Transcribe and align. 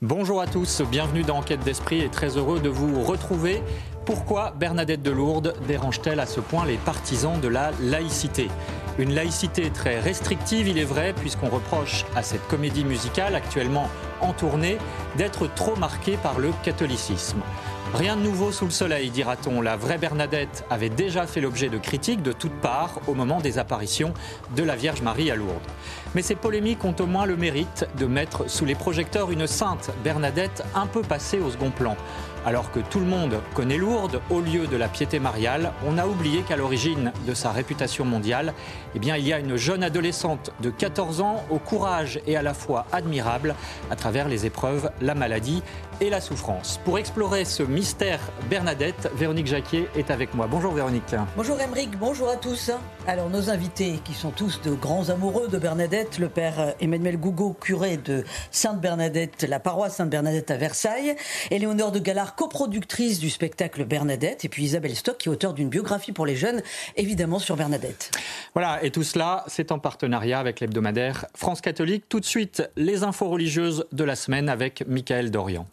Bonjour 0.00 0.40
à 0.40 0.46
tous, 0.46 0.80
bienvenue 0.82 1.24
dans 1.24 1.38
Enquête 1.38 1.64
d'Esprit 1.64 2.02
et 2.02 2.08
très 2.08 2.36
heureux 2.36 2.60
de 2.60 2.68
vous 2.68 3.02
retrouver. 3.02 3.64
Pourquoi 4.06 4.52
Bernadette 4.52 5.02
de 5.02 5.10
Lourdes 5.10 5.54
dérange-t-elle 5.66 6.20
à 6.20 6.26
ce 6.26 6.38
point 6.38 6.64
les 6.64 6.76
partisans 6.76 7.40
de 7.40 7.48
la 7.48 7.72
laïcité? 7.80 8.46
Une 9.00 9.12
laïcité 9.12 9.70
très 9.70 9.98
restrictive, 9.98 10.68
il 10.68 10.78
est 10.78 10.84
vrai, 10.84 11.14
puisqu'on 11.14 11.48
reproche 11.48 12.06
à 12.14 12.22
cette 12.22 12.46
comédie 12.46 12.84
musicale 12.84 13.34
actuellement 13.34 13.88
en 14.20 14.32
tournée 14.32 14.78
d'être 15.16 15.52
trop 15.52 15.74
marquée 15.74 16.16
par 16.16 16.38
le 16.38 16.52
catholicisme. 16.62 17.40
Rien 17.94 18.16
de 18.16 18.22
nouveau 18.22 18.52
sous 18.52 18.66
le 18.66 18.70
soleil, 18.70 19.10
dira-t-on. 19.10 19.62
La 19.62 19.76
vraie 19.76 19.96
Bernadette 19.96 20.64
avait 20.68 20.90
déjà 20.90 21.26
fait 21.26 21.40
l'objet 21.40 21.68
de 21.68 21.78
critiques 21.78 22.22
de 22.22 22.32
toutes 22.32 22.60
parts 22.60 23.00
au 23.06 23.14
moment 23.14 23.40
des 23.40 23.58
apparitions 23.58 24.12
de 24.54 24.62
la 24.62 24.76
Vierge 24.76 25.00
Marie 25.00 25.30
à 25.30 25.36
Lourdes. 25.36 25.54
Mais 26.14 26.22
ces 26.22 26.34
polémiques 26.34 26.84
ont 26.84 26.94
au 27.00 27.06
moins 27.06 27.24
le 27.24 27.36
mérite 27.36 27.88
de 27.98 28.06
mettre 28.06 28.48
sous 28.48 28.66
les 28.66 28.74
projecteurs 28.74 29.30
une 29.30 29.46
sainte 29.46 29.90
Bernadette 30.04 30.64
un 30.74 30.86
peu 30.86 31.00
passée 31.00 31.40
au 31.40 31.50
second 31.50 31.70
plan. 31.70 31.96
Alors 32.46 32.70
que 32.70 32.80
tout 32.80 33.00
le 33.00 33.06
monde 33.06 33.40
connaît 33.54 33.76
Lourdes, 33.76 34.20
au 34.30 34.40
lieu 34.40 34.66
de 34.66 34.76
la 34.76 34.88
piété 34.88 35.18
mariale, 35.18 35.72
on 35.86 35.98
a 35.98 36.06
oublié 36.06 36.42
qu'à 36.42 36.56
l'origine 36.56 37.12
de 37.26 37.34
sa 37.34 37.50
réputation 37.50 38.04
mondiale, 38.04 38.54
eh 38.94 38.98
il 39.02 39.26
y 39.26 39.32
a 39.32 39.38
une 39.38 39.56
jeune 39.56 39.82
adolescente 39.82 40.52
de 40.60 40.70
14 40.70 41.20
ans 41.20 41.44
au 41.50 41.58
courage 41.58 42.20
et 42.26 42.36
à 42.36 42.42
la 42.42 42.54
fois 42.54 42.86
admirable 42.92 43.54
à 43.90 43.96
travers 43.96 44.28
les 44.28 44.46
épreuves, 44.46 44.90
la 45.00 45.14
maladie 45.14 45.62
et 46.00 46.10
la 46.10 46.20
souffrance. 46.20 46.80
Pour 46.84 46.98
explorer 46.98 47.44
ce 47.44 47.62
mystère 47.62 48.20
Bernadette, 48.48 49.10
Véronique 49.14 49.46
Jacquier 49.46 49.88
est 49.96 50.10
avec 50.10 50.34
moi. 50.34 50.46
Bonjour 50.46 50.72
Véronique. 50.72 51.14
Bonjour 51.36 51.60
Émeric, 51.60 51.98
bonjour 51.98 52.28
à 52.28 52.36
tous. 52.36 52.70
Alors 53.06 53.30
nos 53.30 53.50
invités, 53.50 54.00
qui 54.04 54.14
sont 54.14 54.30
tous 54.30 54.60
de 54.62 54.72
grands 54.72 55.08
amoureux 55.10 55.48
de 55.48 55.58
Bernadette, 55.58 56.18
le 56.18 56.28
père 56.28 56.74
Emmanuel 56.80 57.16
Gougo, 57.16 57.56
curé 57.60 57.96
de 57.96 58.24
Sainte-Bernadette, 58.50 59.46
la 59.48 59.60
paroisse 59.60 59.96
Sainte-Bernadette 59.96 60.50
à 60.50 60.56
Versailles, 60.56 61.16
Éléonore 61.50 61.92
de 61.92 61.98
Galard, 61.98 62.34
coproductrice 62.34 63.18
du 63.18 63.30
spectacle 63.30 63.84
Bernadette, 63.84 64.44
et 64.44 64.48
puis 64.48 64.64
Isabelle 64.64 64.94
Stock, 64.94 65.18
qui 65.18 65.28
est 65.28 65.32
auteur 65.32 65.54
d'une 65.54 65.68
biographie 65.68 66.12
pour 66.12 66.26
les 66.26 66.36
jeunes, 66.36 66.62
évidemment 66.96 67.38
sur 67.38 67.56
Bernadette. 67.56 68.10
Voilà, 68.54 68.82
et 68.84 68.90
tout 68.90 69.02
cela, 69.04 69.44
c'est 69.48 69.72
en 69.72 69.78
partenariat 69.78 70.38
avec 70.38 70.60
l'hebdomadaire 70.60 71.26
France 71.34 71.60
Catholique. 71.60 72.04
Tout 72.08 72.20
de 72.20 72.24
suite, 72.24 72.68
les 72.76 73.02
infos 73.02 73.28
religieuses 73.28 73.86
de 73.92 74.04
la 74.04 74.16
semaine 74.16 74.48
avec 74.48 74.84
Michael 74.86 75.30
Dorian. 75.30 75.66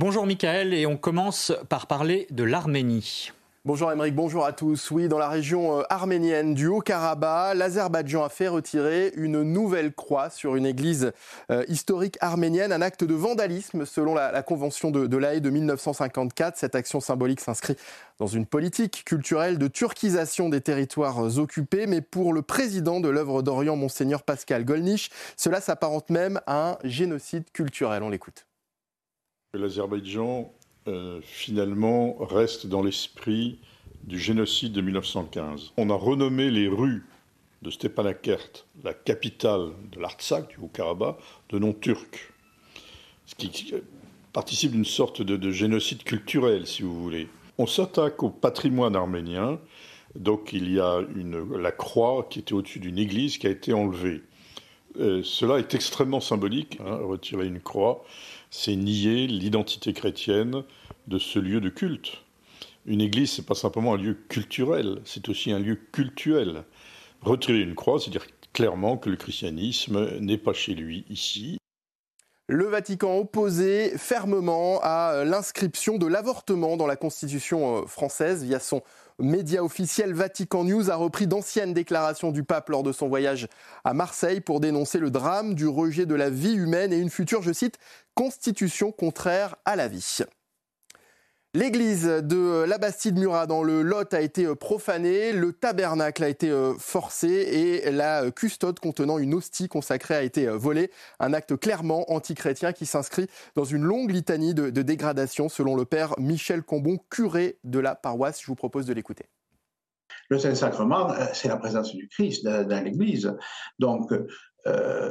Bonjour 0.00 0.26
Michael, 0.26 0.74
et 0.74 0.86
on 0.86 0.96
commence 0.96 1.52
par 1.68 1.88
parler 1.88 2.28
de 2.30 2.44
l'Arménie. 2.44 3.32
Bonjour 3.64 3.90
Émeric, 3.90 4.14
bonjour 4.14 4.44
à 4.44 4.52
tous. 4.52 4.92
Oui, 4.92 5.08
dans 5.08 5.18
la 5.18 5.28
région 5.28 5.80
euh, 5.80 5.82
arménienne 5.90 6.54
du 6.54 6.68
Haut-Karabakh, 6.68 7.56
l'Azerbaïdjan 7.56 8.22
a 8.22 8.28
fait 8.28 8.46
retirer 8.46 9.10
une 9.16 9.42
nouvelle 9.42 9.92
croix 9.92 10.30
sur 10.30 10.54
une 10.54 10.66
église 10.66 11.10
euh, 11.50 11.64
historique 11.66 12.16
arménienne, 12.20 12.70
un 12.70 12.80
acte 12.80 13.02
de 13.02 13.12
vandalisme 13.12 13.86
selon 13.86 14.14
la, 14.14 14.40
convention 14.44 14.92
de, 14.92 15.08
de 15.08 15.16
l'AE 15.16 15.40
de 15.40 15.50
1954. 15.50 16.56
Cette 16.56 16.76
action 16.76 17.00
symbolique 17.00 17.40
s'inscrit 17.40 17.74
dans 18.20 18.28
une 18.28 18.46
politique 18.46 19.02
culturelle 19.04 19.58
de 19.58 19.66
turquisation 19.66 20.48
des 20.48 20.60
territoires 20.60 21.26
euh, 21.26 21.38
occupés, 21.38 21.88
mais 21.88 22.02
pour 22.02 22.32
le 22.32 22.42
président 22.42 23.00
de 23.00 23.08
l'œuvre 23.08 23.42
d'Orient, 23.42 23.74
monseigneur 23.74 24.22
Pascal 24.22 24.64
Golnisch, 24.64 25.10
cela 25.36 25.60
s'apparente 25.60 26.08
même 26.10 26.40
à 26.46 26.70
un 26.70 26.78
génocide 26.84 27.50
culturel. 27.50 28.04
On 28.04 28.10
l'écoute. 28.10 28.47
L'Azerbaïdjan, 29.54 30.52
euh, 30.88 31.20
finalement, 31.22 32.16
reste 32.20 32.66
dans 32.66 32.82
l'esprit 32.82 33.58
du 34.04 34.18
génocide 34.18 34.74
de 34.74 34.82
1915. 34.82 35.72
On 35.78 35.88
a 35.88 35.94
renommé 35.94 36.50
les 36.50 36.68
rues 36.68 37.06
de 37.62 37.70
Stepanakert, 37.70 38.66
la 38.84 38.92
capitale 38.92 39.70
de 39.90 40.00
l'Artsakh, 40.00 40.50
du 40.50 40.56
Haut-Karabakh, 40.58 41.16
de 41.48 41.58
nom 41.58 41.72
turc. 41.72 42.30
Ce 43.24 43.34
qui 43.34 43.72
participe 44.34 44.72
d'une 44.72 44.84
sorte 44.84 45.22
de, 45.22 45.50
génocide 45.50 46.02
culturel, 46.02 46.66
si 46.66 46.82
vous 46.82 47.02
voulez. 47.02 47.26
On 47.56 47.66
s'attaque 47.66 48.22
au 48.22 48.28
patrimoine 48.28 48.96
arménien. 48.96 49.58
Donc 50.14 50.52
il 50.52 50.70
y 50.70 50.78
a 50.78 51.00
la 51.58 51.72
croix 51.72 52.26
qui 52.28 52.40
était 52.40 52.52
au-dessus 52.52 52.80
d'une 52.80 52.98
église 52.98 53.38
qui 53.38 53.46
a 53.46 53.50
été 53.50 53.72
enlevée. 53.72 54.20
Euh, 54.98 55.22
cela 55.22 55.58
est 55.58 55.74
extrêmement 55.74 56.20
symbolique, 56.20 56.78
hein, 56.80 56.98
retirer 57.02 57.46
une 57.46 57.60
croix 57.60 58.04
c'est 58.50 58.76
nier 58.76 59.26
l'identité 59.26 59.92
chrétienne 59.92 60.62
de 61.06 61.18
ce 61.18 61.38
lieu 61.38 61.60
de 61.60 61.68
culte. 61.68 62.22
Une 62.86 63.00
église, 63.00 63.32
c'est 63.32 63.46
pas 63.46 63.54
simplement 63.54 63.94
un 63.94 63.98
lieu 63.98 64.16
culturel, 64.28 65.00
c'est 65.04 65.28
aussi 65.28 65.52
un 65.52 65.58
lieu 65.58 65.78
cultuel. 65.92 66.64
Retirer 67.20 67.60
une 67.60 67.74
croix, 67.74 68.00
c'est 68.00 68.10
dire 68.10 68.26
clairement 68.52 68.96
que 68.96 69.10
le 69.10 69.16
christianisme 69.16 70.18
n'est 70.20 70.38
pas 70.38 70.54
chez 70.54 70.74
lui 70.74 71.04
ici. 71.10 71.57
Le 72.50 72.64
Vatican 72.64 73.18
opposé 73.18 73.92
fermement 73.98 74.80
à 74.82 75.22
l'inscription 75.26 75.98
de 75.98 76.06
l'avortement 76.06 76.78
dans 76.78 76.86
la 76.86 76.96
Constitution 76.96 77.82
euh, 77.82 77.86
française 77.86 78.42
via 78.42 78.58
son 78.58 78.80
média 79.18 79.62
officiel 79.62 80.14
Vatican 80.14 80.64
News 80.64 80.90
a 80.90 80.96
repris 80.96 81.26
d'anciennes 81.26 81.74
déclarations 81.74 82.30
du 82.30 82.44
pape 82.44 82.70
lors 82.70 82.82
de 82.82 82.90
son 82.90 83.06
voyage 83.06 83.48
à 83.84 83.92
Marseille 83.92 84.40
pour 84.40 84.60
dénoncer 84.60 84.98
le 84.98 85.10
drame 85.10 85.52
du 85.52 85.66
rejet 85.66 86.06
de 86.06 86.14
la 86.14 86.30
vie 86.30 86.54
humaine 86.54 86.90
et 86.90 86.98
une 86.98 87.10
future, 87.10 87.42
je 87.42 87.52
cite, 87.52 87.78
constitution 88.14 88.92
contraire 88.92 89.56
à 89.66 89.76
la 89.76 89.86
vie. 89.86 90.22
L'église 91.54 92.04
de 92.04 92.66
la 92.68 92.76
Bastide-Murat 92.76 93.46
dans 93.46 93.62
le 93.62 93.80
Lot 93.80 94.12
a 94.12 94.20
été 94.20 94.54
profanée, 94.54 95.32
le 95.32 95.54
tabernacle 95.54 96.22
a 96.22 96.28
été 96.28 96.50
euh, 96.50 96.74
forcé 96.74 97.26
et 97.26 97.90
la 97.90 98.30
custode 98.30 98.78
contenant 98.78 99.16
une 99.16 99.32
hostie 99.32 99.66
consacrée 99.66 100.14
a 100.14 100.22
été 100.22 100.46
euh, 100.46 100.58
volée. 100.58 100.90
Un 101.20 101.32
acte 101.32 101.56
clairement 101.56 102.12
antichrétien 102.12 102.74
qui 102.74 102.84
s'inscrit 102.84 103.28
dans 103.54 103.64
une 103.64 103.82
longue 103.82 104.10
litanie 104.10 104.52
de, 104.52 104.68
dégradation 104.68 105.48
selon 105.48 105.74
le 105.74 105.86
père 105.86 106.14
Michel 106.18 106.62
Combon, 106.62 106.98
curé 107.08 107.58
de 107.64 107.78
la 107.78 107.94
paroisse. 107.94 108.42
Je 108.42 108.46
vous 108.46 108.54
propose 108.54 108.84
de 108.84 108.92
l'écouter. 108.92 109.24
Le 110.28 110.38
Saint-Sacrement, 110.38 111.12
euh, 111.12 111.24
c'est 111.32 111.48
la 111.48 111.56
présence 111.56 111.94
du 111.94 112.08
Christ 112.08 112.44
dans 112.44 112.84
l'Église. 112.84 113.34
Donc, 113.78 114.12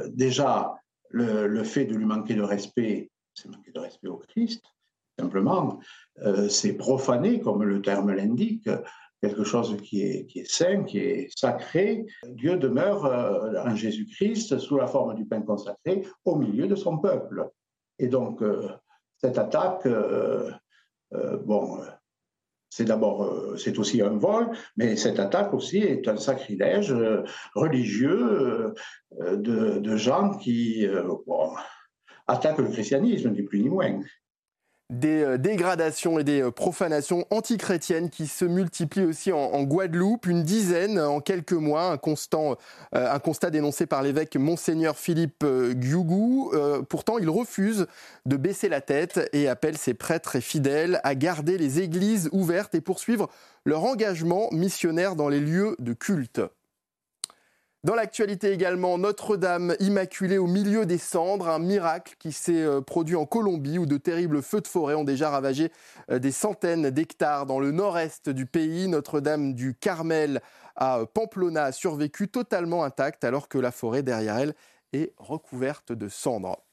déjà, 0.09 0.75
le, 1.09 1.63
fait 1.63 1.85
de 1.85 1.95
lui 1.95 2.05
manquer 2.05 2.35
de 2.35 2.43
respect, 2.43 3.09
c'est 3.33 3.49
manquer 3.49 3.71
de 3.71 3.79
respect 3.79 4.07
au 4.07 4.17
Christ 4.17 4.61
simplement, 5.19 5.79
euh, 6.23 6.47
c'est 6.49 6.73
profané, 6.73 7.39
comme 7.39 7.63
le 7.63 7.81
terme 7.81 8.11
l'indique, 8.11 8.69
quelque 9.21 9.43
chose 9.43 9.77
qui 9.81 10.03
est, 10.03 10.25
qui 10.27 10.39
est 10.39 10.51
saint, 10.51 10.83
qui 10.83 10.99
est 10.99 11.29
sacré. 11.35 12.05
Dieu 12.27 12.57
demeure 12.57 13.05
euh, 13.05 13.61
en 13.63 13.75
Jésus-Christ 13.75 14.59
sous 14.59 14.77
la 14.77 14.87
forme 14.87 15.15
du 15.15 15.25
pain 15.25 15.41
consacré 15.41 16.05
au 16.25 16.35
milieu 16.35 16.67
de 16.67 16.75
son 16.75 16.97
peuple. 16.97 17.49
Et 17.99 18.07
donc, 18.07 18.41
euh, 18.43 18.69
cette 19.17 19.39
attaque, 19.39 19.87
bon, 21.45 21.79
c'est 22.69 22.85
d'abord, 22.85 23.57
c'est 23.57 23.79
aussi 23.79 24.03
un 24.03 24.15
vol, 24.15 24.51
mais 24.75 24.95
cette 24.95 25.19
attaque 25.19 25.55
aussi 25.55 25.79
est 25.79 26.07
un 26.07 26.17
sacrilège 26.17 26.93
religieux 27.55 28.75
de, 29.19 29.95
gens 29.95 30.37
qui 30.37 30.85
attaquent 32.27 32.59
le 32.59 32.69
christianisme, 32.69 33.31
ni 33.31 33.41
plus 33.41 33.61
ni 33.61 33.69
moins 33.69 33.99
des 34.89 35.21
euh, 35.21 35.37
dégradations 35.37 36.17
et 36.17 36.23
des 36.23 36.41
euh, 36.41 36.51
profanations 36.51 37.25
antichrétiennes 37.29 38.09
qui 38.09 38.27
se 38.27 38.45
multiplient 38.45 39.05
aussi 39.05 39.31
en, 39.33 39.63
Guadeloupe, 39.63 40.27
une 40.27 40.43
dizaine 40.43 40.99
en 40.99 41.19
quelques 41.19 41.51
mois, 41.51 41.91
un, 41.91 42.55
euh, 42.95 43.19
constat 43.19 43.49
dénoncé 43.49 43.85
par 43.85 44.01
l'évêque 44.01 44.35
monseigneur 44.37 44.97
Philippe 44.97 45.45
Giougou. 45.79 46.51
pourtant, 46.89 47.17
il 47.17 47.29
refuse 47.29 47.87
de 48.25 48.37
baisser 48.37 48.69
la 48.69 48.81
tête 48.81 49.29
et 49.33 49.47
appelle 49.47 49.77
ses 49.77 49.93
prêtres 49.93 50.35
et 50.35 50.41
fidèles 50.41 51.01
à 51.03 51.15
garder 51.15 51.57
les 51.57 51.79
églises 51.81 52.29
ouvertes 52.31 52.75
et 52.75 52.81
poursuivre 52.81 53.29
leur 53.65 53.83
engagement 53.83 54.49
missionnaire 54.51 55.15
dans 55.15 55.29
les 55.29 55.41
lieux 55.41 55.75
de 55.79 55.93
culte. 55.93 56.41
Dans 57.87 57.95
l'actualité 57.95 58.51
également, 58.51 58.97
Notre-Dame 58.97 59.73
Immaculée 59.79 60.37
au 60.37 60.45
milieu 60.45 60.85
des 60.85 60.97
cendres, 60.97 61.47
un 61.47 61.57
miracle 61.57 62.17
qui 62.19 62.33
s'est 62.33 62.61
euh, 62.61 62.81
produit 62.81 63.15
en 63.15 63.25
Colombie 63.25 63.77
où 63.77 63.85
de 63.85 63.95
terribles 63.95 64.43
feux 64.43 64.59
de 64.59 64.67
forêt 64.67 64.93
ont 64.93 65.05
déjà 65.05 65.29
ravagé 65.29 65.71
euh, 66.11 66.19
des 66.19 66.33
centaines 66.33 66.89
d'hectares 66.89 67.45
dans 67.45 67.61
le 67.61 67.71
nord-est 67.71 68.27
du 68.27 68.45
pays. 68.45 68.89
Notre-Dame 68.89 69.53
du 69.53 69.73
Carmel 69.73 70.41
à 70.75 71.05
Pamplona 71.13 71.63
a 71.63 71.71
survécu 71.71 72.27
totalement 72.27 72.83
intacte 72.83 73.23
alors 73.23 73.47
que 73.47 73.57
la 73.57 73.71
forêt 73.71 74.03
derrière 74.03 74.35
elle 74.35 74.53
est 74.91 75.13
recouverte 75.17 75.93
de 75.93 76.09
cendres. 76.09 76.66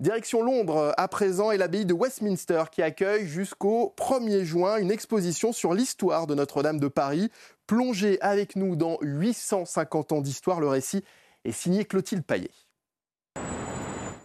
Direction 0.00 0.44
Londres 0.44 0.94
à 0.96 1.08
présent 1.08 1.50
et 1.50 1.56
l'abbaye 1.56 1.84
de 1.84 1.92
Westminster 1.92 2.62
qui 2.70 2.82
accueille 2.82 3.26
jusqu'au 3.26 3.92
1er 3.96 4.44
juin 4.44 4.76
une 4.76 4.92
exposition 4.92 5.52
sur 5.52 5.74
l'histoire 5.74 6.28
de 6.28 6.36
Notre-Dame 6.36 6.78
de 6.78 6.86
Paris. 6.86 7.30
Plongez 7.66 8.20
avec 8.20 8.54
nous 8.54 8.76
dans 8.76 8.98
850 9.02 10.12
ans 10.12 10.20
d'histoire, 10.20 10.60
le 10.60 10.68
récit 10.68 11.02
est 11.44 11.50
signé 11.50 11.84
Clotilde 11.84 12.22
Paillet. 12.22 12.52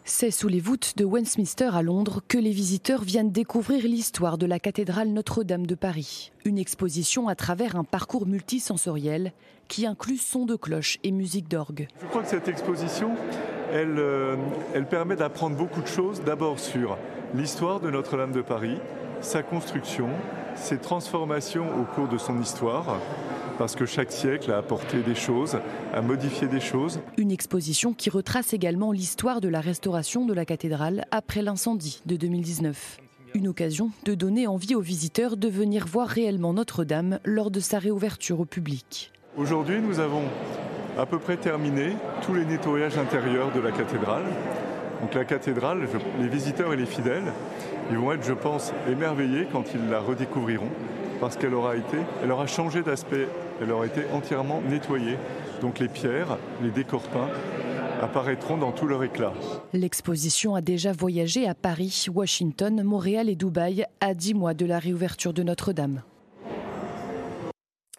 C'est 0.05 0.29
sous 0.29 0.47
les 0.47 0.59
voûtes 0.59 0.95
de 0.95 1.05
Westminster 1.05 1.69
à 1.73 1.81
Londres 1.81 2.21
que 2.27 2.37
les 2.37 2.51
visiteurs 2.51 3.01
viennent 3.01 3.31
découvrir 3.31 3.83
l'histoire 3.85 4.37
de 4.37 4.45
la 4.45 4.59
cathédrale 4.59 5.07
Notre-Dame 5.07 5.65
de 5.65 5.75
Paris. 5.75 6.33
Une 6.45 6.59
exposition 6.59 7.27
à 7.29 7.33
travers 7.33 7.77
un 7.77 7.83
parcours 7.83 8.27
multisensoriel 8.27 9.33
qui 9.69 9.87
inclut 9.87 10.17
son 10.17 10.45
de 10.45 10.55
cloche 10.55 10.99
et 11.03 11.11
musique 11.11 11.49
d'orgue. 11.49 11.87
Je 11.99 12.05
crois 12.05 12.21
que 12.21 12.27
cette 12.27 12.47
exposition 12.47 13.15
elle, 13.73 13.97
euh, 13.97 14.35
elle 14.75 14.85
permet 14.85 15.15
d'apprendre 15.15 15.57
beaucoup 15.57 15.81
de 15.81 15.87
choses, 15.87 16.21
d'abord 16.23 16.59
sur 16.59 16.97
l'histoire 17.33 17.79
de 17.79 17.89
Notre-Dame 17.89 18.31
de 18.31 18.41
Paris, 18.41 18.77
sa 19.21 19.41
construction, 19.41 20.09
ses 20.55 20.77
transformations 20.77 21.65
au 21.81 21.83
cours 21.83 22.07
de 22.07 22.19
son 22.19 22.39
histoire, 22.39 22.99
parce 23.57 23.75
que 23.75 23.87
chaque 23.87 24.11
siècle 24.11 24.51
a 24.51 24.57
apporté 24.57 25.01
des 25.01 25.15
choses, 25.15 25.57
a 25.91 26.01
modifié 26.01 26.47
des 26.47 26.59
choses. 26.59 26.99
Une 27.17 27.31
exposition 27.31 27.93
qui 27.93 28.11
retrace 28.11 28.53
également 28.53 28.91
l'histoire 28.91 29.41
de 29.41 29.47
la 29.47 29.59
restauration 29.59 30.25
de 30.25 30.33
la 30.33 30.45
cathédrale 30.45 31.05
après 31.09 31.41
l'incendie 31.41 32.01
de 32.05 32.15
2019. 32.15 32.99
Une 33.33 33.47
occasion 33.47 33.89
de 34.05 34.13
donner 34.13 34.45
envie 34.45 34.75
aux 34.75 34.81
visiteurs 34.81 35.35
de 35.35 35.47
venir 35.47 35.87
voir 35.87 36.07
réellement 36.07 36.53
Notre-Dame 36.53 37.19
lors 37.25 37.49
de 37.49 37.59
sa 37.59 37.79
réouverture 37.79 38.39
au 38.39 38.45
public. 38.45 39.11
Aujourd'hui, 39.35 39.81
nous 39.81 39.99
avons 39.99 40.21
à 40.97 41.05
peu 41.05 41.19
près 41.19 41.37
terminé 41.37 41.95
tous 42.21 42.33
les 42.33 42.45
nettoyages 42.45 42.97
intérieurs 42.97 43.51
de 43.51 43.59
la 43.59 43.71
cathédrale. 43.71 44.23
Donc 45.01 45.13
la 45.13 45.25
cathédrale, 45.25 45.87
les 46.19 46.27
visiteurs 46.27 46.73
et 46.73 46.77
les 46.77 46.85
fidèles, 46.85 47.31
ils 47.91 47.97
vont 47.97 48.11
être, 48.13 48.23
je 48.23 48.33
pense, 48.33 48.73
émerveillés 48.89 49.47
quand 49.51 49.65
ils 49.73 49.89
la 49.89 49.99
redécouvriront, 49.99 50.69
parce 51.19 51.35
qu'elle 51.35 51.53
aura 51.53 51.75
été, 51.75 51.97
elle 52.23 52.31
aura 52.31 52.47
changé 52.47 52.81
d'aspect, 52.81 53.27
elle 53.61 53.71
aura 53.71 53.85
été 53.85 54.01
entièrement 54.13 54.61
nettoyée. 54.69 55.17
Donc 55.61 55.79
les 55.79 55.89
pierres, 55.89 56.37
les 56.61 56.69
décors 56.69 57.03
peints 57.03 57.29
apparaîtront 58.01 58.57
dans 58.57 58.71
tout 58.71 58.87
leur 58.87 59.03
éclat. 59.03 59.33
L'exposition 59.73 60.55
a 60.55 60.61
déjà 60.61 60.91
voyagé 60.91 61.47
à 61.47 61.53
Paris, 61.53 62.05
Washington, 62.13 62.83
Montréal 62.83 63.29
et 63.29 63.35
Dubaï 63.35 63.85
à 64.01 64.13
10 64.13 64.33
mois 64.33 64.53
de 64.53 64.65
la 64.65 64.79
réouverture 64.79 65.33
de 65.33 65.43
Notre-Dame. 65.43 66.01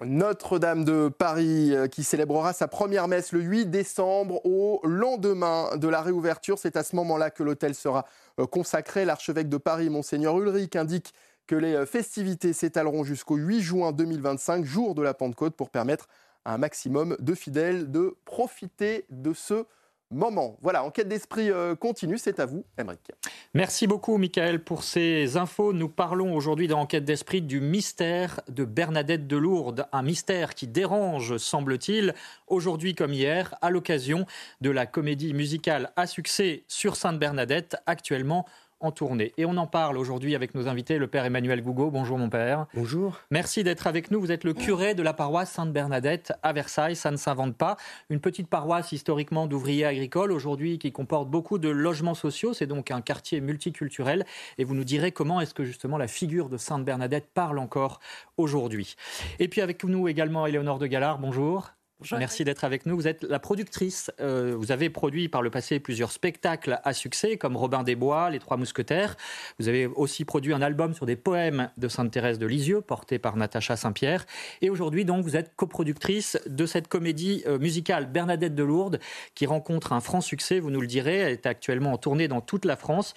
Notre-Dame 0.01 0.85
de 0.85 1.09
Paris 1.09 1.73
euh, 1.73 1.87
qui 1.87 2.03
célébrera 2.03 2.53
sa 2.53 2.67
première 2.67 3.07
messe 3.07 3.31
le 3.31 3.41
8 3.41 3.67
décembre 3.67 4.45
au 4.45 4.81
lendemain 4.83 5.77
de 5.77 5.87
la 5.87 6.03
réouverture. 6.03 6.59
C'est 6.59 6.77
à 6.77 6.83
ce 6.83 6.97
moment-là 6.97 7.31
que 7.31 7.45
l'hôtel 7.45 7.77
sera 7.77 8.05
euh, 8.41 8.47
consacré. 8.47 9.05
L'archevêque 9.05 9.49
de 9.49 9.57
Paris, 9.57 9.91
monseigneur 9.91 10.37
Ulrich, 10.41 10.75
indique 10.75 11.15
que 11.47 11.55
les 11.55 11.75
euh, 11.75 11.87
festivités 11.87 12.53
s'étaleront 12.53 13.05
jusqu'au 13.05 13.37
8 13.37 13.61
juin 13.61 13.93
2025, 13.93 14.65
jour 14.65 14.97
de 14.97 15.03
la 15.03 15.15
Pentecôte, 15.15 15.55
pour 15.55 15.71
permettre 15.71 16.09
à 16.45 16.55
un 16.55 16.59
maximum 16.59 17.17
de 17.21 17.35
fidèles 17.35 17.93
de 17.93 18.17
profiter 18.25 19.05
de 19.11 19.33
ce 19.33 19.65
moment. 20.11 20.57
Voilà, 20.63 20.85
enquête 20.85 21.09
d'esprit 21.09 21.51
euh, 21.51 21.75
continue, 21.75 22.19
c'est 22.19 22.41
à 22.41 22.47
vous, 22.47 22.65
Emmerich. 22.79 23.11
Merci 23.53 23.87
beaucoup, 23.87 24.17
Michael, 24.17 24.63
pour 24.63 24.83
ces 24.83 25.37
infos. 25.37 25.73
Nous 25.73 25.89
parlons 25.89 26.35
aujourd'hui 26.35 26.69
dans 26.69 26.81
Enquête 26.81 27.05
d'esprit 27.05 27.41
du 27.41 27.61
mystère 27.61 28.41
de 28.49 28.65
Bernadette 28.65 29.27
de 29.27 29.37
Lourdes, 29.37 29.87
un 29.93 30.03
mystère 30.03 30.55
qui 30.55 30.67
dérange, 30.67 31.37
semble-t-il, 31.39 32.15
aujourd'hui 32.47 32.95
comme 32.95 33.13
hier, 33.13 33.55
à 33.63 33.71
l'occasion 33.71 34.27
de 34.61 34.71
la 34.71 34.87
comédie 34.87 35.35
musicale 35.35 35.93
à 35.97 36.07
succès 36.07 36.65
sur 36.69 36.97
Sainte 36.97 37.19
Bernadette, 37.19 37.77
actuellement 37.87 38.47
en 38.85 38.93
tournée. 38.93 39.33
Et 39.39 39.47
on 39.47 39.57
en 39.57 39.67
parle 39.67 39.97
aujourd'hui 39.97 40.35
avec 40.35 40.55
nos 40.55 40.69
invités, 40.69 40.99
le 40.99 41.07
père 41.07 41.25
Emmanuel 41.25 41.63
Gougo. 41.63 41.91
Bonjour 41.91 42.19
mon 42.19 42.29
père. 42.29 42.67
Bonjour. 42.75 43.21
Merci 43.31 43.65
d'être 43.65 43.87
avec 43.87 44.11
nous. 44.11 44.21
Vous 44.21 44.31
êtes 44.31 44.45
le 44.45 44.53
curé 44.53 44.95
de 44.95 45.03
la 45.03 45.15
paroisse 45.15 45.51
Sainte-Bernadette 45.51 46.33
à 46.43 46.53
Versailles. 46.53 46.97
Ça 46.97 47.11
ne 47.11 47.17
s'invente 47.17 47.57
pas. 47.57 47.77
Une 48.11 48.21
petite 48.21 48.49
paroisse 48.49 48.93
historiquement 48.93 49.47
d'ouvriers 49.47 49.87
agricoles 49.87 50.33
aujourd'hui 50.33 50.79
qui 50.79 50.93
comporte 50.93 51.29
beaucoup 51.31 51.59
de 51.59 51.69
logements 51.69 52.15
sociaux. 52.15 52.53
C'est 52.53 52.67
donc 52.67 52.91
un 52.91 53.01
quartier 53.01 53.41
multiculturel. 53.41 54.27
Et 54.59 54.65
vous 54.65 54.75
nous 54.75 54.85
direz 54.85 55.13
comment 55.13 55.41
est-ce 55.41 55.55
que 55.55 55.65
justement 55.65 55.97
la 55.97 56.09
figure 56.09 56.49
de 56.49 56.59
Sainte-Bernadette 56.59 57.29
parle 57.33 57.59
encore 57.59 58.01
aujourd'hui. 58.37 58.97
Et 59.39 59.49
puis 59.49 59.61
avec 59.61 59.85
nous 59.85 60.09
également 60.09 60.47
Éléonore 60.47 60.79
de 60.79 60.87
Galard. 60.87 61.19
Bonjour. 61.19 61.71
Merci 62.13 62.45
d'être 62.45 62.65
avec 62.65 62.87
nous. 62.87 62.97
Vous 62.97 63.09
êtes 63.09 63.23
la 63.23 63.39
productrice. 63.39 64.11
Euh, 64.21 64.55
vous 64.57 64.73
avez 64.73 64.91
produit 64.91 65.29
par 65.29 65.43
le 65.43 65.51
passé 65.51 65.81
plusieurs 65.81 66.13
spectacles 66.13 66.81
à 66.85 66.93
succès, 66.93 67.37
comme 67.37 67.57
Robin 67.57 67.83
des 67.83 67.95
Bois, 67.95 68.31
Les 68.31 68.39
Trois 68.39 68.57
Mousquetaires. 68.57 69.17
Vous 69.59 69.69
avez 69.69 69.87
aussi 69.87 70.25
produit 70.25 70.53
un 70.53 70.63
album 70.63 70.95
sur 70.95 71.07
des 71.07 71.17
poèmes 71.17 71.71
de 71.77 71.89
Sainte 71.89 72.11
Thérèse 72.11 72.39
de 72.39 72.47
Lisieux, 72.47 72.81
porté 72.81 73.19
par 73.19 73.37
Natacha 73.37 73.77
Saint-Pierre. 73.77 74.27
Et 74.63 74.71
aujourd'hui, 74.71 75.05
donc, 75.05 75.25
vous 75.25 75.37
êtes 75.37 75.55
coproductrice 75.57 76.39
de 76.47 76.67
cette 76.67 76.89
comédie 76.89 77.43
euh, 77.47 77.59
musicale 77.59 78.07
Bernadette 78.11 78.55
de 78.55 78.63
Lourdes, 78.63 79.01
qui 79.35 79.47
rencontre 79.47 79.93
un 79.93 80.01
franc 80.01 80.21
succès. 80.21 80.61
Vous 80.61 80.71
nous 80.71 80.81
le 80.81 80.87
direz. 80.87 81.19
Elle 81.19 81.33
est 81.33 81.47
actuellement 81.47 81.93
en 81.93 81.99
tournée 81.99 82.29
dans 82.29 82.41
toute 82.41 82.65
la 82.65 82.77
France. 82.77 83.15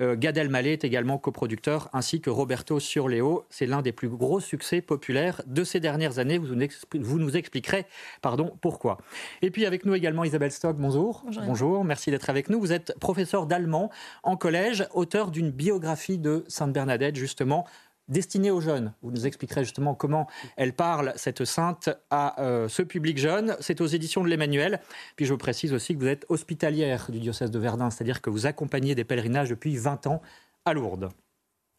Euh, 0.00 0.16
Gad 0.16 0.36
Elmaleh 0.36 0.72
est 0.72 0.84
également 0.84 1.18
coproducteur, 1.18 1.88
ainsi 1.92 2.20
que 2.20 2.30
Roberto 2.30 2.80
Surleo. 2.80 3.46
C'est 3.50 3.66
l'un 3.66 3.82
des 3.82 3.92
plus 3.92 4.08
gros 4.08 4.40
succès 4.40 4.80
populaires 4.80 5.42
de 5.46 5.64
ces 5.64 5.80
dernières 5.80 6.18
années. 6.18 6.38
Vous 6.38 7.18
nous, 7.18 7.36
expliquerez 7.36 7.86
Pardon, 8.30 8.56
pourquoi? 8.60 8.98
Et 9.42 9.50
puis 9.50 9.66
avec 9.66 9.84
nous 9.84 9.92
également 9.92 10.22
Isabelle 10.22 10.52
Stock, 10.52 10.76
bonjour. 10.76 11.24
Bonjour. 11.46 11.84
merci 11.84 12.12
d'être 12.12 12.30
avec 12.30 12.48
nous. 12.48 12.60
Vous 12.60 12.70
êtes 12.70 12.96
professeur 13.00 13.44
d'allemand 13.44 13.90
en 14.22 14.36
collège, 14.36 14.86
auteur 14.94 15.32
d'une 15.32 15.50
biographie 15.50 16.16
de 16.16 16.44
Sainte 16.46 16.72
Bernadette, 16.72 17.16
justement, 17.16 17.66
destinée 18.06 18.52
aux 18.52 18.60
jeunes. 18.60 18.92
Vous 19.02 19.10
nous 19.10 19.26
expliquerez 19.26 19.64
justement 19.64 19.96
comment 19.96 20.28
elle 20.56 20.74
parle, 20.74 21.12
cette 21.16 21.44
sainte, 21.44 21.90
à 22.10 22.40
euh, 22.40 22.68
ce 22.68 22.82
public 22.82 23.18
jeune. 23.18 23.56
C'est 23.58 23.80
aux 23.80 23.86
éditions 23.88 24.22
de 24.22 24.28
l'Emmanuel. 24.28 24.78
Puis 25.16 25.26
je 25.26 25.34
précise 25.34 25.72
aussi 25.72 25.96
que 25.96 25.98
vous 25.98 26.06
êtes 26.06 26.24
hospitalière 26.28 27.10
du 27.10 27.18
diocèse 27.18 27.50
de 27.50 27.58
Verdun, 27.58 27.90
c'est-à-dire 27.90 28.22
que 28.22 28.30
vous 28.30 28.46
accompagnez 28.46 28.94
des 28.94 29.02
pèlerinages 29.02 29.50
depuis 29.50 29.76
20 29.76 30.06
ans 30.06 30.22
à 30.64 30.72
Lourdes. 30.72 31.10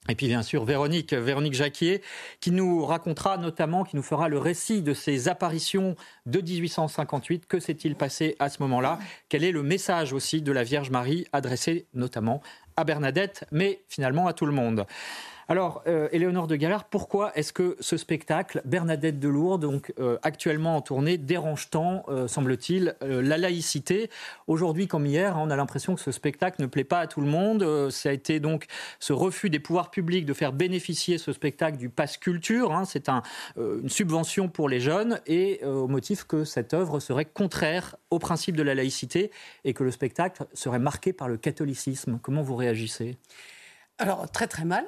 Et 0.10 0.16
puis 0.16 0.28
bien 0.28 0.42
sûr 0.42 0.66
Véronique, 0.66 1.14
Véronique 1.14 1.54
Jacquier, 1.54 2.02
qui 2.40 2.52
nous 2.52 2.84
racontera 2.86 3.38
notamment, 3.38 3.84
qui 3.84 3.96
nous 3.96 4.02
fera 4.02 4.30
le 4.30 4.40
récit 4.40 4.82
de 4.82 4.94
ces 4.94 5.30
apparitions 5.30 5.96
de 6.26 6.42
1858. 6.42 7.46
Que 7.46 7.60
s'est-il 7.60 7.96
passé 7.96 8.36
à 8.40 8.50
ce 8.50 8.62
moment-là? 8.64 8.98
Quel 9.30 9.44
est 9.44 9.52
le 9.52 9.62
message 9.62 10.12
aussi 10.12 10.42
de 10.42 10.52
la 10.52 10.64
Vierge 10.64 10.90
Marie 10.90 11.28
adressé 11.34 11.86
notamment 11.94 12.42
à 12.78 12.84
Bernadette, 12.84 13.46
mais 13.52 13.82
finalement 13.90 14.28
à 14.28 14.34
tout 14.34 14.48
le 14.48 14.54
monde? 14.54 14.86
Alors, 15.52 15.84
euh, 15.86 16.08
Éléonore 16.14 16.48
de 16.48 16.56
Galard, 16.56 16.86
pourquoi 16.86 17.36
est-ce 17.36 17.52
que 17.52 17.76
ce 17.82 17.98
spectacle, 17.98 18.62
Bernadette 18.64 19.20
de 19.20 19.58
donc 19.58 19.92
euh, 20.00 20.18
actuellement 20.24 20.78
en 20.78 20.82
tournée, 20.82 21.18
dérange 21.18 21.70
tant, 21.70 22.06
euh, 22.08 22.30
semble-t-il, 22.30 22.96
la 23.02 23.38
laïcité? 23.38 24.10
Aujourd'hui 24.48 24.88
comme 24.88 25.06
hier, 25.06 25.36
hein, 25.36 25.42
on 25.44 25.50
a 25.50 25.58
l'impression 25.58 25.94
que 25.94 26.00
ce 26.00 26.14
spectacle 26.14 26.62
ne 26.62 26.68
plaît 26.68 26.86
pas 26.86 27.02
à 27.02 27.08
tout 27.08 27.20
le 27.20 27.28
monde. 27.28 27.90
ça 27.92 28.08
a 28.08 28.12
été 28.14 28.40
donc 28.40 28.68
ce 29.02 29.12
refus 29.12 29.50
des 29.50 29.60
pouvoirs 29.60 29.92
publics 29.92 30.26
de 30.26 30.34
faire 30.34 30.54
bénéficier 30.54 31.18
ce 31.18 31.34
spectacle 31.34 31.76
du 31.76 31.90
pass 31.90 32.16
culture. 32.16 32.72
Hein. 32.72 32.86
C'est 32.86 33.10
une 33.58 33.90
subvention 33.90 34.48
pour 34.48 34.70
les 34.70 34.80
jeunes 34.80 35.20
et 35.28 35.66
au 35.66 35.90
motif 35.90 36.24
que 36.24 36.46
cette 36.46 36.74
œuvre 36.74 37.02
serait 37.02 37.26
contraire 37.26 37.98
au 38.10 38.20
principe 38.20 38.56
de 38.56 38.64
la 38.64 38.74
laïcité 38.74 39.32
et 39.66 39.74
que 39.74 39.84
le 39.84 39.92
spectacle 39.92 40.46
serait 40.54 40.80
marqué 40.80 41.12
par 41.12 41.28
le 41.28 41.36
catholicisme. 41.36 42.20
Comment 42.22 42.42
vous 42.42 42.56
réagissez? 42.56 43.18
Alors, 43.98 44.32
très 44.32 44.48
très 44.48 44.66
mal, 44.66 44.86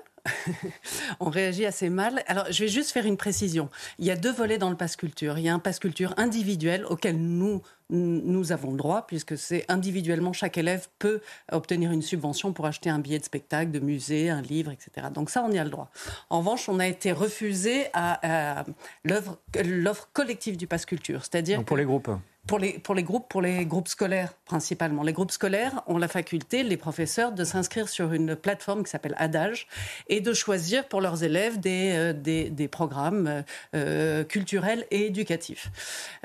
on 1.19 1.29
réagit 1.29 1.65
assez 1.65 1.89
mal. 1.89 2.23
Alors, 2.27 2.45
je 2.49 2.63
vais 2.63 2.69
juste 2.69 2.91
faire 2.91 3.05
une 3.05 3.17
précision. 3.17 3.69
Il 3.99 4.05
y 4.05 4.11
a 4.11 4.15
deux 4.15 4.31
volets 4.31 4.57
dans 4.57 4.69
le 4.69 4.77
passe 4.77 4.95
culture. 4.95 5.37
Il 5.37 5.43
y 5.43 5.49
a 5.49 5.53
un 5.53 5.59
passe 5.59 5.79
culture 5.79 6.13
individuel 6.17 6.85
auquel 6.85 7.17
nous, 7.17 7.61
nous 7.89 8.51
avons 8.51 8.71
le 8.71 8.77
droit, 8.77 9.05
puisque 9.05 9.37
c'est 9.37 9.65
individuellement, 9.67 10.33
chaque 10.33 10.57
élève 10.57 10.87
peut 10.99 11.21
obtenir 11.51 11.91
une 11.91 12.01
subvention 12.01 12.53
pour 12.53 12.65
acheter 12.65 12.89
un 12.89 12.99
billet 12.99 13.19
de 13.19 13.25
spectacle, 13.25 13.71
de 13.71 13.79
musée, 13.79 14.29
un 14.29 14.41
livre, 14.41 14.71
etc. 14.71 15.07
Donc 15.13 15.29
ça, 15.29 15.43
on 15.43 15.51
y 15.51 15.59
a 15.59 15.63
le 15.63 15.69
droit. 15.69 15.89
En 16.29 16.39
revanche, 16.39 16.69
on 16.69 16.79
a 16.79 16.87
été 16.87 17.11
refusé 17.11 17.87
à, 17.93 18.63
l'offre 19.03 20.09
collective 20.13 20.57
du 20.57 20.67
passe 20.67 20.85
culture, 20.85 21.21
c'est-à-dire 21.21 21.63
pour 21.63 21.77
les 21.77 21.85
groupes 21.85 22.09
pour 22.45 22.59
les, 22.59 23.03
groupes, 23.03 23.29
pour 23.29 23.41
les 23.41 23.65
groupes 23.65 23.87
scolaires 23.87 24.33
principalement. 24.43 25.01
Les 25.03 25.13
groupes 25.13 25.31
scolaires 25.31 25.81
ont 25.87 25.97
la 25.97 26.09
faculté, 26.09 26.63
les 26.63 26.75
professeurs, 26.75 27.31
de 27.31 27.45
s'inscrire 27.45 27.87
sur 27.87 28.11
une 28.11 28.35
plateforme 28.35 28.83
qui 28.83 28.89
s'appelle 28.91 29.15
Adage 29.17 29.65
et 30.09 30.19
de 30.19 30.33
choisir 30.33 30.85
pour 30.89 30.99
leurs 30.99 31.23
élèves 31.23 31.61
des, 31.61 31.93
euh, 31.95 32.67
programmes 32.67 33.27
euh, 33.27 33.41
euh, 33.75 34.23
culturels 34.25 34.85
et 34.91 35.05
éducatifs. 35.05 35.71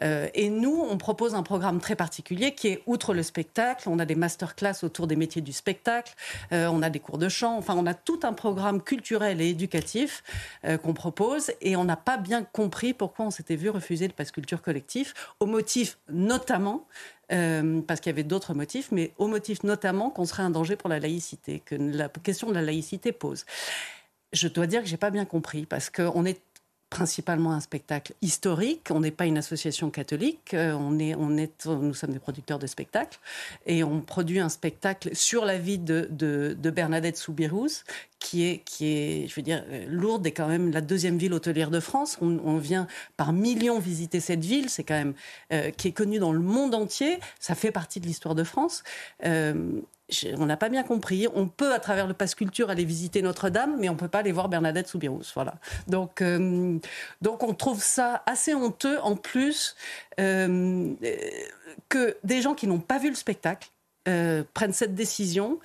Et 0.03 0.49
nous, 0.49 0.87
on 0.89 0.97
propose 0.97 1.35
un 1.35 1.43
programme 1.43 1.81
très 1.81 1.95
particulier 1.95 2.55
qui 2.55 2.69
est, 2.69 2.83
outre 2.87 3.15
le 3.15 3.23
spectacle, 3.23 3.89
on 3.89 3.99
a 3.99 4.05
des 4.05 4.15
masterclass 4.15 4.83
autour 4.83 5.07
des 5.07 5.17
métiers 5.17 5.43
du 5.43 5.53
spectacle, 5.53 6.15
on 6.51 6.83
a 6.83 6.91
des 6.91 7.01
cours 7.01 7.19
de 7.19 7.29
chant, 7.29 7.57
enfin 7.57 7.75
on 7.77 7.87
a 7.87 7.95
tout 7.95 8.21
un 8.23 8.33
programme 8.33 8.81
culturel 8.81 9.41
et 9.41 9.49
éducatif 9.49 10.23
qu'on 10.83 10.95
propose 10.95 11.53
et 11.61 11.77
on 11.77 11.85
n'a 11.85 11.97
pas 11.97 12.17
bien 12.17 12.45
compris 12.45 12.95
pourquoi 12.95 13.27
on 13.27 13.31
s'était 13.31 13.57
vu 13.57 13.71
refuser 13.71 14.07
le 14.07 14.13
passe 14.13 14.31
culture 14.31 14.63
collectif 14.63 15.15
au 15.41 15.47
motif 15.47 15.99
notamment, 16.09 16.87
euh, 17.33 17.81
parce 17.83 18.01
qu'il 18.01 18.11
y 18.11 18.15
avait 18.15 18.23
d'autres 18.23 18.55
motifs, 18.55 18.91
mais 18.93 19.13
au 19.19 19.27
motif 19.27 19.63
notamment 19.63 20.11
qu'on 20.11 20.25
serait 20.25 20.43
un 20.43 20.51
danger 20.51 20.77
pour 20.77 20.89
la 20.89 20.99
laïcité, 20.99 21.61
que 21.61 21.75
la 21.75 22.09
question 22.09 22.49
de 22.49 22.55
la 22.55 22.63
laïcité 22.63 23.13
pose. 23.13 23.45
Je 24.33 24.49
dois 24.49 24.67
dire 24.67 24.83
que 24.83 24.89
j'ai 24.89 24.97
pas 24.97 25.11
bien 25.11 25.25
compris, 25.25 25.67
parce 25.67 25.91
qu'on 25.91 26.25
est 26.25 26.41
principalement 26.91 27.53
un 27.53 27.61
spectacle 27.61 28.15
historique. 28.23 28.89
On 28.91 29.01
n'est 29.01 29.11
pas 29.11 29.27
une 29.27 29.39
association 29.39 29.91
catholique. 29.91 30.55
Euh, 30.55 30.73
on 30.73 30.99
est, 30.99 31.15
on 31.15 31.37
est, 31.37 31.67
nous 31.67 31.95
sommes 31.95 32.13
des 32.13 32.19
producteurs 32.19 32.59
de 32.59 32.67
spectacles 32.67 33.19
et 33.67 33.85
on 33.85 34.01
produit 34.01 34.41
un 34.41 34.49
spectacle 34.49 35.15
sur 35.15 35.45
la 35.45 35.59
vie 35.59 35.79
de, 35.79 36.09
de, 36.11 36.57
de 36.59 36.71
Bernadette 36.71 37.17
Soubirous, 37.17 37.85
qui 38.19 38.45
est, 38.45 38.59
qui 38.65 38.87
est, 38.87 39.29
je 39.29 39.35
veux 39.35 39.43
dire, 39.43 39.65
euh, 39.69 39.85
Lourdes 39.89 40.27
est 40.27 40.33
quand 40.33 40.49
même 40.49 40.71
la 40.73 40.81
deuxième 40.81 41.19
ville 41.19 41.35
hôtelière 41.35 41.71
de 41.71 41.81
France. 41.81 42.19
On, 42.21 42.59
vient 42.59 42.87
par 43.17 43.33
millions 43.33 43.79
visiter 43.79 44.21
cette 44.21 44.45
ville. 44.45 44.71
C'est 44.71 44.85
quand 44.85 44.95
même 44.95 45.15
euh, 45.53 45.71
qui 45.71 45.89
est 45.89 45.93
connue 45.93 46.19
dans 46.19 46.33
le 46.33 46.41
monde 46.41 46.75
entier. 46.75 47.19
Ça 47.39 47.55
fait 47.55 47.71
partie 47.71 48.01
de 48.01 48.07
l'histoire 48.07 48.35
de 48.35 48.45
France. 48.45 48.83
On 50.39 50.47
n'a 50.47 50.57
pas 50.57 50.69
bien 50.69 50.83
compris. 50.83 51.27
On 51.35 51.49
peut, 51.49 51.73
à 51.73 51.81
travers 51.81 52.07
le 52.07 52.15
passe 52.15 52.35
culture, 52.35 52.71
aller 52.71 52.85
visiter 52.85 53.23
Notre-Dame, 53.23 53.77
mais 53.79 53.89
on 53.89 53.97
peut 53.97 54.09
pas 54.09 54.19
aller 54.19 54.33
voir 54.33 54.49
Bernadette 54.49 54.89
Soubirous. 54.89 55.23
Voilà. 55.35 55.55
Donc, 55.87 56.23
euh, 56.23 56.79
donc, 57.23 57.43
on 57.43 57.55
trouve 57.55 57.83
ça 57.83 58.23
assez 58.27 58.55
honteux, 58.55 58.99
en 59.01 59.17
plus, 59.17 59.77
euh, 60.21 60.95
que 61.89 62.17
des 62.25 62.43
gens 62.43 62.55
qui 62.55 62.67
n'ont 62.67 62.81
pas 62.81 62.99
vu 62.99 63.11
le 63.11 63.17
spectacle 63.17 63.71
euh, 64.07 64.45
prennent 64.55 64.73
cette 64.73 64.95
décision. 64.95 65.59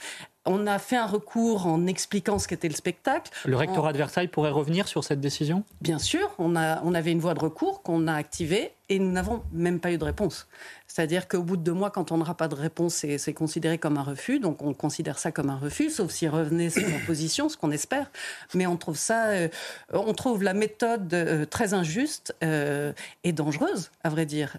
On 0.45 0.67
a 0.67 0.77
fait 0.77 0.97
un 0.97 1.05
recours 1.05 1.67
en 1.67 1.87
expliquant 1.87 2.37
ce 2.37 2.49
qu'était 2.49 2.67
le 2.67 2.75
spectacle. 2.75 3.31
Le 3.45 3.55
rectorat 3.55 3.89
en... 3.89 3.91
de 3.93 3.97
Versailles 3.97 4.27
pourrait 4.27 4.49
revenir 4.49 4.89
sur 4.89 5.05
cette 5.05 5.21
décision? 5.21 5.63
Bien 5.79 5.99
sûr, 5.99 6.35
on, 6.37 6.57
a, 6.57 6.81
on 6.83 6.93
avait 6.93 7.13
une 7.13 7.21
voie 7.21 7.33
de 7.33 7.39
recours 7.39 7.81
qu'on 7.81 8.07
a 8.07 8.13
activée 8.13 8.73
et 8.89 8.99
nous 8.99 9.09
n'avons 9.09 9.41
même 9.53 9.79
pas 9.79 9.93
eu 9.93 9.97
de 9.97 10.03
réponse. 10.03 10.47
C'est-à-dire 10.87 11.29
qu'au 11.29 11.41
bout 11.41 11.55
de 11.55 11.63
deux 11.63 11.71
mois, 11.71 11.89
quand 11.89 12.11
on 12.11 12.17
n'aura 12.17 12.35
pas 12.35 12.49
de 12.49 12.55
réponse, 12.55 13.05
c'est 13.17 13.33
considéré 13.33 13.77
comme 13.77 13.97
un 13.97 14.03
refus. 14.03 14.39
Donc 14.39 14.61
on 14.61 14.73
considère 14.73 15.17
ça 15.17 15.31
comme 15.31 15.49
un 15.49 15.55
refus, 15.57 15.89
sauf 15.89 16.11
s'il 16.11 16.29
revenait 16.29 16.69
sur 16.69 16.87
la 16.87 16.99
position, 17.07 17.47
ce 17.47 17.55
qu'on 17.55 17.71
espère. 17.71 18.11
Mais 18.53 18.67
on 18.67 18.75
trouve 18.75 18.97
ça, 18.97 19.27
euh, 19.27 19.47
on 19.93 20.13
trouve 20.13 20.43
la 20.43 20.53
méthode 20.53 21.11
euh, 21.13 21.45
très 21.45 21.73
injuste 21.73 22.35
euh, 22.43 22.91
et 23.23 23.31
dangereuse, 23.31 23.91
à 24.03 24.09
vrai 24.09 24.25
dire. 24.25 24.57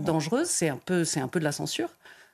Dangereuse, 0.00 0.48
c'est 0.48 0.68
un 0.68 0.76
peu, 0.84 1.04
c'est 1.04 1.20
un 1.20 1.28
peu 1.28 1.38
de 1.38 1.44
la 1.44 1.52
censure. 1.52 1.88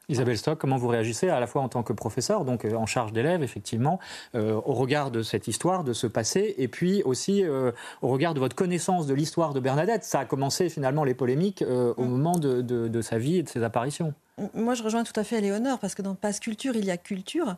Isabelle 0.08 0.36
Stock, 0.36 0.58
comment 0.58 0.76
vous 0.76 0.88
réagissez 0.88 1.28
à 1.28 1.40
la 1.40 1.46
fois 1.46 1.62
en 1.62 1.68
tant 1.68 1.82
que 1.82 1.92
professeur, 1.92 2.44
donc 2.44 2.64
euh, 2.64 2.74
en 2.74 2.86
charge 2.86 3.12
d'élèves, 3.12 3.42
effectivement, 3.42 3.98
euh, 4.34 4.60
au 4.64 4.74
regard 4.74 5.10
de 5.10 5.22
cette 5.22 5.48
histoire, 5.48 5.84
de 5.84 5.92
ce 5.92 6.06
passé, 6.06 6.54
et 6.58 6.68
puis 6.68 7.02
aussi 7.04 7.42
euh, 7.44 7.72
au 8.02 8.08
regard 8.08 8.34
de 8.34 8.40
votre 8.40 8.56
connaissance 8.56 9.06
de 9.06 9.14
l'histoire 9.14 9.54
de 9.54 9.60
Bernadette? 9.60 10.04
Ça 10.04 10.20
a 10.20 10.24
commencé 10.24 10.68
finalement 10.68 11.04
les 11.04 11.14
polémiques 11.14 11.62
euh, 11.62 11.94
au 11.96 12.04
moment 12.04 12.38
de, 12.38 12.60
de, 12.60 12.88
de, 12.88 13.02
sa 13.02 13.18
vie 13.18 13.38
et 13.38 13.42
de 13.42 13.48
ses 13.48 13.62
apparitions. 13.62 14.14
Moi, 14.52 14.74
je 14.74 14.82
rejoins 14.82 15.04
tout 15.04 15.18
à 15.18 15.22
fait 15.22 15.40
Léonore, 15.40 15.78
parce 15.78 15.94
que 15.94 16.02
dans 16.02 16.16
Passe 16.16 16.40
Culture, 16.40 16.74
il 16.74 16.84
y 16.84 16.90
a 16.90 16.96
culture. 16.96 17.56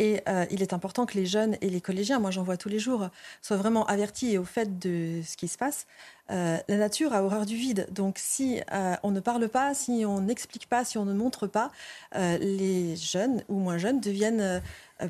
Et 0.00 0.22
euh, 0.28 0.44
il 0.50 0.60
est 0.60 0.72
important 0.72 1.06
que 1.06 1.14
les 1.14 1.24
jeunes 1.24 1.56
et 1.60 1.70
les 1.70 1.80
collégiens, 1.80 2.18
moi 2.18 2.30
j'en 2.32 2.42
vois 2.42 2.56
tous 2.56 2.68
les 2.68 2.80
jours, 2.80 3.08
soient 3.42 3.56
vraiment 3.56 3.86
avertis 3.86 4.32
et 4.32 4.38
au 4.38 4.44
fait 4.44 4.78
de 4.78 5.22
ce 5.24 5.36
qui 5.36 5.46
se 5.48 5.56
passe. 5.56 5.86
Euh, 6.30 6.58
la 6.68 6.76
nature 6.76 7.12
a 7.14 7.22
horreur 7.22 7.46
du 7.46 7.54
vide. 7.56 7.86
Donc 7.92 8.18
si 8.18 8.60
euh, 8.72 8.96
on 9.04 9.12
ne 9.12 9.20
parle 9.20 9.48
pas, 9.48 9.72
si 9.72 10.04
on 10.04 10.20
n'explique 10.20 10.68
pas, 10.68 10.84
si 10.84 10.98
on 10.98 11.04
ne 11.04 11.14
montre 11.14 11.46
pas, 11.46 11.70
les 12.14 12.96
jeunes 12.96 13.44
ou 13.48 13.58
moins 13.58 13.78
jeunes 13.78 14.00
deviennent 14.00 14.62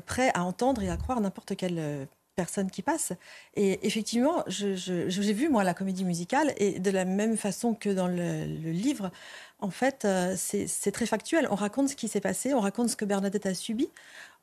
prêts 0.05 0.31
à 0.35 0.43
entendre 0.43 0.83
et 0.83 0.89
à 0.89 0.97
croire 0.97 1.19
n'importe 1.19 1.55
quelle 1.55 2.07
personne 2.37 2.69
qui 2.69 2.83
passe. 2.83 3.13
Et 3.55 3.85
effectivement, 3.85 4.43
j'ai 4.47 5.33
vu 5.33 5.49
moi 5.49 5.63
la 5.63 5.73
comédie 5.73 6.05
musicale 6.05 6.53
et 6.57 6.79
de 6.79 6.91
la 6.91 7.03
même 7.03 7.35
façon 7.35 7.73
que 7.73 7.89
dans 7.89 8.07
le 8.07 8.45
livre, 8.71 9.11
en 9.59 9.71
fait, 9.71 10.05
euh, 10.05 10.35
c'est 10.37 10.91
très 10.91 11.05
factuel. 11.05 11.47
On 11.49 11.55
raconte 11.55 11.89
ce 11.89 11.95
qui 11.95 12.07
s'est 12.07 12.21
passé, 12.21 12.53
on 12.53 12.59
raconte 12.59 12.89
ce 12.89 12.95
que 12.95 13.05
Bernadette 13.05 13.45
a 13.47 13.53
subi, 13.53 13.89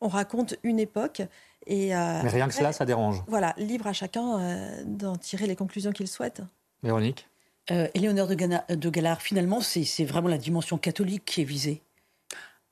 on 0.01 0.09
raconte 0.09 0.57
une 0.63 0.81
époque. 0.81 1.23
Et, 1.67 1.95
euh, 1.95 2.21
Mais 2.23 2.31
rien 2.31 2.49
que 2.49 2.55
cela, 2.55 2.73
ça 2.73 2.85
dérange. 2.85 3.23
Voilà, 3.27 3.55
libre 3.57 3.87
à 3.87 3.93
chacun 3.93 4.39
euh, 4.39 4.83
d'en 4.85 5.17
tirer 5.17 5.47
les 5.47 5.57
conclusions 5.57 5.93
qu'il 5.93 6.09
souhaite. 6.09 6.43
Véronique 6.83 7.29
euh, 7.71 7.89
Éléonore 7.95 8.27
de, 8.27 8.35
Gana, 8.35 8.65
de 8.69 8.91
Galard, 8.91 9.23
finalement, 9.23 9.61
c'est 9.63 10.05
vraiment 10.05 10.29
la 10.29 10.37
dimension 10.37 10.77
catholique 10.77 11.25
qui 11.25 11.41
est 11.41 11.45
visée. 11.45 11.81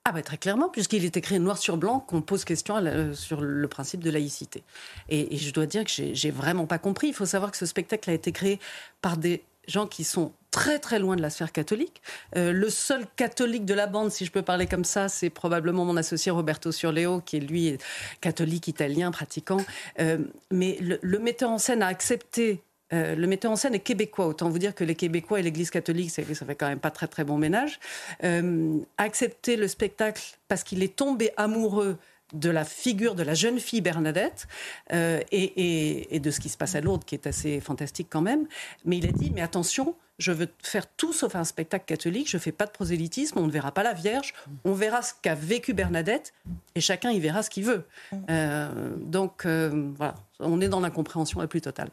Ah 0.05 0.11
bah 0.11 0.21
très 0.21 0.37
clairement, 0.37 0.67
puisqu'il 0.67 1.05
est 1.05 1.15
écrit 1.15 1.39
noir 1.39 1.57
sur 1.57 1.77
blanc 1.77 2.01
qu'on 2.01 2.21
pose 2.21 2.43
question 2.43 2.77
la, 2.77 3.13
sur 3.13 3.39
le 3.41 3.67
principe 3.69 4.03
de 4.03 4.11
laïcité. 4.11 4.61
Et, 5.07 5.33
et 5.33 5.37
je 5.37 5.51
dois 5.53 5.65
dire 5.65 5.85
que 5.85 5.91
j'ai 6.13 6.29
vraiment 6.29 6.67
pas 6.67 6.77
compris. 6.77 7.07
Il 7.07 7.13
faut 7.13 7.25
savoir 7.25 7.51
que 7.51 7.57
ce 7.57 7.65
spectacle 7.65 8.09
a 8.09 8.13
été 8.13 8.33
créé 8.33 8.59
par 9.01 9.15
des 9.15 9.43
gens 9.67 9.87
qui 9.87 10.03
sont 10.03 10.33
très 10.51 10.77
très 10.77 10.99
loin 10.99 11.15
de 11.15 11.21
la 11.21 11.29
sphère 11.29 11.51
catholique. 11.51 12.01
Euh, 12.35 12.51
le 12.51 12.69
seul 12.69 13.05
catholique 13.15 13.65
de 13.65 13.73
la 13.73 13.87
bande, 13.87 14.11
si 14.11 14.25
je 14.25 14.31
peux 14.31 14.43
parler 14.43 14.67
comme 14.67 14.83
ça, 14.83 15.09
c'est 15.09 15.31
probablement 15.31 15.83
mon 15.83 15.97
associé 15.97 16.31
Roberto 16.31 16.71
Surleo, 16.71 17.21
qui 17.21 17.37
est 17.37 17.39
lui 17.39 17.77
catholique 18.21 18.67
italien 18.67 19.11
pratiquant. 19.11 19.65
Euh, 19.99 20.19
mais 20.51 20.77
le, 20.79 21.19
metteur 21.19 21.49
en 21.49 21.57
scène 21.57 21.81
a 21.81 21.87
accepté 21.87 22.61
euh, 22.93 23.15
le 23.15 23.27
metteur 23.27 23.51
en 23.51 23.55
scène 23.55 23.73
est 23.73 23.79
québécois. 23.79 24.27
Autant 24.27 24.49
vous 24.49 24.59
dire 24.59 24.75
que 24.75 24.83
les 24.83 24.95
Québécois 24.95 25.39
et 25.39 25.43
l'Église 25.43 25.71
catholique, 25.71 26.11
ça 26.11 26.23
fait 26.23 26.55
quand 26.55 26.67
même 26.67 26.79
pas 26.79 26.91
très 26.91 27.07
très 27.07 27.23
bon 27.23 27.37
ménage. 27.37 27.79
Euh, 28.23 28.77
accepter 28.97 29.55
le 29.55 29.67
spectacle 29.67 30.21
parce 30.47 30.63
qu'il 30.63 30.83
est 30.83 30.95
tombé 30.95 31.31
amoureux 31.37 31.97
de 32.33 32.49
la 32.49 32.65
figure 32.65 33.15
de 33.15 33.23
la 33.23 33.33
jeune 33.33 33.59
fille 33.59 33.81
Bernadette 33.81 34.47
euh, 34.91 35.21
et, 35.31 36.19
de 36.19 36.31
ce 36.31 36.39
qui 36.39 36.49
se 36.49 36.57
passe 36.57 36.75
à 36.75 36.81
Lourdes, 36.81 37.05
qui 37.05 37.15
est 37.15 37.27
assez 37.27 37.59
fantastique 37.59 38.07
quand 38.09 38.21
même. 38.21 38.47
Mais 38.85 38.97
il 38.97 39.07
a 39.07 39.11
dit, 39.11 39.31
mais 39.33 39.41
attention, 39.41 39.95
je 40.19 40.31
veux 40.31 40.47
faire 40.61 40.87
tout 40.87 41.13
sauf 41.13 41.35
un 41.35 41.43
spectacle 41.43 41.85
catholique, 41.85 42.29
je 42.29 42.37
fais 42.37 42.51
pas 42.51 42.65
de 42.65 42.71
prosélytisme, 42.71 43.39
on 43.39 43.47
ne 43.47 43.51
verra 43.51 43.71
pas 43.71 43.83
la 43.83 43.93
Vierge, 43.93 44.33
on 44.63 44.73
verra 44.73 45.01
ce 45.01 45.13
qu'a 45.21 45.35
vécu 45.35 45.73
Bernadette, 45.73 46.33
et 46.75 46.81
chacun 46.81 47.11
y 47.11 47.19
verra 47.19 47.43
ce 47.43 47.49
qu'il 47.49 47.65
veut. 47.65 47.85
Euh, 48.29 48.91
donc 48.97 49.45
euh, 49.45 49.91
voilà, 49.95 50.15
on 50.39 50.61
est 50.61 50.69
dans 50.69 50.79
l'incompréhension 50.79 51.39
la 51.39 51.47
plus 51.47 51.61
totale. 51.61 51.89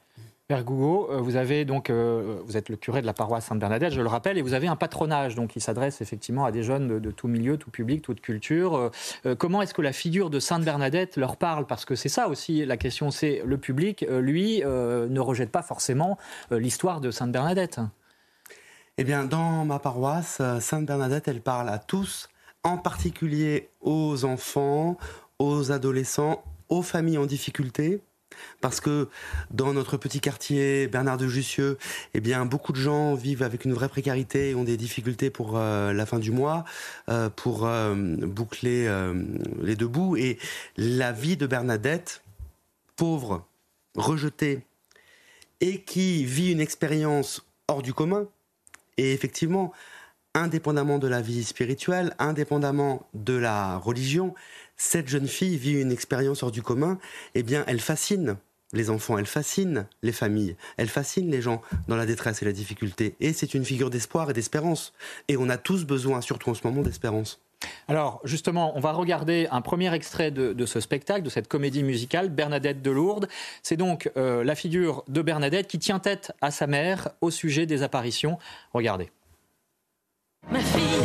Père 0.50 0.64
vous 0.64 1.36
avez 1.36 1.64
donc, 1.64 1.90
euh, 1.90 2.40
vous 2.44 2.56
êtes 2.56 2.70
le 2.70 2.76
curé 2.76 3.00
de 3.02 3.06
la 3.06 3.12
paroisse 3.12 3.44
Sainte-Bernadette, 3.44 3.92
je 3.92 4.00
le 4.00 4.08
rappelle, 4.08 4.36
et 4.36 4.42
vous 4.42 4.52
avez 4.52 4.66
un 4.66 4.74
patronage 4.74 5.36
donc 5.36 5.50
qui 5.50 5.60
s'adresse 5.60 6.00
effectivement 6.00 6.44
à 6.44 6.50
des 6.50 6.64
jeunes 6.64 6.98
de, 6.98 7.10
tout 7.12 7.28
milieu, 7.28 7.56
tout 7.56 7.70
public, 7.70 8.02
toute 8.02 8.20
culture. 8.20 8.90
Euh, 9.26 9.36
comment 9.36 9.62
est-ce 9.62 9.74
que 9.74 9.80
la 9.80 9.92
figure 9.92 10.28
de 10.28 10.40
Sainte-Bernadette 10.40 11.16
leur 11.16 11.36
parle? 11.36 11.68
Parce 11.68 11.84
que 11.84 11.94
c'est 11.94 12.08
ça 12.08 12.26
aussi 12.26 12.66
la 12.66 12.76
question, 12.76 13.12
c'est 13.12 13.42
le 13.46 13.58
public, 13.58 14.02
euh, 14.02 14.20
lui, 14.20 14.60
ne 14.64 15.20
rejette 15.20 15.52
pas 15.52 15.62
forcément 15.62 16.18
l'histoire 16.50 17.00
de 17.00 17.12
Sainte-Bernadette. 17.12 17.78
Eh 18.98 19.04
bien, 19.04 19.26
dans 19.26 19.64
ma 19.64 19.78
paroisse, 19.78 20.42
Sainte-Bernadette, 20.58 21.28
elle 21.28 21.42
parle 21.42 21.68
à 21.68 21.78
tous, 21.78 22.28
en 22.64 22.76
particulier 22.76 23.68
aux 23.82 24.24
enfants, 24.24 24.96
aux 25.38 25.70
adolescents, 25.70 26.42
aux 26.68 26.82
familles 26.82 27.18
en 27.18 27.26
difficulté 27.26 28.02
parce 28.60 28.80
que 28.80 29.08
dans 29.50 29.72
notre 29.72 29.96
petit 29.96 30.20
quartier 30.20 30.86
Bernard 30.88 31.18
de 31.18 31.28
Jussieu, 31.28 31.78
eh 32.14 32.20
bien 32.20 32.44
beaucoup 32.46 32.72
de 32.72 32.78
gens 32.78 33.14
vivent 33.14 33.42
avec 33.42 33.64
une 33.64 33.72
vraie 33.72 33.88
précarité 33.88 34.50
et 34.50 34.54
ont 34.54 34.64
des 34.64 34.76
difficultés 34.76 35.30
pour 35.30 35.56
euh, 35.56 35.92
la 35.92 36.06
fin 36.06 36.18
du 36.18 36.30
mois, 36.30 36.64
euh, 37.08 37.30
pour 37.30 37.66
euh, 37.66 37.94
boucler 37.94 38.88
les 39.62 39.76
deux 39.76 39.86
bouts. 39.86 40.16
Et 40.16 40.38
la 40.76 41.12
vie 41.12 41.36
de 41.36 41.46
Bernadette, 41.46 42.22
pauvre, 42.96 43.46
rejetée, 43.96 44.64
et 45.60 45.82
qui 45.82 46.24
vit 46.24 46.52
une 46.52 46.60
expérience 46.60 47.46
hors 47.68 47.82
du 47.82 47.92
commun, 47.92 48.26
et 48.96 49.12
effectivement, 49.12 49.72
indépendamment 50.34 50.98
de 50.98 51.08
la 51.08 51.20
vie 51.20 51.44
spirituelle, 51.44 52.14
indépendamment 52.18 53.08
de 53.14 53.34
la 53.34 53.76
religion, 53.78 54.34
cette 54.80 55.08
jeune 55.08 55.28
fille 55.28 55.58
vit 55.58 55.78
une 55.78 55.92
expérience 55.92 56.42
hors 56.42 56.50
du 56.50 56.62
commun, 56.62 56.98
eh 57.34 57.42
bien, 57.42 57.64
elle 57.66 57.80
fascine 57.80 58.38
les 58.72 58.88
enfants, 58.88 59.18
elle 59.18 59.26
fascine 59.26 59.86
les 60.02 60.10
familles, 60.10 60.56
elle 60.78 60.88
fascine 60.88 61.30
les 61.30 61.42
gens 61.42 61.60
dans 61.86 61.96
la 61.96 62.06
détresse 62.06 62.40
et 62.40 62.46
la 62.46 62.52
difficulté. 62.52 63.14
Et 63.20 63.34
c'est 63.34 63.52
une 63.52 63.66
figure 63.66 63.90
d'espoir 63.90 64.30
et 64.30 64.32
d'espérance. 64.32 64.94
Et 65.28 65.36
on 65.36 65.50
a 65.50 65.58
tous 65.58 65.84
besoin, 65.84 66.22
surtout 66.22 66.48
en 66.48 66.54
ce 66.54 66.66
moment, 66.66 66.80
d'espérance. 66.80 67.42
Alors, 67.88 68.22
justement, 68.24 68.72
on 68.74 68.80
va 68.80 68.92
regarder 68.92 69.48
un 69.50 69.60
premier 69.60 69.92
extrait 69.92 70.30
de, 70.30 70.54
de, 70.54 70.64
ce 70.64 70.80
spectacle, 70.80 71.22
de 71.22 71.28
cette 71.28 71.46
comédie 71.46 71.82
musicale, 71.82 72.30
Bernadette 72.30 72.80
de 72.80 72.90
Lourdes. 72.90 73.28
C'est 73.62 73.76
donc 73.76 74.10
euh, 74.16 74.42
la 74.44 74.54
figure 74.54 75.04
de 75.08 75.20
Bernadette 75.20 75.68
qui 75.68 75.78
tient 75.78 75.98
tête 75.98 76.32
à 76.40 76.50
sa 76.50 76.66
mère 76.66 77.10
au 77.20 77.30
sujet 77.30 77.66
des 77.66 77.82
apparitions. 77.82 78.38
Regardez. 78.72 79.10
Ma 80.50 80.60
fille, 80.60 81.04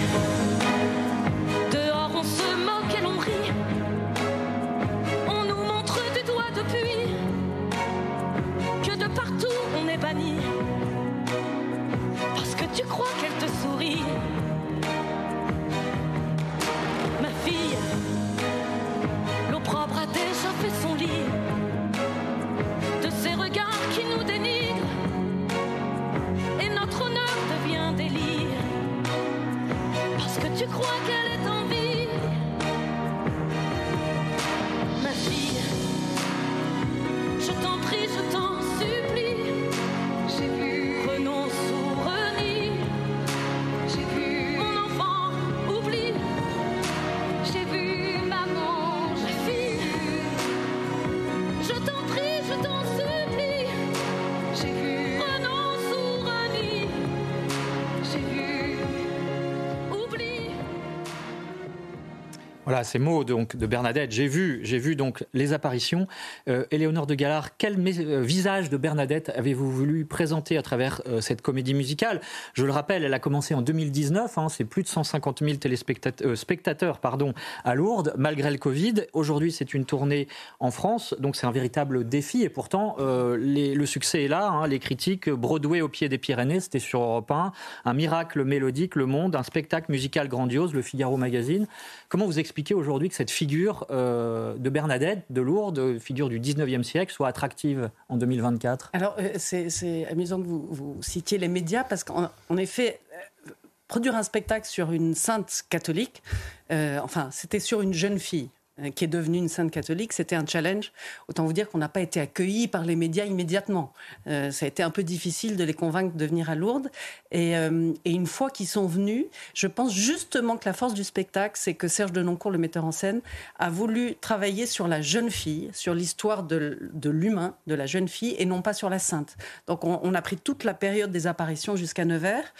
Ces 62.84 63.00
mots 63.00 63.24
donc 63.24 63.56
de 63.56 63.66
Bernadette. 63.66 64.12
J'ai 64.12 64.28
vu, 64.28 64.60
j'ai 64.64 64.78
vu 64.78 64.96
donc 64.96 65.24
les 65.34 65.54
apparitions. 65.54 66.08
Euh, 66.48 66.66
Éléonore 66.72 67.08
de 67.08 67.16
Galard, 67.16 67.58
quel 67.58 67.76
euh, 67.80 68.22
visage 68.22 68.70
de 68.70 68.78
Bernadette 68.78 69.32
avez-vous 69.36 69.72
voulu 69.72 70.06
présenter 70.06 70.58
à 70.58 70.62
travers 70.62 71.02
euh, 71.08 71.22
cette 71.22 71.42
comédie 71.42 71.74
musicale? 71.74 72.22
Je 72.54 72.66
le 72.66 72.72
rappelle, 72.72 73.04
elle 73.04 73.14
a 73.14 73.20
commencé 73.20 73.54
en 73.54 73.62
2019. 73.62 74.38
hein, 74.38 74.50
c'est 74.50 74.66
plus 74.66 74.84
de 74.84 74.88
150 74.88 75.40
000 75.44 75.58
téléspectateurs, 75.58 76.38
spectateurs, 76.38 77.00
pardon, 77.00 77.34
à 77.64 77.76
Lourdes, 77.76 78.14
malgré 78.18 78.52
le 78.52 78.58
Covid. 78.58 78.96
Aujourd'hui, 79.14 79.52
c'est 79.52 79.74
une 79.74 79.86
tournée 79.86 80.28
en 80.60 80.72
France, 80.72 81.16
donc 81.20 81.36
c'est 81.36 81.46
un 81.46 81.52
véritable 81.52 82.08
défi. 82.08 82.44
Et 82.44 82.50
pourtant, 82.50 82.96
euh, 83.00 83.38
le 83.40 83.86
succès 83.86 84.24
est 84.24 84.28
là. 84.28 84.48
hein, 84.48 84.68
les 84.68 84.80
critiques, 84.80 85.30
Broadway 85.30 85.82
au 85.82 85.90
pied 85.90 86.10
des 86.10 86.18
Pyrénées, 86.18 86.60
c'était 86.60 86.80
sur 86.80 87.02
Europe 87.02 87.32
1, 87.32 87.52
un 87.86 87.94
miracle 87.94 88.44
mélodique, 88.44 88.96
Le 88.96 89.06
Monde, 89.06 89.36
un 89.36 89.44
spectacle 89.44 89.92
musical 89.92 90.28
grandiose, 90.28 90.74
Le 90.74 90.82
Figaro 90.82 91.18
Magazine. 91.18 91.68
Comment 92.10 92.26
vous 92.26 92.40
expliquez 92.40 92.65
aujourd'hui 92.74 93.10
que 93.10 93.16
cette 93.16 93.32
figure 93.32 93.86
euh, 93.92 94.56
de 94.58 94.70
Bernadette, 94.70 95.24
de 95.30 95.42
Lourdes, 95.42 96.00
figure 96.00 96.30
du 96.30 96.40
19e 96.40 96.84
siècle, 96.84 97.14
soit 97.14 97.28
attractive 97.28 97.90
en 98.10 98.18
2024 98.18 98.92
Alors, 98.94 99.16
euh, 99.20 99.34
c'est 99.38 100.08
amusant 100.10 100.42
que 100.42 100.48
vous, 100.48 100.68
vous 100.72 100.98
citiez 101.02 101.38
les 101.38 101.48
médias 101.48 101.84
parce 101.84 102.04
qu'en 102.04 102.32
en 102.50 102.58
effet, 102.58 103.00
euh, 103.14 103.52
produire 103.88 104.16
un 104.16 104.24
spectacle 104.24 104.68
sur 104.68 104.92
une 104.92 105.14
sainte 105.14 105.64
catholique, 105.70 106.24
euh, 106.72 107.00
enfin, 107.04 107.30
c'était 107.32 107.60
sur 107.60 107.82
une 107.82 107.94
jeune 107.94 108.20
fille 108.20 108.50
qui 108.96 109.06
est 109.06 109.08
devenue 109.08 109.38
une 109.38 109.50
sainte 109.50 109.72
catholique, 109.72 110.14
c'était 110.14 110.36
un 110.36 110.46
challenge. 110.46 110.92
Autant 111.28 111.46
vous 111.46 111.54
dire 111.54 111.70
qu'on 111.70 111.78
n'a 111.78 111.90
pas 111.90 112.02
été 112.02 112.20
accueillis 112.20 112.68
par 112.68 112.84
les 112.84 112.96
médias 112.96 113.26
immédiatement. 113.26 113.94
Euh, 114.28 114.52
ça 114.52 114.66
a 114.66 114.68
été 114.68 114.84
un 114.84 114.90
peu 114.90 115.04
difficile 115.04 115.56
de 115.56 115.64
les 115.64 115.74
convaincre 115.74 116.16
de 116.16 116.26
venir 116.26 116.50
à 116.50 116.56
Lourdes. 116.56 116.90
Et, 117.32 117.58
euh, 117.58 117.94
et 118.04 118.12
une 118.12 118.28
fois 118.28 118.50
qu'ils 118.50 118.68
sont 118.68 118.86
venus, 118.86 119.26
je 119.54 119.68
pense 119.68 119.94
justement 119.94 120.58
que 120.58 120.66
la 120.66 120.74
force 120.74 120.94
du 120.94 121.04
spectacle, 121.04 121.58
c'est 121.58 121.74
que 121.74 121.88
Serge 121.88 122.12
Denoncourt, 122.12 122.52
le 122.52 122.58
metteur 122.58 122.86
en 122.86 122.92
scène, 122.92 123.22
a 123.60 123.70
voulu 123.70 124.16
travailler 124.16 124.66
sur 124.66 124.88
la 124.88 125.02
jeune 125.02 125.30
fille, 125.30 125.70
sur 125.74 125.94
l'histoire 125.94 126.44
de, 126.44 126.78
l'humain, 127.06 127.56
de 127.68 127.76
la 127.76 127.86
jeune 127.86 128.08
fille, 128.08 128.36
et 128.38 128.46
non 128.46 128.62
pas 128.62 128.74
sur 128.74 128.90
la 128.90 129.00
sainte. 129.00 129.38
Donc 129.68 129.84
on, 129.84 130.14
a 130.14 130.22
pris 130.22 130.38
toute 130.38 130.64
la 130.64 130.74
période 130.74 131.12
des 131.12 131.28
apparitions 131.28 131.76
jusqu'à 131.76 132.06
Nevers. 132.06 132.54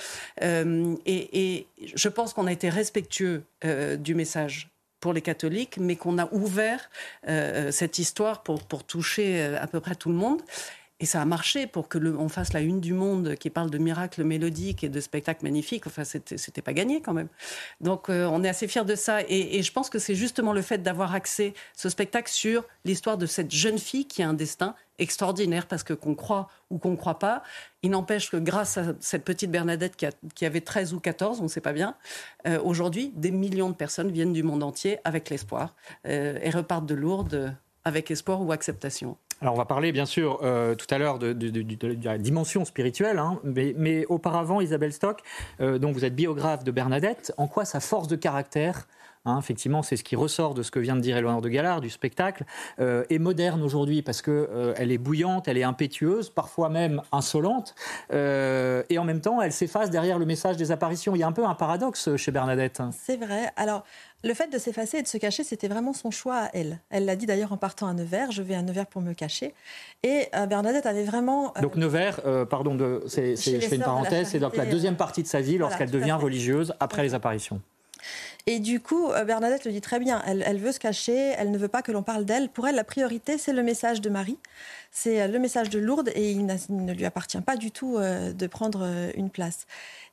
Euh, 0.44 0.96
et, 1.06 1.68
je 1.94 2.10
pense 2.10 2.34
qu'on 2.34 2.48
a 2.48 2.52
été 2.52 2.70
respectueux 2.70 3.44
euh, 3.64 3.96
du 3.98 4.16
message 4.16 4.75
pour 5.06 5.14
les 5.14 5.22
catholiques, 5.22 5.78
mais 5.78 5.98
qu'on 5.98 6.18
a 6.18 6.28
ouvert 6.34 6.90
euh, 7.28 7.70
cette 7.70 8.00
histoire 8.00 8.42
pour, 8.42 8.64
pour 8.64 8.84
toucher 8.84 9.40
euh, 9.40 9.62
à 9.62 9.68
peu 9.68 9.80
près 9.80 9.94
tout 9.94 10.10
le 10.10 10.16
monde. 10.16 10.42
Et 11.02 11.06
ça 11.06 11.22
a 11.22 11.26
marché 11.26 11.68
pour 11.68 11.90
que 11.90 11.98
le, 11.98 12.18
on 12.18 12.30
fasse 12.30 12.54
la 12.54 12.62
une 12.62 12.80
du 12.80 12.94
monde 12.94 13.36
qui 13.36 13.50
parle 13.50 13.70
de 13.70 13.78
miracles 13.78 14.24
mélodiques 14.24 14.82
et 14.86 14.88
de 14.88 15.02
spectacles 15.02 15.44
magnifiques. 15.44 15.88
Enfin, 15.88 16.06
c'était 16.06 16.62
pas 16.62 16.72
gagné 16.72 17.02
quand 17.02 17.14
même. 17.14 17.28
Donc, 17.82 18.10
euh, 18.10 18.26
on 18.32 18.46
est 18.46 18.48
assez 18.48 18.66
fiers 18.70 18.86
de 18.86 18.96
ça. 18.96 19.20
Et, 19.28 19.62
je 19.62 19.72
pense 19.74 19.90
que 19.90 20.00
c'est 20.00 20.16
justement 20.16 20.54
le 20.54 20.62
fait 20.62 20.78
d'avoir 20.78 21.14
axé 21.14 21.54
ce 21.76 21.90
spectacle 21.90 22.32
sur 22.32 22.64
l'histoire 22.86 23.18
de 23.18 23.26
cette 23.26 23.52
jeune 23.52 23.78
fille 23.78 24.06
qui 24.06 24.24
a 24.24 24.30
un 24.30 24.34
destin 24.34 24.74
extraordinaire 24.98 25.68
parce 25.68 25.84
que 25.84 25.94
qu'on 25.94 26.16
croit 26.16 26.48
ou 26.70 26.78
qu'on 26.78 26.96
croit 26.96 27.20
pas. 27.20 27.44
Il 27.84 27.92
n'empêche 27.92 28.32
que 28.32 28.38
grâce 28.38 28.78
à 28.78 28.94
cette 29.02 29.26
petite 29.26 29.52
Bernadette 29.52 29.98
qui 30.34 30.46
avait 30.46 30.62
13 30.62 30.94
ou 30.94 31.02
14, 31.02 31.42
on 31.42 31.44
ne 31.44 31.50
sait 31.50 31.60
pas 31.60 31.74
bien, 31.74 31.98
euh, 32.48 32.62
aujourd'hui, 32.64 33.12
des 33.16 33.32
millions 33.32 33.70
de 33.70 33.76
personnes 33.76 34.12
viennent 34.12 34.34
du 34.34 34.44
monde 34.44 34.64
entier 34.64 35.00
avec 35.04 35.30
l'espoir 35.30 35.76
euh, 36.08 36.40
et 36.42 36.52
repartent 36.52 36.86
de 36.86 36.96
Lourdes 36.96 37.54
avec 37.84 38.10
espoir 38.12 38.42
ou 38.42 38.54
acceptation. 38.54 39.18
Alors 39.42 39.54
on 39.54 39.58
va 39.58 39.66
parler 39.66 39.92
bien 39.92 40.06
sûr 40.06 40.40
euh, 40.44 40.76
tout 40.76 40.88
à 40.90 40.98
l'heure 40.98 41.20
de, 41.20 41.36
la 42.04 42.18
dimension 42.18 42.64
spirituelle, 42.64 43.20
hein, 43.20 43.40
mais, 43.44 43.74
mais 43.78 44.06
auparavant 44.06 44.62
Isabelle 44.62 44.94
Stock, 44.94 45.22
euh, 45.60 45.78
donc 45.78 45.94
vous 45.94 46.06
êtes 46.06 46.16
biographe 46.16 46.64
de 46.64 46.72
Bernadette, 46.72 47.34
en 47.38 47.48
quoi 47.48 47.66
sa 47.66 47.82
force 47.82 48.08
de 48.08 48.16
caractère 48.16 48.88
hein, 49.26 49.40
effectivement, 49.40 49.84
c'est 49.84 49.98
ce 49.98 50.04
qui 50.04 50.16
ressort 50.16 50.54
de 50.54 50.64
ce 50.64 50.72
que 50.72 50.80
vient 50.80 50.96
de 50.96 51.02
dire 51.02 51.18
Éléonore 51.18 51.42
de 51.42 51.50
Galard, 51.50 51.82
du 51.82 51.90
spectacle, 51.90 52.46
euh, 52.80 53.04
est 53.10 53.20
moderne 53.20 53.62
aujourd'hui 53.62 54.02
parce 54.02 54.22
que 54.22 54.32
euh, 54.32 54.74
elle 54.78 54.92
est 54.92 54.98
bouillante, 54.98 55.48
elle 55.48 55.58
est 55.58 55.64
impétueuse, 55.64 56.30
parfois 56.30 56.70
même 56.70 57.02
insolente, 57.12 57.76
euh, 58.14 58.84
et 58.90 58.98
en 58.98 59.04
même 59.04 59.22
temps, 59.22 59.42
elle 59.42 59.52
s'efface 59.52 59.90
derrière 59.90 60.20
le 60.20 60.26
message 60.26 60.58
des 60.58 60.72
apparitions. 60.72 61.16
Il 61.16 61.20
y 61.20 61.24
a 61.24 61.28
un 61.28 61.32
peu 61.32 61.46
un 61.46 61.56
paradoxe 61.56 62.16
chez 62.16 62.32
Bernadette. 62.32 62.82
C'est 62.92 63.18
vrai. 63.18 63.52
Alors, 63.56 63.84
le 64.26 64.34
fait 64.34 64.52
de 64.52 64.58
s'effacer 64.58 64.98
et 64.98 65.02
de 65.04 65.08
se 65.08 65.18
cacher, 65.18 65.44
c'était 65.44 65.68
vraiment 65.68 65.94
son 65.94 66.10
choix 66.10 66.38
à 66.46 66.50
elle. 66.54 66.80
Elle 66.90 67.06
l'a 67.06 67.16
dit 67.16 67.28
d'ailleurs 67.28 67.54
en 67.54 67.58
partant 67.58 67.88
à 67.88 67.94
Nevers, 67.94 68.32
je 68.32 68.42
vais 68.42 68.56
à 68.56 68.64
Nevers 68.64 68.88
pour 68.88 69.04
me 69.04 69.14
cacher. 69.14 69.54
Et 70.02 70.28
euh, 70.36 70.48
Bernadette 70.48 70.88
avait 70.88 71.04
vraiment... 71.04 71.54
euh, 71.56 71.62
Donc 71.62 71.76
Nevers, 71.76 72.22
euh, 72.26 72.44
pardon, 72.44 72.74
de, 72.74 73.04
je 73.06 73.36
fais 73.36 73.76
une 73.76 73.84
parenthèse, 73.84 74.30
c'est 74.30 74.40
donc 74.40 74.56
la 74.56 74.66
deuxième 74.66 74.96
partie 74.96 75.22
de 75.22 75.28
sa 75.28 75.42
vie 75.42 75.60
lorsqu'elle 75.60 75.92
devient 75.92 76.18
religieuse 76.20 76.74
après 76.80 77.04
les 77.04 77.14
apparitions. 77.14 77.62
Et 78.48 78.60
du 78.60 78.80
coup, 78.80 79.10
euh, 79.12 79.24
Bernadette 79.24 79.66
le 79.66 79.72
dit 79.72 79.82
très 79.82 80.00
bien. 80.00 80.22
Elle, 80.28 80.44
elle 80.46 80.60
veut 80.60 80.72
se 80.72 80.80
cacher, 80.80 81.34
elle 81.38 81.52
ne 81.52 81.58
veut 81.58 81.68
pas 81.68 81.82
que 81.82 81.92
l'on 81.92 82.04
parle 82.04 82.26
d'elle. 82.26 82.50
Pour 82.50 82.68
elle, 82.68 82.76
la 82.76 82.84
priorité, 82.84 83.38
c'est 83.38 83.54
le 83.54 83.64
message 83.64 84.02
de 84.02 84.10
Marie, 84.10 84.38
c'est 84.92 85.22
euh, 85.22 85.28
le 85.28 85.40
message 85.40 85.70
de 85.70 85.80
Lourdes, 85.80 86.10
et 86.16 86.32
il, 86.32 86.46
ne 86.46 86.94
lui 86.94 87.06
appartient 87.06 87.42
pas 87.42 87.56
du 87.58 87.72
tout 87.72 87.98
euh, 87.98 88.34
de 88.34 88.48
prendre 88.48 88.88
une 89.16 89.30
place. 89.30 89.66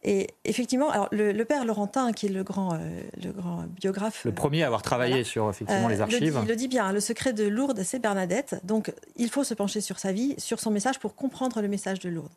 Et 0.04 0.28
effectivement, 0.44 0.90
alors 0.90 1.08
le, 1.12 1.30
le 1.30 1.44
père 1.44 1.64
Laurentin, 1.64 2.12
qui 2.12 2.26
est 2.26 2.30
le 2.30 2.42
grand, 2.42 2.74
euh, 2.74 2.78
le 3.22 3.30
grand 3.30 3.64
biographe, 3.80 4.24
Le 4.24 4.32
premier 4.32 4.64
à 4.64 4.66
avoir 4.66 4.82
travaillé 4.82 5.22
sur 5.22 5.48
effectivement 5.48 5.86
euh, 5.86 5.90
les 5.90 5.96
le 5.96 6.06
dit- 6.06 6.14
archives. 6.14 6.38
Il 6.42 6.48
le 6.48 6.56
dit 6.56 6.68
bien, 6.68 6.92
le 6.92 6.98
secret 7.00 7.32
de 7.32 7.44
Lourdes, 7.44 7.82
c'est 7.84 8.00
Bernadette. 8.00 8.56
Donc, 8.64 8.92
il 9.16 9.30
faut 9.30 9.44
se 9.44 9.54
pencher 9.54 9.80
sur 9.80 10.00
sa 10.00 10.10
vie, 10.10 10.34
sur 10.38 10.58
son 10.58 10.72
message 10.72 10.98
pour 10.98 11.14
comprendre 11.14 11.60
le 11.62 11.68
message 11.68 12.00
de 12.00 12.08
Lourdes. 12.08 12.32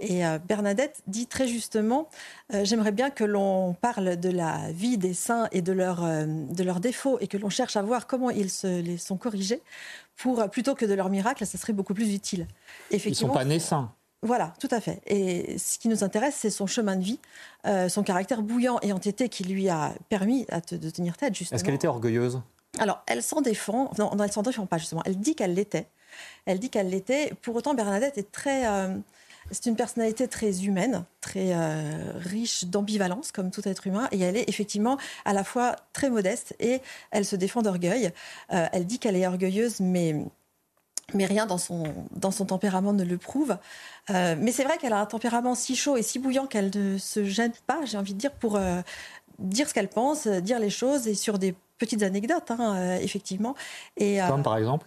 Et 0.00 0.26
euh, 0.26 0.38
Bernadette 0.38 1.02
dit 1.06 1.26
très 1.26 1.46
justement, 1.46 2.08
euh, 2.52 2.64
j'aimerais 2.64 2.90
bien 2.92 3.10
que 3.10 3.22
l'on 3.24 3.74
parle 3.74 4.16
de 4.16 4.28
la 4.28 4.70
vie 4.72 4.98
des 4.98 5.14
saints 5.14 5.48
et 5.52 5.62
de, 5.62 5.72
leurs 5.72 6.04
euh, 6.04 6.24
de 6.26 6.64
leurs 6.64 6.80
défauts 6.80 7.18
et 7.20 7.28
que 7.28 7.36
l'on 7.36 7.48
cherche 7.50 7.76
à 7.76 7.82
voir 7.82 8.06
comment 8.08 8.30
ils 8.30 8.50
se, 8.50 8.80
les 8.80 8.96
sont 8.98 9.16
corrigés, 9.16 9.62
pour, 10.16 10.48
plutôt 10.50 10.74
que 10.74 10.84
de 10.84 10.94
leurs 10.94 11.10
miracles, 11.10 11.46
ça 11.46 11.58
serait 11.58 11.72
beaucoup 11.72 11.94
plus 11.94 12.12
utile. 12.12 12.40
Ils 12.90 12.94
sont 12.94 12.96
Effectivement, 12.96 13.34
pas 13.34 13.44
nés 13.44 13.60
saints. 13.60 13.92
voilà, 14.22 14.52
tout 14.58 14.68
à 14.72 14.80
fait. 14.80 15.00
Et 15.06 15.58
ce 15.58 15.78
qui 15.78 15.88
nous 15.88 16.02
intéresse, 16.02 16.34
c'est 16.38 16.50
son 16.50 16.66
chemin 16.66 16.96
de 16.96 17.04
vie, 17.04 17.20
euh, 17.66 17.88
son 17.88 18.02
caractère 18.02 18.42
bouillant 18.42 18.78
et 18.82 18.92
entêté 18.92 19.28
qui 19.28 19.44
lui 19.44 19.68
a 19.68 19.92
permis 20.08 20.44
à 20.50 20.60
te- 20.60 20.74
de 20.74 20.90
tenir 20.90 21.16
tête, 21.16 21.34
justement. 21.36 21.56
Est-ce 21.56 21.64
qu'elle 21.64 21.74
était 21.74 21.86
orgueilleuse? 21.88 22.40
Alors, 22.80 23.02
elle 23.06 23.22
s'en 23.22 23.40
défend. 23.42 23.92
Non, 23.98 24.10
non, 24.16 24.24
elle 24.24 24.32
s'en 24.32 24.42
défend 24.42 24.66
pas, 24.66 24.78
justement. 24.78 25.02
Elle 25.06 25.18
dit 25.18 25.36
qu'elle 25.36 25.54
l'était. 25.54 25.86
Elle 26.46 26.58
dit 26.58 26.68
qu'elle 26.70 26.90
l'était. 26.90 27.32
Pour 27.42 27.54
autant, 27.54 27.74
Bernadette 27.74 28.18
est 28.18 28.32
très. 28.32 28.66
euh, 28.66 28.96
c'est 29.50 29.66
une 29.66 29.76
personnalité 29.76 30.28
très 30.28 30.64
humaine, 30.64 31.04
très 31.20 31.54
euh, 31.54 32.12
riche 32.16 32.64
d'ambivalence, 32.64 33.32
comme 33.32 33.50
tout 33.50 33.66
être 33.68 33.86
humain. 33.86 34.08
Et 34.12 34.20
elle 34.20 34.36
est 34.36 34.48
effectivement 34.48 34.98
à 35.24 35.32
la 35.32 35.44
fois 35.44 35.76
très 35.92 36.10
modeste 36.10 36.54
et 36.60 36.80
elle 37.10 37.24
se 37.24 37.36
défend 37.36 37.62
d'orgueil. 37.62 38.12
Euh, 38.52 38.66
elle 38.72 38.86
dit 38.86 38.98
qu'elle 38.98 39.16
est 39.16 39.26
orgueilleuse, 39.26 39.80
mais. 39.80 40.24
Mais 41.12 41.26
rien 41.26 41.44
dans 41.44 41.58
son, 41.58 41.84
dans 42.12 42.30
son 42.30 42.46
tempérament 42.46 42.94
ne 42.94 43.04
le 43.04 43.18
prouve. 43.18 43.58
Euh, 44.08 44.36
mais 44.38 44.52
c'est 44.52 44.64
vrai 44.64 44.78
qu'elle 44.78 44.94
a 44.94 45.00
un 45.00 45.06
tempérament 45.06 45.54
si 45.54 45.76
chaud 45.76 45.98
et 45.98 46.02
si 46.02 46.18
bouillant 46.18 46.46
qu'elle 46.46 46.70
ne 46.74 46.96
se 46.96 47.24
gêne 47.24 47.52
pas, 47.66 47.84
j'ai 47.84 47.98
envie 47.98 48.14
de 48.14 48.18
dire, 48.18 48.32
pour 48.32 48.56
euh, 48.56 48.80
dire 49.38 49.68
ce 49.68 49.74
qu'elle 49.74 49.88
pense, 49.88 50.26
dire 50.26 50.58
les 50.58 50.70
choses 50.70 51.06
et 51.06 51.14
sur 51.14 51.38
des 51.38 51.54
petites 51.76 52.02
anecdotes, 52.02 52.50
hein, 52.50 52.74
euh, 52.76 52.96
effectivement. 52.96 53.54
Et, 53.98 54.18
Comme 54.26 54.42
par 54.42 54.56
exemple? 54.56 54.86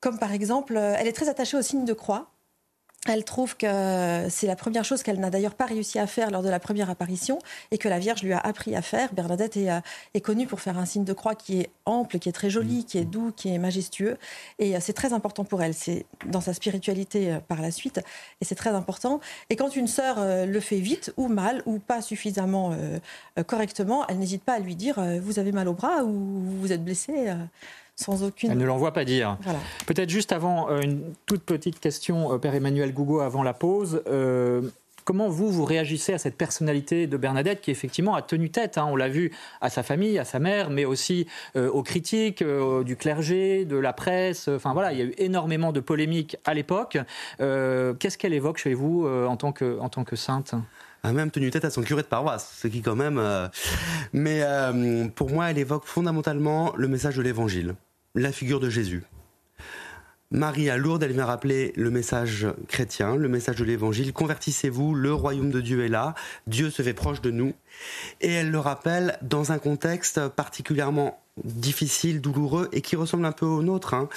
comme 0.00 0.18
par 0.18 0.32
exemple, 0.32 0.76
elle 0.76 1.06
est 1.06 1.12
très 1.12 1.28
attachée 1.28 1.56
au 1.56 1.62
signe 1.62 1.84
de 1.84 1.92
croix. 1.92 2.31
Elle 3.08 3.24
trouve 3.24 3.56
que 3.56 4.28
c'est 4.28 4.46
la 4.46 4.54
première 4.54 4.84
chose 4.84 5.02
qu'elle 5.02 5.18
n'a 5.18 5.30
d'ailleurs 5.30 5.54
pas 5.54 5.66
réussi 5.66 5.98
à 5.98 6.06
faire 6.06 6.30
lors 6.30 6.42
de 6.42 6.48
la 6.48 6.60
première 6.60 6.88
apparition 6.88 7.40
et 7.72 7.78
que 7.78 7.88
la 7.88 7.98
Vierge 7.98 8.22
lui 8.22 8.32
a 8.32 8.38
appris 8.38 8.76
à 8.76 8.82
faire. 8.82 9.12
Bernadette 9.12 9.56
est, 9.56 9.72
euh, 9.72 9.80
est 10.14 10.20
connue 10.20 10.46
pour 10.46 10.60
faire 10.60 10.78
un 10.78 10.84
signe 10.84 11.02
de 11.02 11.12
croix 11.12 11.34
qui 11.34 11.60
est 11.60 11.70
ample, 11.84 12.20
qui 12.20 12.28
est 12.28 12.32
très 12.32 12.48
joli, 12.48 12.84
qui 12.84 12.98
est 12.98 13.04
doux, 13.04 13.32
qui 13.34 13.52
est 13.52 13.58
majestueux. 13.58 14.18
Et 14.60 14.76
euh, 14.76 14.78
c'est 14.80 14.92
très 14.92 15.12
important 15.12 15.42
pour 15.42 15.62
elle. 15.64 15.74
C'est 15.74 16.06
dans 16.26 16.40
sa 16.40 16.54
spiritualité 16.54 17.32
euh, 17.32 17.40
par 17.40 17.60
la 17.60 17.72
suite. 17.72 18.00
Et 18.40 18.44
c'est 18.44 18.54
très 18.54 18.70
important. 18.70 19.20
Et 19.50 19.56
quand 19.56 19.74
une 19.74 19.88
sœur 19.88 20.18
le 20.46 20.60
fait 20.60 20.78
vite 20.78 21.12
ou 21.16 21.26
mal 21.26 21.62
ou 21.66 21.78
pas 21.78 22.02
suffisamment 22.02 22.76
correctement, 23.46 24.06
elle 24.08 24.18
n'hésite 24.18 24.42
pas 24.42 24.54
à 24.54 24.58
lui 24.58 24.74
dire 24.76 25.00
Vous 25.20 25.38
avez 25.38 25.52
mal 25.52 25.68
au 25.68 25.74
bras 25.74 26.04
ou 26.04 26.40
vous 26.60 26.72
êtes 26.72 26.84
blessé 26.84 27.32
sans 27.96 28.22
aucune. 28.22 28.50
Elle 28.50 28.58
ne 28.58 28.66
l'envoie 28.66 28.92
pas 28.92 29.04
dire. 29.04 29.38
Peut-être 29.86 30.10
juste 30.10 30.32
avant, 30.32 30.70
euh, 30.70 30.80
une 30.80 31.02
toute 31.26 31.42
petite 31.42 31.80
question, 31.80 32.32
euh, 32.32 32.38
Père 32.38 32.54
Emmanuel 32.54 32.92
Gougo, 32.92 33.20
avant 33.20 33.42
la 33.42 33.52
pause. 33.52 34.02
Euh, 34.06 34.62
comment 35.04 35.28
vous, 35.28 35.50
vous 35.50 35.64
réagissez 35.64 36.12
à 36.12 36.18
cette 36.18 36.36
personnalité 36.36 37.06
de 37.06 37.16
Bernadette 37.16 37.60
qui 37.60 37.70
effectivement 37.70 38.14
a 38.14 38.22
tenu 38.22 38.50
tête, 38.50 38.78
hein, 38.78 38.86
on 38.88 38.96
l'a 38.96 39.08
vu, 39.08 39.32
à 39.60 39.68
sa 39.68 39.82
famille, 39.82 40.18
à 40.18 40.24
sa 40.24 40.38
mère, 40.38 40.70
mais 40.70 40.84
aussi 40.84 41.26
aux 41.56 41.82
critiques 41.82 42.44
du 42.84 42.96
clergé, 42.96 43.64
de 43.64 43.76
la 43.76 43.92
presse. 43.92 44.46
Enfin 44.46 44.72
voilà, 44.72 44.92
il 44.92 44.98
y 44.98 45.02
a 45.02 45.04
eu 45.06 45.14
énormément 45.18 45.72
de 45.72 45.80
polémiques 45.80 46.36
à 46.44 46.54
l'époque. 46.54 46.98
Qu'est-ce 47.38 48.16
qu'elle 48.16 48.32
évoque 48.32 48.58
chez 48.58 48.74
vous 48.74 49.08
en, 49.08 49.36
tant 49.36 49.50
que, 49.50 49.76
en 49.80 49.88
tant 49.88 50.04
que 50.04 50.14
sainte? 50.14 50.54
A 51.02 51.12
même 51.12 51.30
tenu 51.30 51.50
tête 51.50 51.64
à 51.64 51.70
son 51.70 51.82
curé 51.82 52.02
de 52.02 52.06
paroisse, 52.06 52.58
ce 52.60 52.68
qui 52.68 52.82
quand 52.82 52.96
même... 52.96 53.20
Mais 54.12 54.42
pour 55.14 55.30
moi, 55.30 55.50
elle 55.50 55.58
évoque 55.58 55.86
fondamentalement 55.86 56.72
le 56.76 56.88
message 56.88 57.16
de 57.16 57.22
l'Évangile 57.22 57.74
la 58.14 58.32
figure 58.32 58.60
de 58.60 58.68
Jésus. 58.68 59.02
Marie 60.30 60.70
à 60.70 60.78
Lourdes, 60.78 61.02
elle 61.02 61.12
vient 61.12 61.26
rappeler 61.26 61.72
le 61.76 61.90
message 61.90 62.46
chrétien, 62.66 63.16
le 63.16 63.28
message 63.28 63.56
de 63.56 63.64
l'évangile. 63.64 64.14
Convertissez-vous, 64.14 64.94
le 64.94 65.12
royaume 65.12 65.50
de 65.50 65.60
Dieu 65.60 65.84
est 65.84 65.88
là, 65.88 66.14
Dieu 66.46 66.70
se 66.70 66.82
fait 66.82 66.94
proche 66.94 67.20
de 67.20 67.30
nous. 67.30 67.52
Et 68.22 68.32
elle 68.32 68.50
le 68.50 68.58
rappelle 68.58 69.18
dans 69.20 69.52
un 69.52 69.58
contexte 69.58 70.28
particulièrement 70.28 71.22
difficile, 71.44 72.22
douloureux 72.22 72.70
et 72.72 72.80
qui 72.80 72.96
ressemble 72.96 73.26
un 73.26 73.32
peu 73.32 73.44
au 73.44 73.62
nôtre. 73.62 73.92
Hein. 73.92 74.08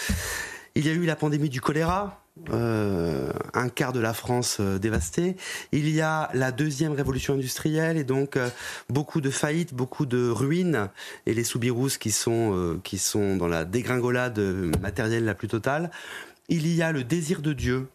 Il 0.75 0.85
y 0.85 0.89
a 0.89 0.93
eu 0.93 1.05
la 1.05 1.17
pandémie 1.17 1.49
du 1.49 1.59
choléra, 1.59 2.21
euh, 2.51 3.31
un 3.53 3.69
quart 3.69 3.93
de 3.93 4.01
la 4.01 4.13
France 4.13 4.57
euh, 4.59 4.77
dévastée. 4.77 5.37
Il 5.71 5.89
y 5.89 6.01
a 6.01 6.29
la 6.33 6.51
deuxième 6.51 6.91
révolution 6.91 7.35
industrielle 7.35 7.95
et 7.95 8.03
donc 8.03 8.35
euh, 8.35 8.49
beaucoup 8.89 9.21
de 9.21 9.29
faillites, 9.29 9.73
beaucoup 9.73 10.05
de 10.05 10.29
ruines 10.29 10.89
et 11.25 11.33
les 11.33 11.45
soubirous 11.45 11.97
qui 11.97 12.11
sont 12.11 12.79
qui 12.83 12.97
sont 12.97 13.37
dans 13.37 13.47
la 13.47 13.63
dégringolade 13.63 14.39
matérielle 14.81 15.23
la 15.23 15.33
plus 15.33 15.47
totale. 15.47 15.91
Il 16.49 16.67
y 16.67 16.81
a 16.81 16.91
le 16.91 17.05
désir 17.05 17.41
de 17.41 17.53
Dieu. 17.53 17.87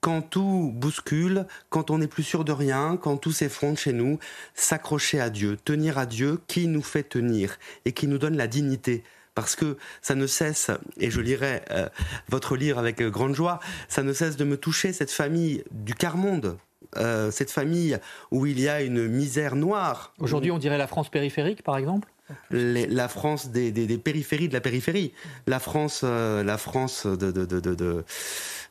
Quand 0.00 0.20
tout 0.20 0.70
bouscule, 0.74 1.46
quand 1.70 1.90
on 1.90 1.98
n'est 1.98 2.06
plus 2.06 2.22
sûr 2.22 2.44
de 2.44 2.52
rien, 2.52 2.98
quand 3.00 3.16
tout 3.16 3.32
s'effondre 3.32 3.78
chez 3.78 3.92
nous, 3.92 4.18
s'accrocher 4.54 5.20
à 5.20 5.30
Dieu, 5.30 5.58
tenir 5.64 5.98
à 5.98 6.06
Dieu 6.06 6.38
qui 6.46 6.68
nous 6.68 6.82
fait 6.82 7.02
tenir 7.02 7.58
et 7.84 7.92
qui 7.92 8.06
nous 8.06 8.18
donne 8.18 8.36
la 8.36 8.46
dignité 8.46 9.02
parce 9.38 9.54
que 9.54 9.76
ça 10.02 10.16
ne 10.16 10.26
cesse, 10.26 10.72
et 10.98 11.12
je 11.12 11.20
lirai 11.20 11.62
euh, 11.70 11.88
votre 12.28 12.56
livre 12.56 12.76
avec 12.76 13.00
euh, 13.00 13.08
grande 13.08 13.36
joie, 13.36 13.60
ça 13.88 14.02
ne 14.02 14.12
cesse 14.12 14.36
de 14.36 14.42
me 14.42 14.56
toucher, 14.56 14.92
cette 14.92 15.12
famille 15.12 15.62
du 15.70 15.94
quart-monde, 15.94 16.58
euh, 16.96 17.30
cette 17.30 17.52
famille 17.52 17.96
où 18.32 18.46
il 18.46 18.58
y 18.58 18.68
a 18.68 18.82
une 18.82 19.06
misère 19.06 19.54
noire. 19.54 20.12
Aujourd'hui, 20.18 20.50
on 20.50 20.58
dirait 20.58 20.76
la 20.76 20.88
France 20.88 21.08
périphérique, 21.08 21.62
par 21.62 21.76
exemple? 21.76 22.08
La 22.50 23.06
France 23.06 23.50
des, 23.50 23.70
périphéries 23.98 24.48
de 24.48 24.54
la 24.54 24.60
périphérie, 24.60 25.12
la 25.46 25.60
France, 25.60 26.02
la 26.02 26.58
France 26.58 27.06
de, 27.06 28.04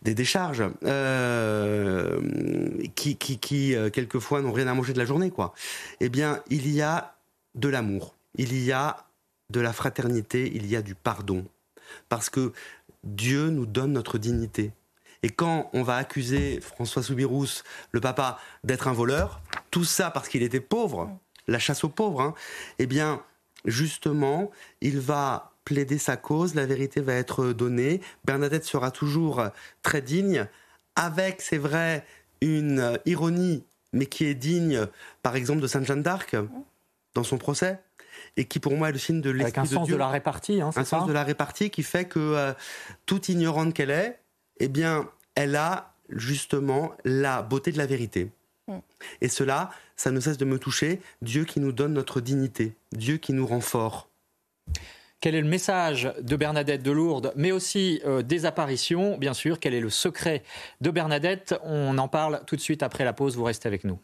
des 0.02 0.14
décharges, 0.14 0.66
qui, 2.94 3.16
qui 3.16 3.76
quelquefois 3.94 4.42
n'ont 4.42 4.52
rien 4.52 4.68
à 4.68 4.74
manger 4.74 4.92
de 4.92 5.00
la 5.00 5.06
journée, 5.06 5.32
quoi. 5.32 5.54
Eh 6.02 6.10
bien, 6.10 6.44
il 6.50 6.70
y 6.70 6.82
a 6.82 7.16
de 7.56 7.70
l'amour, 7.70 8.16
il 8.36 8.62
y 8.62 8.74
a 8.74 9.07
de 9.50 9.60
la 9.60 9.74
fraternité, 9.74 10.52
il 10.54 10.66
y 10.68 10.76
a 10.76 10.82
du 10.82 10.96
pardon. 10.96 11.46
Parce 12.10 12.30
que 12.30 12.54
Dieu 13.04 13.50
nous 13.50 13.66
donne 13.66 13.94
notre 13.94 14.18
dignité. 14.18 14.72
Et 15.24 15.30
quand 15.30 15.70
on 15.74 15.84
va 15.84 15.96
accuser 15.98 16.62
François 16.62 17.02
Soubirous, 17.02 17.64
le 17.92 18.02
papa, 18.02 18.40
d'être 18.64 18.88
un 18.88 18.94
voleur, 18.94 19.42
tout 19.72 19.84
ça 19.84 20.12
parce 20.12 20.30
qu'il 20.30 20.44
était 20.44 20.60
pauvre, 20.60 21.10
la 21.48 21.60
chasse 21.60 21.84
aux 21.84 21.90
pauvres, 21.90 22.22
hein, 22.22 22.34
eh 22.78 22.86
bien, 22.86 23.24
justement, 23.66 24.52
il 24.82 25.00
va 25.00 25.54
plaider 25.64 25.98
sa 25.98 26.18
cause, 26.18 26.56
la 26.56 26.66
vérité 26.66 27.02
va 27.02 27.14
être 27.14 27.52
donnée, 27.52 28.02
Bernadette 28.26 28.64
sera 28.64 28.92
toujours 28.92 29.44
très 29.82 30.02
digne, 30.02 30.48
avec, 30.96 31.42
c'est 31.42 31.58
vrai, 31.58 32.06
une 32.42 33.00
ironie, 33.06 33.66
mais 33.94 34.06
qui 34.06 34.26
est 34.26 34.36
digne, 34.36 34.88
par 35.24 35.36
exemple, 35.36 35.62
de 35.62 35.68
Sainte 35.68 35.86
Jeanne 35.86 36.04
d'Arc, 36.04 36.36
dans 37.16 37.24
son 37.24 37.38
procès 37.38 37.80
et 38.38 38.46
qui 38.46 38.60
pour 38.60 38.78
moi 38.78 38.90
est 38.90 38.94
le 38.94 39.00
signe 39.00 39.20
de 39.20 39.32
l'esprit 39.32 39.64
de 39.64 39.68
Dieu. 39.68 39.78
un 39.78 39.80
sens 39.82 39.90
de 39.90 39.96
la 39.96 40.08
répartie, 40.08 40.62
hein, 40.62 40.70
un 40.76 40.86
sens 40.86 41.08
de 41.08 41.14
la 41.14 41.24
répartie 41.24 41.70
qui 41.70 41.84
fait 41.84 42.06
que 42.06 42.20
euh, 42.20 42.54
toute 43.06 43.28
ignorante 43.30 43.74
qu'elle 43.74 43.90
est, 43.90 44.20
eh 44.60 44.70
bien, 44.70 45.10
elle 45.36 45.56
a 45.56 45.94
justement 46.10 46.94
la 47.04 47.42
beauté 47.42 47.72
de 47.72 47.78
la 47.78 47.88
vérité. 47.88 48.30
Mm. 48.68 48.78
Et 49.22 49.28
cela, 49.28 49.72
ça 49.96 50.12
ne 50.12 50.20
cesse 50.20 50.38
de 50.38 50.46
me 50.46 50.60
toucher. 50.60 51.02
Dieu 51.22 51.44
qui 51.44 51.60
nous 51.60 51.72
donne 51.72 51.94
notre 51.94 52.22
dignité, 52.22 52.76
Dieu 52.94 53.18
qui 53.18 53.34
nous 53.34 53.46
rend 53.46 53.62
forts. 53.62 54.08
Quel 55.20 55.34
est 55.34 55.42
le 55.42 55.48
message 55.48 56.14
de 56.22 56.36
Bernadette 56.36 56.84
de 56.84 56.92
Lourdes, 56.92 57.34
mais 57.36 57.52
aussi 57.52 58.02
euh, 58.06 58.22
des 58.22 58.46
apparitions, 58.46 59.18
bien 59.18 59.34
sûr 59.34 59.60
Quel 59.60 59.74
est 59.74 59.82
le 59.82 59.90
secret 59.90 60.44
de 60.80 60.92
Bernadette? 60.92 61.56
On 61.64 61.98
en 61.98 62.08
parle 62.08 62.42
tout 62.46 62.56
de 62.56 62.62
suite 62.62 62.84
après 62.84 63.04
la 63.04 63.14
pause. 63.14 63.36
Vous 63.36 63.44
restez 63.44 63.68
avec 63.68 63.84
nous. 63.84 64.00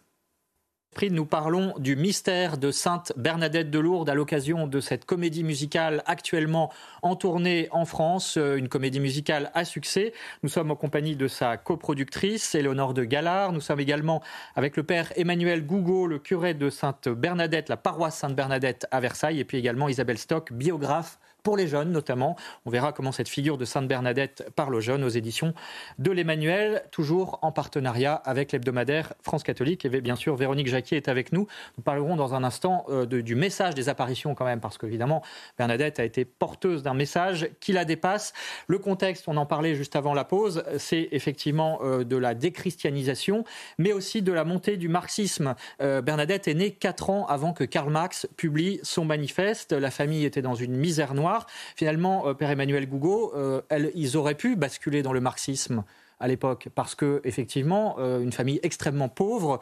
Nous 1.01 1.25
parlons 1.25 1.73
du 1.79 1.97
mystère 1.97 2.57
de 2.57 2.71
Sainte 2.71 3.11
Bernadette 3.17 3.69
de 3.69 3.79
Lourdes 3.79 4.09
à 4.09 4.13
l'occasion 4.13 4.67
de 4.67 4.79
cette 4.79 5.03
comédie 5.03 5.43
musicale 5.43 6.01
actuellement 6.05 6.71
en 7.01 7.17
tournée 7.17 7.67
en 7.71 7.83
France, 7.83 8.37
euh, 8.37 8.55
une 8.55 8.69
comédie 8.69 9.01
musicale 9.01 9.51
à 9.53 9.65
succès. 9.65 10.13
Nous 10.43 10.49
sommes 10.49 10.71
en 10.71 10.77
compagnie 10.77 11.17
de 11.17 11.27
sa 11.27 11.57
coproductrice, 11.57 12.55
Éléonore 12.55 12.93
de 12.93 13.03
Galard. 13.03 13.51
Nous 13.51 13.59
sommes 13.59 13.81
également 13.81 14.21
avec 14.55 14.77
le 14.77 14.83
père 14.83 15.11
Emmanuel 15.17 15.65
Gougo, 15.65 16.07
le 16.07 16.19
curé 16.19 16.53
de 16.53 16.69
Sainte 16.69 17.09
Bernadette, 17.09 17.67
la 17.67 17.77
paroisse 17.77 18.15
Sainte 18.15 18.35
Bernadette 18.35 18.87
à 18.91 19.01
Versailles, 19.01 19.39
et 19.39 19.45
puis 19.45 19.57
également 19.57 19.89
Isabelle 19.89 20.19
Stock, 20.19 20.53
biographe 20.53 21.19
pour 21.43 21.57
les 21.57 21.67
jeunes 21.67 21.91
notamment. 21.91 22.35
On 22.65 22.69
verra 22.69 22.93
comment 22.93 23.11
cette 23.11 23.29
figure 23.29 23.57
de 23.57 23.65
Sainte 23.65 23.87
Bernadette 23.87 24.49
parle 24.55 24.73
aux 24.75 24.81
jeunes 24.81 25.03
aux 25.03 25.09
éditions 25.09 25.53
de 25.99 26.11
l'Emmanuel, 26.11 26.83
toujours 26.91 27.39
en 27.41 27.51
partenariat 27.51 28.13
avec 28.13 28.51
l'hebdomadaire 28.51 29.13
France 29.21 29.43
Catholique. 29.43 29.85
Et 29.85 29.89
bien 30.01 30.15
sûr, 30.15 30.35
Véronique 30.35 30.67
Jacquier 30.67 30.97
est 30.97 31.09
avec 31.09 31.31
nous. 31.31 31.47
Nous 31.77 31.83
parlerons 31.83 32.15
dans 32.15 32.33
un 32.33 32.43
instant 32.43 32.85
euh, 32.89 33.05
du 33.05 33.35
message 33.35 33.75
des 33.75 33.89
apparitions 33.89 34.35
quand 34.35 34.45
même, 34.45 34.59
parce 34.59 34.77
qu'évidemment, 34.77 35.21
Bernadette 35.57 35.99
a 35.99 36.05
été 36.05 36.25
porteuse 36.25 36.83
d'un 36.83 36.93
message 36.93 37.49
qui 37.59 37.73
la 37.73 37.85
dépasse. 37.85 38.33
Le 38.67 38.77
contexte, 38.77 39.25
on 39.27 39.37
en 39.37 39.45
parlait 39.45 39.75
juste 39.75 39.95
avant 39.95 40.13
la 40.13 40.23
pause, 40.23 40.63
c'est 40.77 41.09
effectivement 41.11 41.79
euh, 41.83 42.03
de 42.03 42.17
la 42.17 42.33
déchristianisation, 42.33 43.43
mais 43.77 43.93
aussi 43.93 44.21
de 44.21 44.31
la 44.31 44.45
montée 44.45 44.77
du 44.77 44.87
marxisme. 44.87 45.55
Euh, 45.81 46.01
Bernadette 46.01 46.47
est 46.47 46.53
née 46.53 46.71
quatre 46.71 47.09
ans 47.09 47.25
avant 47.27 47.53
que 47.53 47.63
Karl 47.63 47.89
Marx 47.89 48.27
publie 48.37 48.79
son 48.83 49.05
manifeste. 49.05 49.73
La 49.73 49.91
famille 49.91 50.25
était 50.25 50.41
dans 50.41 50.55
une 50.55 50.75
misère 50.75 51.13
noire. 51.13 51.32
Finalement, 51.75 52.27
euh, 52.27 52.33
Père 52.33 52.49
Emmanuel 52.49 52.87
Gougo, 52.87 53.33
euh, 53.35 53.61
ils 53.95 54.17
auraient 54.17 54.35
pu 54.35 54.55
basculer 54.55 55.01
dans 55.01 55.13
le 55.13 55.21
marxisme 55.21 55.83
à 56.19 56.27
l'époque, 56.27 56.69
parce 56.73 56.95
que 56.95 57.21
effectivement, 57.23 57.97
euh, 57.99 58.21
une 58.21 58.31
famille 58.31 58.59
extrêmement 58.63 59.09
pauvre. 59.09 59.59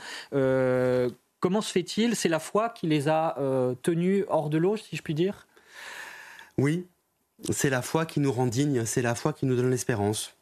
comment 1.40 1.62
se 1.62 1.72
fait-il 1.72 2.16
C'est 2.16 2.30
la 2.30 2.40
foi 2.40 2.70
qui 2.70 2.88
les 2.88 3.08
a 3.08 3.36
tenus 3.82 4.26
hors 4.28 4.50
de 4.50 4.58
l'eau, 4.58 4.78
si 4.78 4.96
je 4.96 5.02
puis 5.02 5.16
dire? 5.16 5.48
Oui, 6.58 6.86
c'est 7.50 7.72
la 7.72 7.82
foi 7.82 8.06
qui 8.06 8.20
nous 8.20 8.32
rend 8.32 8.46
dignes, 8.46 8.86
c'est 8.86 9.02
la 9.02 9.16
foi 9.16 9.34
qui 9.34 9.48
nous 9.48 9.56
donne 9.56 9.72
l'espérance. 9.72 10.36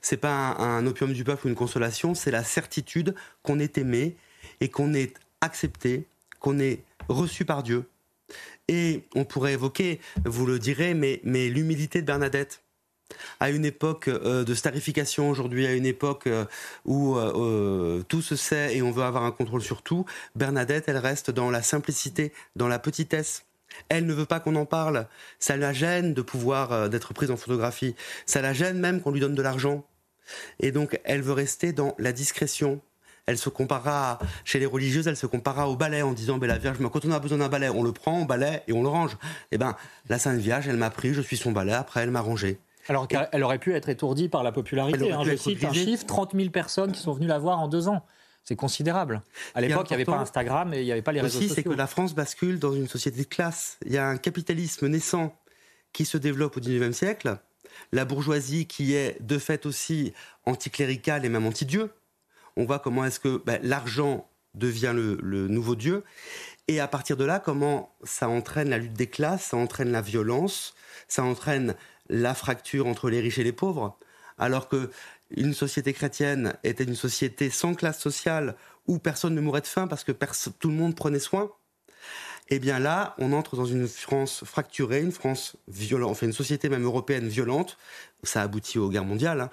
C'est 0.00 0.16
pas 0.16 0.56
un, 0.58 0.86
opium 0.86 1.12
du 1.12 1.24
peuple 1.24 1.46
ou 1.46 1.48
une 1.50 1.54
consolation, 1.54 2.14
c'est 2.14 2.30
la 2.30 2.44
certitude 2.44 3.14
qu'on 3.42 3.58
est 3.58 3.78
aimé 3.78 4.16
et 4.60 4.68
qu'on 4.68 4.92
est 4.94 5.14
accepté, 5.40 6.06
qu'on 6.40 6.58
est 6.58 6.82
reçu 7.08 7.44
par 7.44 7.62
Dieu. 7.62 7.84
Et 8.70 9.02
on 9.16 9.24
pourrait 9.24 9.54
évoquer, 9.54 9.98
vous 10.24 10.46
le 10.46 10.60
direz, 10.60 10.94
mais, 10.94 11.20
l'humilité 11.24 12.02
de 12.02 12.06
Bernadette 12.06 12.62
à 13.40 13.50
une 13.50 13.64
époque 13.64 14.06
euh, 14.06 14.44
de 14.44 14.54
starification 14.54 15.28
aujourd'hui, 15.28 15.66
à 15.66 15.72
une 15.72 15.86
époque 15.86 16.28
euh, 16.28 16.44
où 16.84 17.16
euh, 17.16 18.04
tout 18.06 18.22
se 18.22 18.36
sait 18.36 18.76
et 18.76 18.82
on 18.82 18.92
veut 18.92 19.02
avoir 19.02 19.24
un 19.24 19.32
contrôle 19.32 19.62
sur 19.62 19.82
tout, 19.82 20.04
Bernadette, 20.36 20.84
elle 20.86 20.98
reste 20.98 21.32
dans 21.32 21.50
la 21.50 21.60
simplicité, 21.60 22.32
dans 22.54 22.68
la 22.68 22.78
petitesse. 22.78 23.46
Elle 23.88 24.06
ne 24.06 24.14
veut 24.14 24.26
pas 24.26 24.38
qu'on 24.38 24.54
en 24.54 24.66
parle. 24.66 25.08
Ça 25.40 25.56
la 25.56 25.72
gêne 25.72 26.14
de 26.14 26.22
pouvoir 26.22 26.88
d'être 26.88 27.12
prise 27.12 27.32
en 27.32 27.36
photographie. 27.36 27.96
Ça 28.26 28.40
la 28.40 28.52
gêne 28.52 28.78
même 28.78 29.00
qu'on 29.00 29.10
lui 29.10 29.18
donne 29.18 29.34
de 29.34 29.42
l'argent. 29.42 29.84
Et 30.60 30.70
donc, 30.70 31.00
elle 31.02 31.22
veut 31.22 31.32
rester 31.32 31.72
dans 31.72 31.96
la 31.98 32.12
discrétion, 32.12 32.80
elle 33.26 33.38
se 33.38 33.48
comparera, 33.48 34.18
chez 34.44 34.58
les 34.58 34.66
religieuses, 34.66 35.06
elle 35.06 35.16
se 35.16 35.26
comparera 35.26 35.68
au 35.68 35.76
balai 35.76 36.02
en 36.02 36.12
disant, 36.12 36.38
ben, 36.38 36.46
la 36.46 36.58
Vierge, 36.58 36.78
quand 36.92 37.04
on 37.04 37.12
a 37.12 37.18
besoin 37.18 37.38
d'un 37.38 37.48
balai, 37.48 37.68
on 37.68 37.82
le 37.82 37.92
prend, 37.92 38.20
on 38.20 38.24
balai 38.24 38.62
et 38.66 38.72
on 38.72 38.82
le 38.82 38.88
range. 38.88 39.16
Eh 39.52 39.58
ben, 39.58 39.76
la 40.08 40.18
Sainte 40.18 40.38
Vierge, 40.38 40.68
elle 40.68 40.76
m'a 40.76 40.90
pris, 40.90 41.14
je 41.14 41.20
suis 41.20 41.36
son 41.36 41.52
balai, 41.52 41.72
après 41.72 42.00
elle 42.00 42.10
m'a 42.10 42.20
rangé. 42.20 42.58
Alors 42.88 43.06
qu'elle 43.06 43.44
aurait 43.44 43.58
pu 43.58 43.74
être 43.74 43.88
étourdie 43.88 44.28
par 44.28 44.42
la 44.42 44.52
popularité. 44.52 45.12
Hein, 45.12 45.22
je 45.24 45.36
cite 45.36 45.62
un 45.64 45.72
chiffre 45.72 46.06
30 46.06 46.34
000 46.34 46.50
personnes 46.50 46.92
qui 46.92 47.00
sont 47.00 47.12
venues 47.12 47.26
la 47.26 47.38
voir 47.38 47.60
en 47.60 47.68
deux 47.68 47.88
ans. 47.88 48.04
C'est 48.42 48.56
considérable. 48.56 49.22
À 49.54 49.60
l'époque, 49.60 49.86
il 49.90 49.92
n'y 49.92 49.94
avait 49.96 50.04
pas 50.04 50.18
Instagram 50.18 50.72
et 50.74 50.80
il 50.80 50.84
n'y 50.84 50.92
avait 50.92 51.02
pas 51.02 51.12
les 51.12 51.20
réseaux 51.20 51.38
aussi, 51.38 51.48
sociaux. 51.48 51.62
c'est 51.62 51.70
que 51.70 51.76
la 51.76 51.86
France 51.86 52.14
bascule 52.14 52.58
dans 52.58 52.72
une 52.72 52.88
société 52.88 53.20
de 53.20 53.28
classe. 53.28 53.78
Il 53.84 53.92
y 53.92 53.98
a 53.98 54.08
un 54.08 54.16
capitalisme 54.16 54.88
naissant 54.88 55.36
qui 55.92 56.04
se 56.04 56.16
développe 56.16 56.56
au 56.56 56.60
XIXe 56.60 56.96
siècle. 56.96 57.38
La 57.92 58.04
bourgeoisie 58.04 58.66
qui 58.66 58.94
est 58.94 59.20
de 59.20 59.38
fait 59.38 59.66
aussi 59.66 60.12
anticléricale 60.46 61.24
et 61.24 61.28
même 61.28 61.46
anti-dieu. 61.46 61.90
On 62.56 62.64
voit 62.64 62.78
comment 62.78 63.04
est-ce 63.04 63.20
que 63.20 63.42
ben, 63.44 63.60
l'argent 63.62 64.28
devient 64.54 64.92
le, 64.94 65.18
le 65.22 65.48
nouveau 65.48 65.76
dieu. 65.76 66.04
Et 66.68 66.80
à 66.80 66.88
partir 66.88 67.16
de 67.16 67.24
là, 67.24 67.38
comment 67.38 67.94
ça 68.04 68.28
entraîne 68.28 68.70
la 68.70 68.78
lutte 68.78 68.94
des 68.94 69.06
classes, 69.06 69.46
ça 69.46 69.56
entraîne 69.56 69.92
la 69.92 70.02
violence, 70.02 70.74
ça 71.08 71.22
entraîne 71.24 71.74
la 72.08 72.34
fracture 72.34 72.86
entre 72.86 73.10
les 73.10 73.20
riches 73.20 73.38
et 73.38 73.44
les 73.44 73.52
pauvres. 73.52 73.98
Alors 74.38 74.68
que 74.68 74.90
une 75.30 75.54
société 75.54 75.92
chrétienne 75.92 76.54
était 76.64 76.84
une 76.84 76.96
société 76.96 77.50
sans 77.50 77.74
classe 77.74 78.00
sociale 78.00 78.56
où 78.86 78.98
personne 78.98 79.34
ne 79.34 79.40
mourait 79.40 79.60
de 79.60 79.66
faim 79.66 79.86
parce 79.86 80.02
que 80.02 80.12
tout 80.12 80.68
le 80.68 80.74
monde 80.74 80.96
prenait 80.96 81.20
soin. 81.20 81.50
Eh 82.50 82.58
bien 82.58 82.80
là, 82.80 83.14
on 83.18 83.32
entre 83.32 83.56
dans 83.56 83.64
une 83.64 83.86
France 83.86 84.42
fracturée, 84.44 85.00
une 85.00 85.12
France 85.12 85.56
violente, 85.68 86.10
enfin 86.10 86.26
une 86.26 86.32
société 86.32 86.68
même 86.68 86.84
européenne 86.84 87.28
violente. 87.28 87.78
Ça 88.24 88.42
aboutit 88.42 88.78
aux 88.78 88.88
guerres 88.88 89.04
mondiales. 89.04 89.40
Hein. 89.40 89.50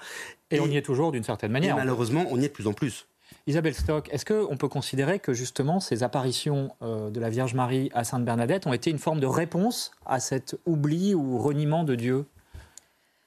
Et, 0.50 0.60
on 0.60 0.68
y 0.68 0.78
est 0.78 0.82
toujours 0.82 1.12
d'une 1.12 1.24
certaine 1.24 1.52
manière. 1.52 1.76
Et 1.76 1.78
malheureusement, 1.78 2.26
on 2.32 2.40
y 2.40 2.46
est 2.46 2.48
de 2.48 2.54
plus 2.54 2.68
en 2.68 2.74
plus. 2.74 3.06
Isabelle 3.46 3.76
Stock, 3.76 4.10
est-ce 4.12 4.26
qu'on 4.26 4.58
peut 4.58 4.68
considérer 4.68 5.20
que 5.20 5.34
justement 5.34 5.80
ces 5.80 6.02
apparitions 6.02 6.72
euh, 6.82 7.10
de 7.10 7.20
la 7.20 7.30
Vierge 7.30 7.54
Marie 7.54 7.92
à 7.94 8.04
Sainte 8.04 8.26
Bernadette 8.26 8.68
ont 8.68 8.74
été 8.74 8.90
une 8.90 9.00
forme 9.00 9.20
de 9.20 9.28
réponse 9.28 9.92
à 10.06 10.20
cet 10.20 10.58
oubli 10.66 11.14
ou 11.14 11.38
reniement 11.38 11.84
de 11.84 11.96
Dieu 11.96 12.26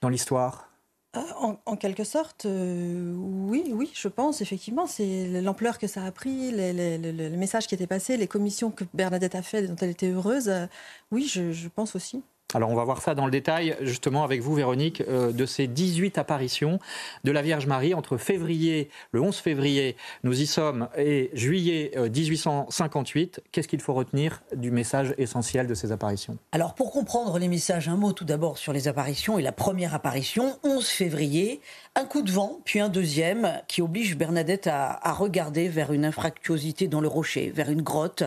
dans 0.00 0.08
l'histoire? 0.08 0.69
Euh, 1.16 1.20
en, 1.66 1.76
quelque 1.76 2.04
sorte, 2.04 2.46
euh, 2.46 3.12
oui, 3.16 3.72
oui, 3.74 3.90
je 3.94 4.06
pense, 4.06 4.40
effectivement. 4.42 4.86
C'est 4.86 5.40
l'ampleur 5.42 5.78
que 5.78 5.88
ça 5.88 6.04
a 6.04 6.12
pris, 6.12 6.52
le 6.52 7.36
message 7.36 7.66
qui 7.66 7.74
était 7.74 7.88
passé, 7.88 8.16
les 8.16 8.28
commissions 8.28 8.70
que 8.70 8.84
Bernadette 8.94 9.34
a 9.34 9.42
faites, 9.42 9.68
dont 9.68 9.76
elle 9.80 9.90
était 9.90 10.10
heureuse. 10.10 10.48
Euh, 10.48 10.66
oui, 11.10 11.26
je 11.26 11.68
pense 11.68 11.96
aussi. 11.96 12.22
Alors 12.54 12.70
on 12.70 12.74
va 12.74 12.84
voir 12.84 13.00
ça 13.00 13.14
dans 13.14 13.26
le 13.26 13.30
détail 13.30 13.76
justement 13.80 14.24
avec 14.24 14.40
vous 14.40 14.54
Véronique 14.54 15.02
euh, 15.08 15.32
de 15.32 15.46
ces 15.46 15.66
18 15.66 16.18
apparitions 16.18 16.78
de 17.24 17.30
la 17.30 17.42
Vierge 17.42 17.66
Marie 17.66 17.94
entre 17.94 18.16
février, 18.16 18.90
le 19.12 19.20
11 19.20 19.36
février, 19.36 19.96
nous 20.24 20.40
y 20.40 20.46
sommes, 20.46 20.88
et 20.96 21.30
juillet 21.32 21.92
1858. 21.96 23.38
Euh, 23.38 23.48
Qu'est-ce 23.52 23.68
qu'il 23.68 23.80
faut 23.80 23.94
retenir 23.94 24.42
du 24.54 24.70
message 24.70 25.14
essentiel 25.18 25.66
de 25.66 25.74
ces 25.74 25.92
apparitions? 25.92 26.36
Alors 26.52 26.74
pour 26.74 26.90
comprendre 26.90 27.38
les 27.38 27.48
messages, 27.48 27.88
un 27.88 27.96
mot 27.96 28.12
tout 28.12 28.24
d'abord 28.24 28.58
sur 28.58 28.72
les 28.72 28.88
apparitions 28.88 29.38
et 29.38 29.42
la 29.42 29.52
première 29.52 29.94
apparition, 29.94 30.58
11 30.64 30.86
février, 30.86 31.60
un 31.96 32.04
coup 32.04 32.22
de 32.22 32.30
vent, 32.30 32.60
puis 32.64 32.78
un 32.78 32.88
deuxième 32.88 33.60
qui 33.66 33.82
oblige 33.82 34.16
Bernadette 34.16 34.68
à, 34.68 35.00
regarder 35.12 35.68
vers 35.68 35.92
une 35.92 36.04
infractuosité 36.04 36.86
dans 36.86 37.00
le 37.00 37.08
rocher, 37.08 37.50
vers 37.52 37.68
une 37.68 37.82
grotte. 37.82 38.22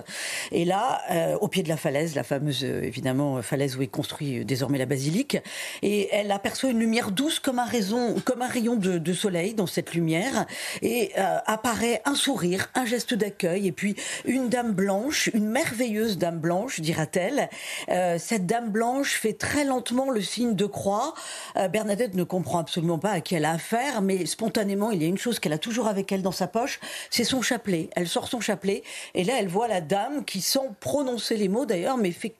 Et 0.51 0.65
là, 0.65 1.01
euh, 1.11 1.37
au 1.39 1.47
pied 1.47 1.63
de 1.63 1.69
la 1.69 1.77
falaise, 1.77 2.13
la 2.13 2.23
fameuse 2.23 2.65
évidemment 2.65 3.41
falaise 3.41 3.77
où 3.77 3.81
est 3.81 3.87
construit 3.87 4.39
euh, 4.39 4.43
désormais 4.43 4.77
la 4.77 4.85
basilique, 4.85 5.37
et 5.81 6.09
elle 6.11 6.31
aperçoit 6.31 6.71
une 6.71 6.79
lumière 6.79 7.11
douce 7.11 7.39
comme 7.39 7.57
un, 7.57 7.65
rayon 7.65 8.75
de, 8.75 9.13
soleil 9.13 9.53
dans 9.53 9.65
cette 9.65 9.93
lumière, 9.93 10.45
et 10.81 11.11
euh, 11.17 11.37
apparaît 11.45 12.01
un 12.03 12.15
sourire, 12.15 12.69
un 12.75 12.85
geste 12.85 13.13
d'accueil, 13.13 13.67
et 13.67 13.71
puis 13.71 13.95
une 14.25 14.49
dame 14.49 14.73
blanche, 14.73 15.29
une 15.33 15.47
merveilleuse 15.47 16.17
dame 16.17 16.39
blanche, 16.39 16.81
dira-t-elle. 16.81 17.49
Euh, 17.87 18.17
cette 18.19 18.45
dame 18.45 18.71
blanche 18.71 19.13
fait 19.13 19.33
très 19.33 19.63
lentement 19.63 20.09
le 20.09 20.21
signe 20.21 20.53
de 20.53 20.65
croix. 20.65 21.13
Bernadette 21.71 22.15
ne 22.15 22.23
comprend 22.23 22.59
absolument 22.59 22.99
pas 22.99 23.11
à 23.11 23.21
qui 23.21 23.35
elle 23.35 23.45
a 23.45 23.52
affaire, 23.53 24.01
mais 24.01 24.25
spontanément, 24.25 24.91
il 24.91 25.01
y 25.01 25.05
a 25.05 25.07
une 25.07 25.17
chose 25.17 25.39
qu'elle 25.39 25.53
a 25.53 25.57
toujours 25.57 25.87
avec 25.87 26.11
elle 26.11 26.21
dans 26.21 26.31
sa 26.31 26.47
poche, 26.47 26.79
c'est 27.09 27.23
son 27.23 27.41
chapelet. 27.41 27.89
Elle 27.95 28.07
sort 28.07 28.27
son 28.27 28.41
chapelet, 28.41 28.83
et 29.13 29.23
là, 29.23 29.35
elle 29.39 29.47
voit 29.47 29.67
la 29.67 29.81
dame 29.81 30.25
qui, 30.25 30.41
sans 30.41 30.75
prononcer 30.79 31.37
les 31.37 31.47
mots 31.47 31.65
d'ailleurs, 31.65 31.97
mais 31.97 32.11
fait 32.11 32.35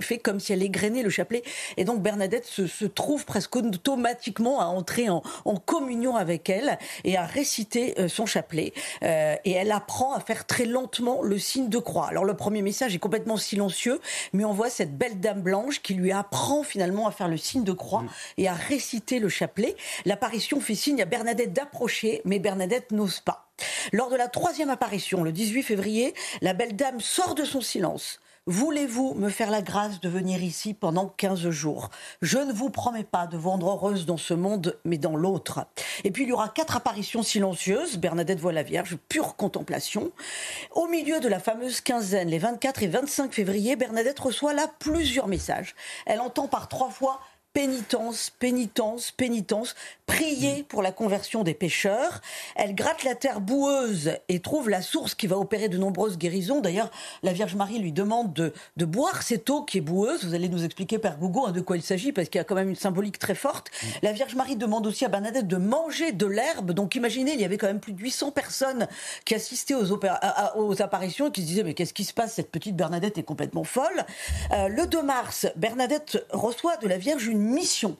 fait 0.00 0.18
comme 0.18 0.40
si 0.40 0.52
elle 0.52 0.62
égrenait 0.62 1.02
le 1.02 1.10
chapelet. 1.10 1.42
Et 1.76 1.84
donc 1.84 2.02
Bernadette 2.02 2.46
se, 2.46 2.84
trouve 2.84 3.24
presque 3.24 3.54
automatiquement 3.56 4.60
à 4.60 4.64
entrer 4.64 5.08
en, 5.08 5.22
communion 5.64 6.16
avec 6.16 6.50
elle 6.50 6.78
et 7.04 7.16
à 7.16 7.24
réciter 7.24 7.94
euh, 7.98 8.08
son 8.08 8.26
chapelet. 8.26 8.72
Euh, 9.02 9.36
et 9.44 9.52
elle 9.52 9.70
apprend 9.70 10.12
à 10.12 10.20
faire 10.20 10.46
très 10.46 10.64
lentement 10.64 11.22
le 11.22 11.38
signe 11.38 11.68
de 11.68 11.78
croix. 11.78 12.08
Alors 12.08 12.24
le 12.24 12.34
premier 12.34 12.62
message 12.62 12.94
est 12.94 12.98
complètement 12.98 13.36
silencieux, 13.36 14.00
mais 14.32 14.44
on 14.44 14.52
voit 14.52 14.70
cette 14.70 14.96
belle 14.96 15.20
dame 15.20 15.42
blanche 15.42 15.80
qui 15.82 15.94
lui 15.94 16.10
apprend 16.12 16.62
finalement 16.62 17.06
à 17.06 17.12
faire 17.12 17.28
le 17.28 17.36
signe 17.36 17.64
de 17.64 17.72
croix 17.72 18.04
et 18.36 18.48
à 18.48 18.54
réciter 18.54 19.20
le 19.20 19.28
chapelet. 19.28 19.76
L'apparition 20.04 20.60
fait 20.60 20.74
signe 20.74 21.00
à 21.00 21.06
Bernadette 21.06 21.52
d'approcher, 21.52 22.22
mais 22.24 22.38
Bernadette 22.38 22.90
n'ose 22.90 23.20
pas. 23.20 23.48
Lors 23.92 24.10
de 24.10 24.16
la 24.16 24.28
troisième 24.28 24.70
apparition, 24.70 25.22
le 25.22 25.30
18 25.30 25.62
février, 25.62 26.14
la 26.40 26.52
belle 26.52 26.74
dame 26.74 27.00
sort 27.00 27.34
de 27.34 27.44
son 27.44 27.60
silence 27.60 28.18
Voulez-vous 28.48 29.14
me 29.14 29.28
faire 29.28 29.52
la 29.52 29.62
grâce 29.62 30.00
de 30.00 30.08
venir 30.08 30.42
ici 30.42 30.74
pendant 30.74 31.06
15 31.16 31.50
jours? 31.50 31.90
Je 32.22 32.38
ne 32.38 32.52
vous 32.52 32.70
promets 32.70 33.04
pas 33.04 33.28
de 33.28 33.36
vendre 33.36 33.68
heureuse 33.68 34.04
dans 34.04 34.16
ce 34.16 34.34
monde, 34.34 34.76
mais 34.84 34.98
dans 34.98 35.14
l'autre. 35.14 35.64
Et 36.02 36.10
puis 36.10 36.24
il 36.24 36.30
y 36.30 36.32
aura 36.32 36.48
quatre 36.48 36.76
apparitions 36.76 37.22
silencieuses. 37.22 37.98
Bernadette 37.98 38.40
voit 38.40 38.52
la 38.52 38.64
Vierge, 38.64 38.98
pure 39.08 39.36
contemplation. 39.36 40.10
Au 40.72 40.88
milieu 40.88 41.20
de 41.20 41.28
la 41.28 41.38
fameuse 41.38 41.80
quinzaine, 41.80 42.30
les 42.30 42.40
24 42.40 42.82
et 42.82 42.88
25 42.88 43.32
février, 43.32 43.76
Bernadette 43.76 44.18
reçoit 44.18 44.54
là 44.54 44.66
plusieurs 44.80 45.28
messages. 45.28 45.76
Elle 46.04 46.20
entend 46.20 46.48
par 46.48 46.66
trois 46.66 46.90
fois 46.90 47.20
pénitence, 47.52 48.30
pénitence, 48.38 49.10
pénitence, 49.10 49.74
prier 50.06 50.64
pour 50.68 50.82
la 50.82 50.92
conversion 50.92 51.42
des 51.42 51.54
pécheurs. 51.54 52.20
Elle 52.56 52.74
gratte 52.74 53.04
la 53.04 53.14
terre 53.14 53.40
boueuse 53.40 54.12
et 54.28 54.40
trouve 54.40 54.68
la 54.68 54.82
source 54.82 55.14
qui 55.14 55.26
va 55.26 55.38
opérer 55.38 55.68
de 55.68 55.78
nombreuses 55.78 56.18
guérisons. 56.18 56.60
D'ailleurs, 56.60 56.90
la 57.22 57.32
Vierge 57.32 57.54
Marie 57.54 57.78
lui 57.78 57.92
demande 57.92 58.32
de, 58.32 58.52
de, 58.76 58.84
boire 58.84 59.22
cette 59.22 59.48
eau 59.50 59.62
qui 59.62 59.78
est 59.78 59.82
boueuse. 59.82 60.24
Vous 60.24 60.34
allez 60.34 60.48
nous 60.48 60.64
expliquer, 60.64 60.98
Père 60.98 61.18
Gougo, 61.18 61.46
hein, 61.46 61.52
de 61.52 61.60
quoi 61.60 61.76
il 61.76 61.82
s'agit, 61.82 62.12
parce 62.12 62.28
qu'il 62.28 62.38
y 62.38 62.40
a 62.40 62.44
quand 62.44 62.54
même 62.54 62.68
une 62.68 62.76
symbolique 62.76 63.18
très 63.18 63.34
forte. 63.34 63.70
La 64.02 64.12
Vierge 64.12 64.34
Marie 64.34 64.56
demande 64.56 64.86
aussi 64.86 65.04
à 65.04 65.08
Bernadette 65.08 65.46
de 65.46 65.56
manger 65.56 66.12
de 66.12 66.26
l'herbe. 66.26 66.72
Donc 66.72 66.94
imaginez, 66.94 67.32
il 67.32 67.40
y 67.40 67.44
avait 67.44 67.58
quand 67.58 67.66
même 67.66 67.80
plus 67.80 67.92
de 67.92 68.00
800 68.00 68.32
personnes 68.32 68.88
qui 69.24 69.34
assistaient 69.34 69.74
aux, 69.74 69.98
aux 70.56 70.82
apparitions 70.82 71.28
et 71.28 71.32
qui 71.32 71.42
se 71.42 71.46
disaient, 71.46 71.64
mais 71.64 71.74
qu'est-ce 71.74 71.94
qui 71.94 72.04
se 72.04 72.14
passe? 72.14 72.34
Cette 72.34 72.50
petite 72.50 72.76
Bernadette 72.76 73.18
est 73.18 73.22
complètement 73.22 73.64
folle. 73.64 74.04
Euh, 74.52 74.68
le 74.68 74.86
2 74.86 75.02
mars, 75.02 75.46
Bernadette 75.56 76.24
reçoit 76.30 76.76
de 76.78 76.88
la 76.88 76.98
Vierge 76.98 77.26
une 77.26 77.41
mission. 77.42 77.96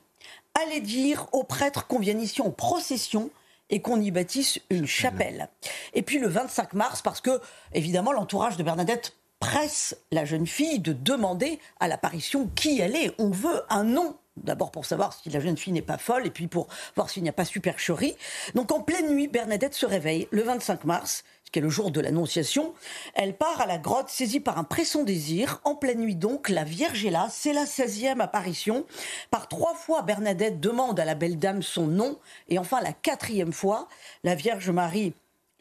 Allez 0.55 0.81
dire 0.81 1.27
aux 1.33 1.45
prêtres 1.45 1.87
qu'on 1.87 1.99
vienne 1.99 2.21
ici 2.21 2.43
en 2.43 2.51
procession 2.51 3.31
et 3.71 3.81
qu'on 3.81 4.01
y 4.01 4.11
bâtisse 4.11 4.61
une 4.71 4.87
chapelle. 4.87 5.49
Et 5.95 6.03
puis 6.03 6.19
le 6.19 6.29
25 6.29 6.75
mars, 6.75 7.01
parce 7.01 7.21
que, 7.21 7.41
évidemment, 7.73 8.13
l'entourage 8.13 8.57
de 8.57 8.63
Bernadette 8.63 9.15
presse 9.41 9.97
la 10.13 10.25
jeune 10.25 10.47
fille 10.47 10.79
de 10.79 10.93
demander 10.93 11.59
à 11.81 11.89
l'apparition 11.89 12.49
qui 12.55 12.81
elle 12.81 12.95
est. 12.95 13.13
On 13.19 13.31
veut 13.31 13.63
un 13.71 13.83
nom. 13.83 14.17
D'abord 14.37 14.71
pour 14.71 14.87
savoir 14.87 15.13
si 15.13 15.31
la 15.31 15.41
jeune 15.41 15.57
fille 15.57 15.73
n'est 15.73 15.83
pas 15.83 15.99
folle 15.99 16.27
et 16.27 16.31
puis 16.31 16.47
pour 16.47 16.69
voir 16.95 17.11
s'il 17.11 17.23
n'y 17.23 17.29
a 17.29 17.35
pas 17.35 17.45
supercherie. 17.45 18.17
Donc 18.55 18.73
en 18.73 18.81
pleine 18.81 19.15
nuit, 19.15 19.29
Bernadette 19.29 19.75
se 19.75 19.85
réveille 19.85 20.29
le 20.31 20.43
25 20.43 20.85
mars 20.85 21.25
qui 21.53 21.59
est 21.59 21.63
le 21.63 21.69
jour 21.69 21.91
de 21.91 22.01
l'Annonciation. 22.01 22.75
Elle 23.15 23.37
part 23.37 23.61
à 23.61 23.67
la 23.67 23.79
grotte 23.79 24.09
saisie 24.09 24.41
par 24.41 24.59
un 24.59 24.65
pressant 24.65 25.05
désir. 25.05 25.61
En 25.65 25.75
pleine 25.75 26.01
nuit 26.01 26.17
donc, 26.17 26.49
la 26.49 26.65
Vierge 26.65 27.05
est 27.05 27.11
là. 27.11 27.29
C'est 27.31 27.53
la 27.53 27.65
16e 27.65 28.21
apparition. 28.21 28.87
Par 29.31 29.49
trois 29.49 29.75
fois, 29.75 30.03
Bernadette 30.03 30.59
demande 30.59 30.99
à 30.99 31.05
la 31.05 31.15
belle 31.15 31.39
dame 31.39 31.63
son 31.63 31.87
nom. 31.87 32.19
Et 32.49 32.59
enfin, 32.59 32.81
la 32.81 32.93
quatrième 32.93 33.53
fois, 33.53 33.89
la 34.25 34.35
Vierge 34.35 34.71
Marie 34.71 35.13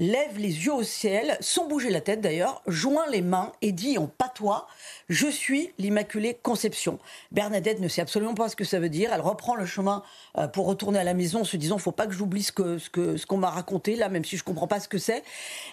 lève 0.01 0.39
les 0.39 0.65
yeux 0.65 0.73
au 0.73 0.83
ciel, 0.83 1.37
sans 1.41 1.67
bouger 1.67 1.91
la 1.91 2.01
tête 2.01 2.21
d'ailleurs, 2.21 2.63
joint 2.65 3.07
les 3.07 3.21
mains 3.21 3.51
et 3.61 3.71
dit 3.71 3.99
en 3.99 4.07
patois 4.07 4.67
Je 5.11 5.27
suis 5.27 5.73
l'Immaculée 5.77 6.37
Conception. 6.41 6.97
Bernadette 7.33 7.81
ne 7.81 7.89
sait 7.89 8.01
absolument 8.01 8.33
pas 8.33 8.47
ce 8.47 8.55
que 8.55 8.63
ça 8.63 8.79
veut 8.79 8.87
dire. 8.87 9.11
Elle 9.13 9.19
reprend 9.19 9.55
le 9.55 9.65
chemin 9.65 10.03
euh, 10.37 10.47
pour 10.47 10.67
retourner 10.67 10.99
à 10.99 11.03
la 11.03 11.13
maison 11.13 11.41
en 11.41 11.43
se 11.43 11.57
disant 11.57 11.77
Faut 11.77 11.91
pas 11.91 12.07
que 12.07 12.13
j'oublie 12.13 12.43
ce 12.43 12.53
que, 12.53 12.77
ce 12.77 13.25
qu'on 13.25 13.35
m'a 13.35 13.49
raconté 13.49 13.97
là, 13.97 14.07
même 14.07 14.23
si 14.23 14.37
je 14.37 14.45
comprends 14.45 14.67
pas 14.67 14.79
ce 14.79 14.87
que 14.87 14.97
c'est. 14.97 15.21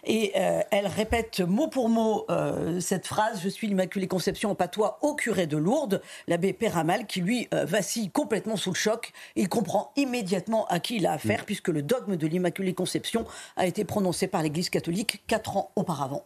Et 0.02 0.32
euh, 0.34 0.62
elle 0.72 0.88
répète 0.88 1.38
mot 1.38 1.68
pour 1.68 1.88
mot 1.88 2.26
euh, 2.30 2.80
cette 2.80 3.06
phrase 3.06 3.40
Je 3.40 3.48
suis 3.48 3.68
l'Immaculée 3.68 4.08
Conception 4.08 4.50
en 4.50 4.56
patois 4.56 4.98
au 5.02 5.14
curé 5.14 5.46
de 5.46 5.56
Lourdes, 5.56 6.02
l'abbé 6.26 6.52
Péramal, 6.52 7.06
qui 7.06 7.20
lui 7.20 7.46
vacille 7.52 8.10
complètement 8.10 8.56
sous 8.56 8.70
le 8.70 8.74
choc. 8.74 9.12
Il 9.36 9.48
comprend 9.48 9.92
immédiatement 9.94 10.66
à 10.66 10.80
qui 10.80 10.96
il 10.96 11.06
a 11.06 11.12
affaire, 11.12 11.42
mm. 11.42 11.46
puisque 11.46 11.68
le 11.68 11.82
dogme 11.82 12.16
de 12.16 12.26
l'Immaculée 12.26 12.74
Conception 12.74 13.24
a 13.56 13.66
été 13.66 13.84
prononcé 13.84 14.26
par 14.26 14.42
l'Église 14.42 14.68
catholique 14.68 15.22
quatre 15.28 15.56
ans 15.56 15.70
auparavant. 15.76 16.24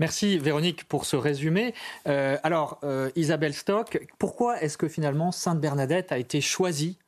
Merci 0.00 0.38
Véronique 0.38 0.84
pour 0.84 1.04
ce 1.04 1.16
résumé. 1.16 1.74
Euh, 2.06 2.36
alors, 2.42 2.78
euh, 2.84 3.10
Isabelle 3.16 3.54
Stock, 3.54 4.00
pourquoi 4.18 4.60
est-ce 4.62 4.78
que 4.78 4.88
finalement 4.88 5.32
Sainte 5.32 5.60
Bernadette 5.60 6.12
a 6.12 6.18
été 6.18 6.40
choisie 6.40 6.98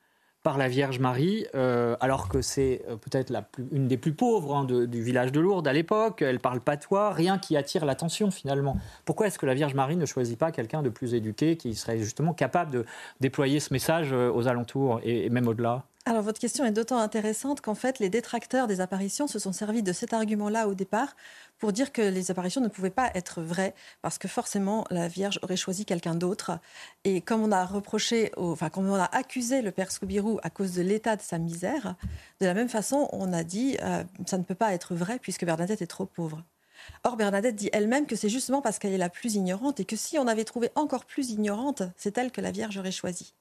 par 0.42 0.56
la 0.56 0.68
Vierge 0.68 1.00
Marie, 1.00 1.44
euh, 1.54 1.96
alors 2.00 2.30
que 2.30 2.40
c'est 2.40 2.82
peut-être 3.02 3.30
une 3.72 3.88
des 3.88 3.98
plus 3.98 4.14
pauvres 4.14 4.56
hein, 4.56 4.64
du 4.64 5.02
village 5.02 5.32
de 5.32 5.40
Lourdes 5.40 5.68
à 5.68 5.74
l'époque. 5.74 6.22
Elle 6.22 6.40
parle 6.40 6.60
patois, 6.60 7.12
rien 7.12 7.36
qui 7.36 7.58
attire 7.58 7.84
l'attention 7.84 8.30
finalement. 8.30 8.78
Pourquoi 9.04 9.26
est-ce 9.26 9.38
que 9.38 9.44
la 9.44 9.52
Vierge 9.52 9.74
Marie 9.74 9.98
ne 9.98 10.06
choisit 10.06 10.38
pas 10.38 10.50
quelqu'un 10.50 10.80
de 10.80 10.88
plus 10.88 11.12
éduqué 11.12 11.56
qui 11.56 11.74
serait 11.74 11.98
justement 11.98 12.32
capable 12.32 12.70
de 12.70 12.86
déployer 13.20 13.60
ce 13.60 13.70
message 13.74 14.12
aux 14.12 14.48
alentours 14.48 15.00
et 15.04 15.28
même 15.28 15.46
au-delà? 15.46 15.84
Alors 16.06 16.22
votre 16.22 16.40
question 16.40 16.64
est 16.64 16.72
d'autant 16.72 16.98
intéressante 16.98 17.60
qu'en 17.60 17.74
fait 17.74 17.98
les 17.98 18.08
détracteurs 18.08 18.66
des 18.66 18.80
apparitions 18.80 19.26
se 19.26 19.38
sont 19.38 19.52
servis 19.52 19.82
de 19.82 19.92
cet 19.92 20.12
argument-là 20.14 20.66
au 20.66 20.74
départ 20.74 21.14
pour 21.58 21.72
dire 21.72 21.92
que 21.92 22.00
les 22.00 22.30
apparitions 22.30 22.62
ne 22.62 22.68
pouvaient 22.68 22.88
pas 22.90 23.10
être 23.14 23.42
vraies 23.42 23.74
parce 24.00 24.16
que 24.16 24.26
forcément 24.26 24.86
la 24.90 25.08
Vierge 25.08 25.38
aurait 25.42 25.58
choisi 25.58 25.84
quelqu'un 25.84 26.14
d'autre. 26.14 26.58
Et 27.04 27.20
comme 27.20 27.42
on 27.42 27.52
a 27.52 27.66
reproché, 27.66 28.32
au- 28.38 28.50
enfin 28.52 28.70
comme 28.70 28.88
on 28.88 28.94
a 28.94 29.04
accusé 29.04 29.60
le 29.60 29.72
père 29.72 29.90
Scooby-Doo 29.92 30.40
à 30.42 30.48
cause 30.50 30.72
de 30.72 30.82
l'état 30.82 31.16
de 31.16 31.22
sa 31.22 31.38
misère, 31.38 31.94
de 32.40 32.46
la 32.46 32.54
même 32.54 32.70
façon 32.70 33.08
on 33.12 33.32
a 33.34 33.44
dit 33.44 33.76
euh, 33.82 34.02
ça 34.26 34.38
ne 34.38 34.42
peut 34.42 34.54
pas 34.54 34.72
être 34.72 34.94
vrai 34.94 35.18
puisque 35.18 35.44
Bernadette 35.44 35.82
est 35.82 35.86
trop 35.86 36.06
pauvre. 36.06 36.42
Or, 37.04 37.16
Bernadette 37.16 37.56
dit 37.56 37.68
elle-même 37.74 38.06
que 38.06 38.16
c'est 38.16 38.30
justement 38.30 38.62
parce 38.62 38.78
qu'elle 38.78 38.94
est 38.94 38.98
la 38.98 39.10
plus 39.10 39.34
ignorante 39.34 39.80
et 39.80 39.84
que 39.84 39.96
si 39.96 40.18
on 40.18 40.26
avait 40.26 40.44
trouvé 40.44 40.70
encore 40.76 41.04
plus 41.04 41.30
ignorante, 41.30 41.82
c'est 41.98 42.16
elle 42.16 42.32
que 42.32 42.40
la 42.40 42.52
Vierge 42.52 42.78
aurait 42.78 42.90
choisi. 42.90 43.34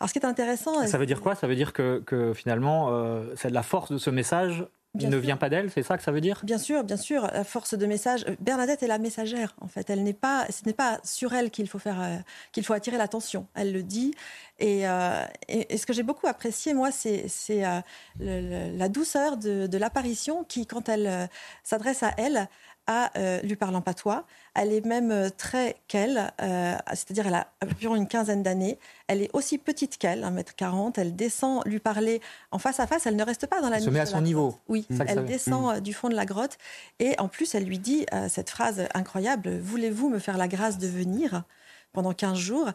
Alors, 0.00 0.08
ce 0.08 0.12
qui 0.14 0.18
est 0.18 0.26
intéressant. 0.26 0.86
Ça 0.86 0.98
veut 0.98 1.06
dire 1.06 1.20
quoi? 1.20 1.34
Ça 1.34 1.46
veut 1.46 1.56
dire 1.56 1.72
que, 1.72 2.02
que 2.06 2.32
finalement, 2.34 2.88
euh, 2.90 3.34
c'est 3.36 3.48
de 3.48 3.54
la 3.54 3.62
force 3.62 3.90
de 3.92 3.98
ce 3.98 4.10
message 4.10 4.66
Bien 4.92 5.08
ne 5.08 5.12
sûr. 5.14 5.20
vient 5.20 5.36
pas 5.36 5.48
d'elle, 5.48 5.70
c'est 5.70 5.84
ça 5.84 5.96
que 5.96 6.02
ça 6.02 6.10
veut 6.10 6.20
dire? 6.20 6.40
Bien 6.42 6.58
sûr, 6.58 6.82
bien 6.82 6.96
sûr, 6.96 7.22
la 7.32 7.44
force 7.44 7.74
de 7.74 7.86
message. 7.86 8.24
euh, 8.28 8.34
Bernadette 8.40 8.82
est 8.82 8.88
la 8.88 8.98
messagère, 8.98 9.54
en 9.60 9.68
fait. 9.68 9.88
Elle 9.88 10.02
n'est 10.02 10.12
pas, 10.12 10.46
ce 10.50 10.64
n'est 10.66 10.72
pas 10.72 10.98
sur 11.04 11.32
elle 11.32 11.52
qu'il 11.52 11.68
faut 11.68 11.78
faire, 11.78 12.00
euh, 12.00 12.16
qu'il 12.50 12.64
faut 12.64 12.72
attirer 12.72 12.96
l'attention. 12.98 13.46
Elle 13.54 13.72
le 13.72 13.84
dit. 13.84 14.14
Et, 14.58 14.88
euh, 14.88 15.22
et- 15.46 15.74
et 15.74 15.78
ce 15.78 15.86
que 15.86 15.92
j'ai 15.92 16.02
beaucoup 16.02 16.26
apprécié, 16.26 16.74
moi, 16.74 16.90
c'est, 16.90 17.24
euh, 17.50 17.80
la 18.18 18.88
douceur 18.88 19.36
de, 19.36 19.68
de 19.68 19.78
l'apparition 19.78 20.42
qui, 20.44 20.66
quand 20.66 20.88
elle 20.88 21.28
s'adresse 21.62 22.02
à 22.02 22.10
elle, 22.16 22.48
a, 22.90 23.10
euh, 23.18 23.40
lui 23.42 23.56
parle 23.56 23.76
en 23.76 23.80
patois. 23.80 24.24
Elle 24.54 24.72
est 24.72 24.84
même 24.84 25.10
euh, 25.12 25.30
très 25.30 25.76
qu'elle, 25.88 26.32
euh, 26.42 26.74
c'est-à-dire 26.88 27.26
elle 27.28 27.34
a 27.34 27.46
environ 27.64 27.94
une 27.94 28.08
quinzaine 28.08 28.42
d'années. 28.42 28.78
Elle 29.06 29.22
est 29.22 29.30
aussi 29.32 29.58
petite 29.58 29.96
qu'elle, 29.96 30.24
1m40. 30.24 30.94
Elle 30.98 31.14
descend 31.14 31.62
lui 31.66 31.78
parler 31.78 32.20
en 32.50 32.58
face 32.58 32.80
à 32.80 32.86
face. 32.86 33.06
Elle 33.06 33.16
ne 33.16 33.22
reste 33.22 33.46
pas 33.46 33.60
dans 33.60 33.68
la 33.70 33.76
Elle 33.76 33.84
se 33.84 33.90
met 33.90 34.00
à 34.00 34.06
son 34.06 34.20
niveau. 34.20 34.48
grotte. 34.48 34.60
Oui, 34.68 34.86
elle 35.06 35.24
descend 35.24 35.62
Mm. 35.74 35.76
euh, 35.76 35.80
du 35.80 35.94
fond 35.94 36.08
de 36.08 36.14
la 36.16 36.26
grotte. 36.26 36.58
Et 36.98 37.18
en 37.18 37.28
plus, 37.28 37.54
elle 37.54 37.64
lui 37.64 37.78
dit 37.78 38.04
euh, 38.12 38.28
cette 38.28 38.50
phrase 38.50 38.82
incroyable 38.94 39.58
Voulez-vous 39.58 40.08
me 40.08 40.18
faire 40.18 40.36
la 40.36 40.48
grâce 40.48 40.78
de 40.78 40.88
venir 40.88 41.44
pendant 41.92 42.12
15 42.12 42.36
jours? 42.36 42.70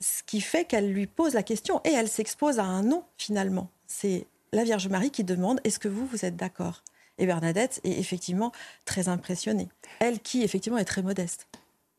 Ce 0.00 0.22
qui 0.22 0.40
fait 0.40 0.64
qu'elle 0.64 0.92
lui 0.92 1.06
pose 1.06 1.34
la 1.34 1.42
question 1.42 1.80
et 1.84 1.92
elle 1.92 2.08
s'expose 2.08 2.58
à 2.58 2.64
un 2.64 2.82
non, 2.82 3.02
finalement. 3.16 3.68
C'est 3.86 4.26
la 4.52 4.64
Vierge 4.64 4.88
Marie 4.88 5.10
qui 5.10 5.24
demande 5.24 5.60
Est-ce 5.64 5.78
que 5.78 5.88
vous, 5.88 6.06
vous 6.06 6.24
êtes 6.24 6.36
d'accord? 6.36 6.82
Et 7.18 7.26
Bernadette 7.26 7.80
est 7.84 7.98
effectivement 7.98 8.52
très 8.84 9.08
impressionnée. 9.08 9.68
Elle 10.00 10.20
qui, 10.20 10.42
effectivement, 10.42 10.78
est 10.78 10.84
très 10.84 11.02
modeste. 11.02 11.46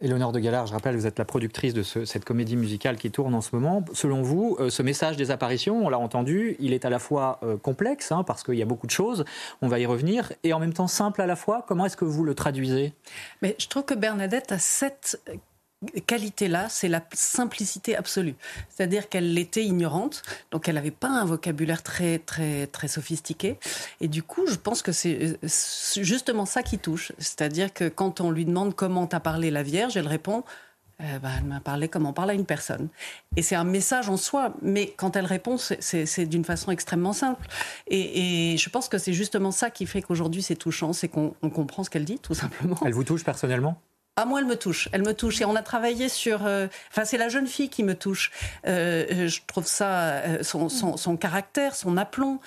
Éléonore 0.02 0.32
de 0.32 0.40
Galard, 0.40 0.66
je 0.66 0.72
rappelle, 0.72 0.96
vous 0.96 1.08
êtes 1.08 1.20
la 1.20 1.26
productrice 1.26 1.74
de 1.74 1.84
ce- 1.84 2.06
cette 2.06 2.24
comédie 2.24 2.56
musicale 2.56 2.96
qui 2.96 3.12
tourne 3.12 3.36
en 3.36 3.42
ce 3.42 3.54
moment. 3.54 3.84
Selon 3.92 4.22
vous, 4.22 4.56
euh, 4.62 4.70
ce 4.70 4.82
message 4.82 5.18
des 5.18 5.30
apparitions, 5.30 5.86
on 5.86 5.90
l'a 5.90 6.00
entendu, 6.00 6.56
il 6.60 6.72
est 6.72 6.86
à 6.86 6.90
la 6.90 7.00
fois 7.00 7.38
euh, 7.44 7.58
complexe, 7.58 8.14
hein, 8.14 8.24
parce 8.24 8.42
qu'il 8.44 8.54
y 8.56 8.62
a 8.62 8.66
beaucoup 8.66 8.88
de 8.88 8.92
choses, 8.92 9.26
on 9.62 9.68
va 9.68 9.78
y 9.78 9.86
revenir, 9.86 10.32
et 10.46 10.54
en 10.54 10.60
même 10.60 10.72
temps 10.72 10.88
simple 10.88 11.22
à 11.22 11.26
la 11.26 11.36
fois. 11.36 11.66
Comment 11.68 11.86
est-ce 11.86 11.98
que 11.98 12.06
vous 12.06 12.24
le 12.24 12.34
traduisez? 12.34 12.94
Mais 13.42 13.58
je 13.60 13.68
trouve 13.68 13.84
que 13.84 13.94
Bernadette 13.94 14.54
a 14.54 14.58
cette 14.58 15.20
qualité-là, 16.06 16.68
c'est 16.70 16.90
la 16.90 17.04
simplicité 17.14 17.96
absolue. 17.96 18.36
C'est-à-dire 18.70 19.08
qu'elle 19.10 19.38
était 19.38 19.64
ignorante, 19.64 20.24
donc 20.52 20.68
elle 20.68 20.76
n'avait 20.76 20.92
pas 20.92 21.10
un 21.10 21.26
vocabulaire 21.26 21.84
très, 21.84 22.20
très, 22.20 22.68
très 22.68 22.88
sophistiqué. 22.88 23.58
Et 24.02 24.08
du 24.08 24.24
coup, 24.24 24.46
je 24.48 24.56
pense 24.56 24.82
que 24.82 24.92
c'est 24.92 25.38
justement 26.04 26.46
ça 26.46 26.64
qui 26.64 26.80
touche. 26.80 27.12
C'est-à-dire 27.18 27.74
que 27.74 27.88
quand 27.88 28.22
on 28.22 28.32
lui 28.32 28.46
demande 28.46 28.76
comment 28.76 29.08
t'a 29.08 29.20
parlé 29.20 29.52
la 29.52 29.64
Vierge, 29.64 29.96
elle 29.98 30.08
répond 30.08 30.44
euh, 31.02 31.20
bah, 31.20 31.30
elle 31.38 31.46
m'a 31.46 31.62
parlé 31.62 31.88
comme 31.88 32.06
on 32.06 32.12
parle 32.12 32.32
à 32.32 32.34
une 32.34 32.46
personne. 32.46 32.90
Et 33.38 33.42
c'est 33.42 33.56
un 33.56 33.64
message 33.64 34.10
en 34.10 34.18
soi, 34.18 34.54
mais 34.62 34.94
quand 34.98 35.16
elle 35.16 35.26
répond, 35.26 35.58
c'est- 35.58 36.26
d'une 36.26 36.44
façon 36.44 36.72
extrêmement 36.72 37.14
simple. 37.14 37.48
Et, 37.88 38.58
je 38.58 38.70
pense 38.70 38.90
que 38.90 38.98
c'est 38.98 39.14
justement 39.14 39.52
ça 39.52 39.70
qui 39.70 39.86
fait 39.86 40.02
qu'aujourd'hui 40.02 40.42
c'est 40.42 40.58
touchant, 40.58 40.92
c'est 40.92 41.08
qu'on 41.08 41.36
on 41.42 41.50
comprend 41.50 41.86
ce 41.86 41.90
qu'elle 41.90 42.04
dit, 42.04 42.20
tout 42.20 42.34
simplement. 42.34 42.78
Elle 42.86 42.94
vous 42.94 43.06
touche 43.06 43.24
personnellement? 43.24 43.82
Ah, 44.22 44.26
moi, 44.26 44.40
elle 44.42 44.46
me 44.48 44.56
touche. 44.58 44.90
Elle 44.92 45.04
me 45.04 45.14
touche. 45.14 45.40
Et 45.42 45.46
on 45.46 45.56
a 45.56 45.62
travaillé 45.62 46.10
sur. 46.10 46.46
euh, 46.46 46.68
Enfin, 46.92 47.06
c'est 47.06 47.18
la 47.18 47.30
jeune 47.30 47.48
fille 47.48 47.70
qui 47.70 47.84
me 47.84 47.96
touche. 47.96 48.32
Euh, 48.68 49.06
euh, 49.12 49.28
je 49.28 49.40
trouve 49.48 49.66
ça. 49.66 49.88
euh, 49.90 50.44
son, 50.44 50.68
son, 50.68 50.98
son 50.98 51.16
caractère, 51.16 51.76
son 51.76 51.96
aplomb. 51.96 52.40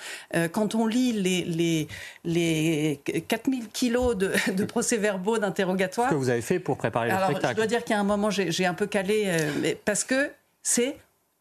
Quand 0.51 0.75
on 0.75 0.85
lit 0.85 1.13
les, 1.13 1.43
les, 1.43 1.87
les 2.25 3.01
4000 3.27 3.69
kilos 3.69 4.15
de, 4.15 4.31
de 4.53 4.63
procès-verbaux 4.65 5.37
d'interrogatoire. 5.39 6.09
Ce 6.09 6.13
que 6.13 6.19
vous 6.19 6.29
avez 6.29 6.41
fait 6.41 6.59
pour 6.59 6.77
préparer 6.77 7.07
le 7.09 7.13
Alors, 7.15 7.29
je 7.29 7.33
spectacle 7.33 7.55
dois 7.55 7.65
dire 7.67 7.83
qu'à 7.83 7.97
un 7.99 8.03
moment, 8.03 8.29
j'ai 8.29 8.65
un 8.65 8.73
peu 8.73 8.85
calé. 8.85 9.31
parce 9.85 10.03
que 10.03 10.29
c'est 10.61 10.95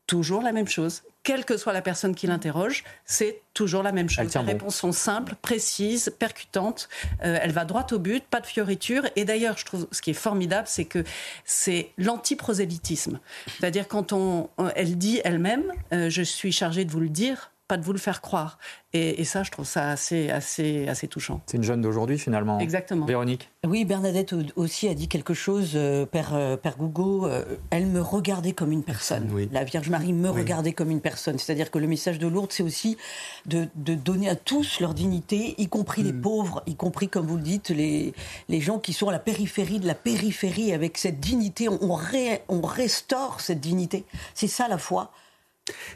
toujours 0.07 0.43
la 0.43 0.53
même 0.53 0.69
chose. 0.69 1.03
Quelle 1.23 1.45
que 1.45 1.57
soit 1.57 1.73
la 1.73 1.83
personne 1.83 2.17
qui 2.17 2.27
l'interroge, 2.27 2.83
c'est 3.05 3.43
toujours 3.55 3.85
la 3.85 3.93
même 3.93 4.11
chose. 4.11 4.27
Les 4.27 4.41
bon. 4.41 4.47
réponses 4.47 4.77
sont 4.77 4.91
simples, 4.91 5.37
précises, 5.41 6.12
percutantes. 6.19 6.88
Euh, 7.23 7.38
elle 7.41 7.53
va 7.53 7.65
droit 7.65 7.87
au 7.93 7.99
but, 8.01 8.25
pas 8.25 8.41
de 8.41 8.47
fioritures. 8.47 9.05
Et 9.15 9.25
d'ailleurs, 9.25 9.57
je 9.57 9.65
trouve 9.65 9.87
ce 9.93 10.03
qui 10.03 10.11
est 10.11 10.15
formidable, 10.15 10.67
c'est 10.67 10.85
que 10.85 11.05
c'est 11.45 11.93
l'anti-prosélytisme. 11.97 13.21
C'est-à-dire 13.47 13.87
quand 13.87 14.12
on, 14.12 14.49
elle 14.75 14.99
dit 14.99 15.21
elle-même, 15.23 15.65
euh, 15.93 16.11
je 16.11 16.23
suis 16.23 16.51
chargée 16.51 16.85
de 16.85 16.91
vous 16.91 17.01
le 17.01 17.09
dire, 17.09 17.52
pas 17.73 17.79
de 17.79 17.85
vous 17.85 17.95
le 17.95 17.99
faire 17.99 18.21
croire. 18.21 18.59
Et, 18.93 19.23
et 19.23 19.25
ça, 19.25 19.43
je 19.45 19.51
trouve 19.51 19.65
ça 19.65 19.89
assez, 19.89 20.29
assez, 20.29 20.87
assez 20.87 21.09
touchant. 21.09 21.41
C'est 21.47 21.57
une 21.57 21.63
jeune 21.63 21.81
d'aujourd'hui 21.81 22.19
finalement. 22.19 22.59
Exactement. 22.59 23.07
Véronique 23.07 23.49
Oui, 23.67 23.87
Bernadette 23.87 24.35
au- 24.35 24.43
aussi 24.57 24.89
a 24.89 24.95
dit 24.95 25.09
quelque 25.09 25.33
chose, 25.33 25.71
euh, 25.75 26.05
Père, 26.05 26.35
euh, 26.35 26.59
Père 26.59 26.77
Gougo. 26.77 27.25
euh, 27.27 27.43
elle 27.71 27.87
me 27.87 28.03
regardait 28.03 28.53
comme 28.53 28.73
une 28.73 28.83
personne. 28.83 29.27
La 29.53 29.65
Vierge 29.65 29.89
Marie 29.89 30.13
me 30.13 30.29
regardait 30.29 30.75
comme 30.75 30.91
une 30.91 31.01
personne. 31.01 31.39
C'est-à-dire 31.39 31.71
que 31.71 31.79
le 31.79 31.87
message 31.87 32.19
de 32.19 32.27
Lourdes, 32.27 32.53
c'est 32.53 32.63
aussi 32.63 32.99
de, 33.47 33.69
de 33.77 33.95
donner 33.95 34.29
à 34.29 34.37
tous 34.37 34.81
leur 34.81 34.93
dignité, 34.93 35.55
y 35.57 35.69
compris 35.69 36.03
les 36.03 36.13
pauvres, 36.13 36.63
y 36.67 36.75
compris, 36.77 37.09
comme 37.09 37.25
vous 37.27 37.39
le 37.39 37.43
dites, 37.43 37.71
les, 37.71 38.13
les 38.51 38.61
gens 38.61 38.79
qui 38.79 38.93
sont 38.93 39.09
à 39.09 39.13
la 39.13 39.19
périphérie 39.19 39.81
de 39.81 39.87
la 39.87 39.95
périphérie. 39.95 40.75
Avec 40.75 40.99
cette 40.99 41.21
dignité, 41.21 41.71
on, 41.71 41.79
on 41.83 41.95
ré- 41.95 42.43
on 42.51 42.61
restaure 42.61 43.41
cette 43.41 43.61
dignité. 43.61 44.05
C'est 44.35 44.47
ça 44.47 44.69
la 44.69 44.77
foi. 44.77 45.11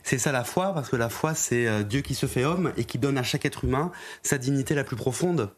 C'est 0.02 0.18
ça 0.18 0.30
la 0.30 0.44
foi, 0.44 0.72
parce 0.72 0.88
que 0.88 0.96
la 0.96 1.08
foi, 1.08 1.34
c'est 1.34 1.66
euh, 1.66 1.82
Dieu 1.82 2.00
qui 2.00 2.14
se 2.14 2.26
fait 2.26 2.44
homme 2.44 2.72
et 2.76 2.84
qui 2.84 2.98
donne 2.98 3.18
à 3.18 3.22
chaque 3.24 3.44
être 3.44 3.64
humain 3.64 3.90
sa 4.22 4.38
dignité 4.38 4.74
la 4.74 4.84
plus 4.84 4.96
profonde 4.96 5.50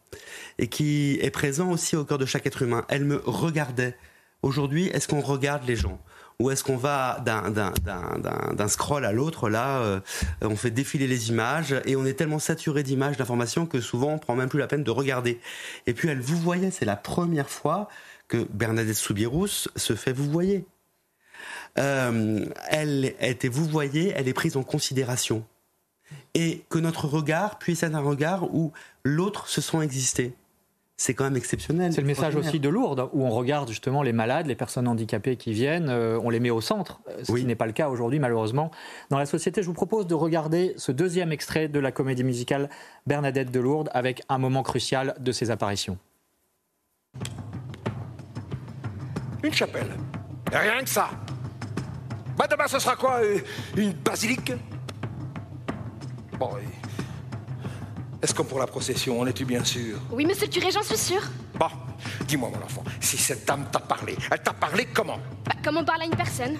et 0.58 0.68
qui 0.68 1.18
est 1.20 1.30
présent 1.30 1.70
aussi 1.70 1.94
au 1.96 2.04
cœur 2.04 2.16
de 2.18 2.24
chaque 2.24 2.46
être 2.46 2.62
humain. 2.62 2.84
Elle 2.88 3.04
me 3.04 3.20
regardait. 3.26 3.96
Aujourd'hui, 4.42 4.86
est-ce 4.88 5.08
qu'on 5.08 5.20
regarde 5.20 5.66
les 5.66 5.76
gens? 5.76 6.00
Ou 6.40 6.50
est-ce 6.52 6.62
qu'on 6.62 6.76
va 6.76 7.20
d'un- 7.24 8.68
scroll 8.68 9.04
à 9.04 9.10
l'autre? 9.10 9.50
Là, 9.50 9.80
euh, 9.80 10.00
on 10.40 10.54
fait 10.54 10.70
défiler 10.70 11.08
les 11.08 11.30
images 11.30 11.74
et 11.84 11.96
on 11.96 12.06
est 12.06 12.14
tellement 12.14 12.38
saturé 12.38 12.84
d'images, 12.84 13.16
d'informations 13.16 13.66
que 13.66 13.80
souvent 13.80 14.12
on 14.12 14.18
prend 14.18 14.36
même 14.36 14.48
plus 14.48 14.60
la 14.60 14.68
peine 14.68 14.84
de 14.84 14.90
regarder. 14.92 15.40
Et 15.88 15.94
puis 15.94 16.08
elle 16.08 16.20
vous 16.20 16.38
voyait, 16.38 16.70
c'est 16.70 16.84
la 16.84 16.94
première 16.96 17.50
fois 17.50 17.88
que 18.28 18.46
Bernadette 18.50 18.94
Soubirous 18.96 19.66
se 19.74 19.94
fait 19.96 20.12
vous 20.12 20.30
voyez. 20.30 20.64
Euh, 21.78 22.44
elle 22.68 23.14
était 23.20 23.48
vous 23.48 23.64
voyez, 23.64 24.12
elle 24.16 24.28
est 24.28 24.34
prise 24.34 24.56
en 24.56 24.62
considération. 24.62 25.44
Et 26.34 26.64
que 26.70 26.78
notre 26.78 27.06
regard 27.06 27.58
puisse 27.58 27.82
être 27.82 27.94
un 27.94 28.00
regard 28.00 28.54
où 28.54 28.72
l'autre 29.04 29.48
se 29.48 29.60
sent 29.60 29.80
exister. 29.82 30.34
C'est 31.00 31.14
quand 31.14 31.24
même 31.24 31.36
exceptionnel. 31.36 31.92
C'est 31.92 32.00
le 32.00 32.08
message 32.08 32.34
aussi 32.34 32.58
de 32.58 32.68
Lourdes, 32.68 33.08
où 33.12 33.24
on 33.24 33.30
regarde 33.30 33.68
justement 33.68 34.02
les 34.02 34.12
malades, 34.12 34.46
les 34.46 34.56
personnes 34.56 34.88
handicapées 34.88 35.36
qui 35.36 35.52
viennent, 35.52 35.88
euh, 35.90 36.18
on 36.24 36.28
les 36.28 36.40
met 36.40 36.50
au 36.50 36.60
centre, 36.60 37.00
euh, 37.08 37.22
ce 37.22 37.32
qui 37.32 37.44
n'est 37.44 37.54
pas 37.54 37.66
le 37.66 37.72
cas 37.72 37.88
aujourd'hui 37.88 38.18
malheureusement 38.18 38.72
dans 39.08 39.18
la 39.18 39.26
société. 39.26 39.62
Je 39.62 39.68
vous 39.68 39.74
propose 39.74 40.08
de 40.08 40.14
regarder 40.14 40.74
ce 40.76 40.90
deuxième 40.90 41.30
extrait 41.30 41.68
de 41.68 41.78
la 41.78 41.92
comédie 41.92 42.24
musicale 42.24 42.68
Bernadette 43.06 43.52
de 43.52 43.60
Lourdes 43.60 43.90
avec 43.92 44.22
un 44.28 44.38
moment 44.38 44.64
crucial 44.64 45.14
de 45.20 45.30
ses 45.30 45.52
apparitions. 45.52 45.98
Une 49.44 49.52
chapelle. 49.54 49.90
Rien 50.50 50.82
que 50.82 50.88
ça. 50.90 51.10
Bah 52.38 52.46
demain, 52.48 52.68
ce 52.68 52.78
sera 52.78 52.94
quoi 52.96 53.20
euh, 53.22 53.38
Une 53.76 53.92
basilique? 53.92 54.52
Bon, 56.38 56.50
et- 56.58 58.24
est-ce 58.24 58.32
que 58.34 58.42
pour 58.42 58.58
la 58.58 58.66
procession, 58.66 59.20
en 59.20 59.26
es-tu 59.26 59.44
bien 59.44 59.64
sûr? 59.64 59.98
Oui, 60.12 60.24
monsieur 60.24 60.46
le 60.46 60.52
curé, 60.52 60.70
j'en 60.70 60.82
suis 60.82 60.96
sûre. 60.96 61.22
Bon, 61.58 61.66
dis-moi, 62.26 62.50
mon 62.50 62.64
enfant, 62.64 62.84
si 63.00 63.16
cette 63.16 63.44
dame 63.46 63.66
t'a 63.72 63.80
parlé, 63.80 64.16
elle 64.30 64.42
t'a 64.42 64.52
parlé 64.52 64.86
comment? 64.86 65.18
Bah, 65.46 65.52
comme 65.64 65.78
on 65.78 65.84
parle 65.84 66.02
à 66.02 66.04
une 66.04 66.14
personne? 66.16 66.56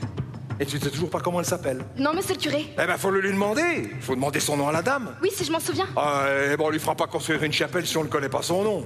Et 0.60 0.66
tu 0.66 0.80
sais 0.80 0.90
toujours 0.90 1.10
pas 1.10 1.20
comment 1.20 1.38
elle 1.38 1.46
s'appelle? 1.46 1.84
Non, 1.96 2.12
monsieur 2.12 2.34
le 2.34 2.40
curé. 2.40 2.66
Eh 2.72 2.86
ben, 2.86 2.96
faut 2.96 3.10
le 3.10 3.20
lui 3.20 3.30
demander. 3.30 3.90
Faut 4.00 4.16
demander 4.16 4.40
son 4.40 4.56
nom 4.56 4.68
à 4.68 4.72
la 4.72 4.82
dame. 4.82 5.14
Oui, 5.22 5.30
si 5.32 5.44
je 5.44 5.52
m'en 5.52 5.60
souviens. 5.60 5.86
Ah, 5.96 6.24
eh 6.52 6.56
ben, 6.56 6.64
on 6.64 6.70
lui 6.70 6.80
fera 6.80 6.96
pas 6.96 7.06
construire 7.06 7.44
une 7.44 7.52
chapelle 7.52 7.86
si 7.86 7.96
on 7.96 8.02
ne 8.02 8.08
connaît 8.08 8.28
pas 8.28 8.42
son 8.42 8.64
nom. 8.64 8.84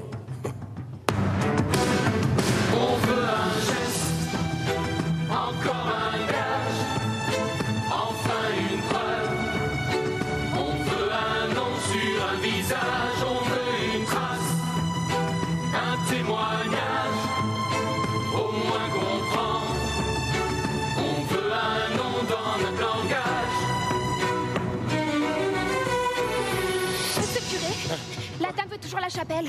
Chapelle. 29.08 29.46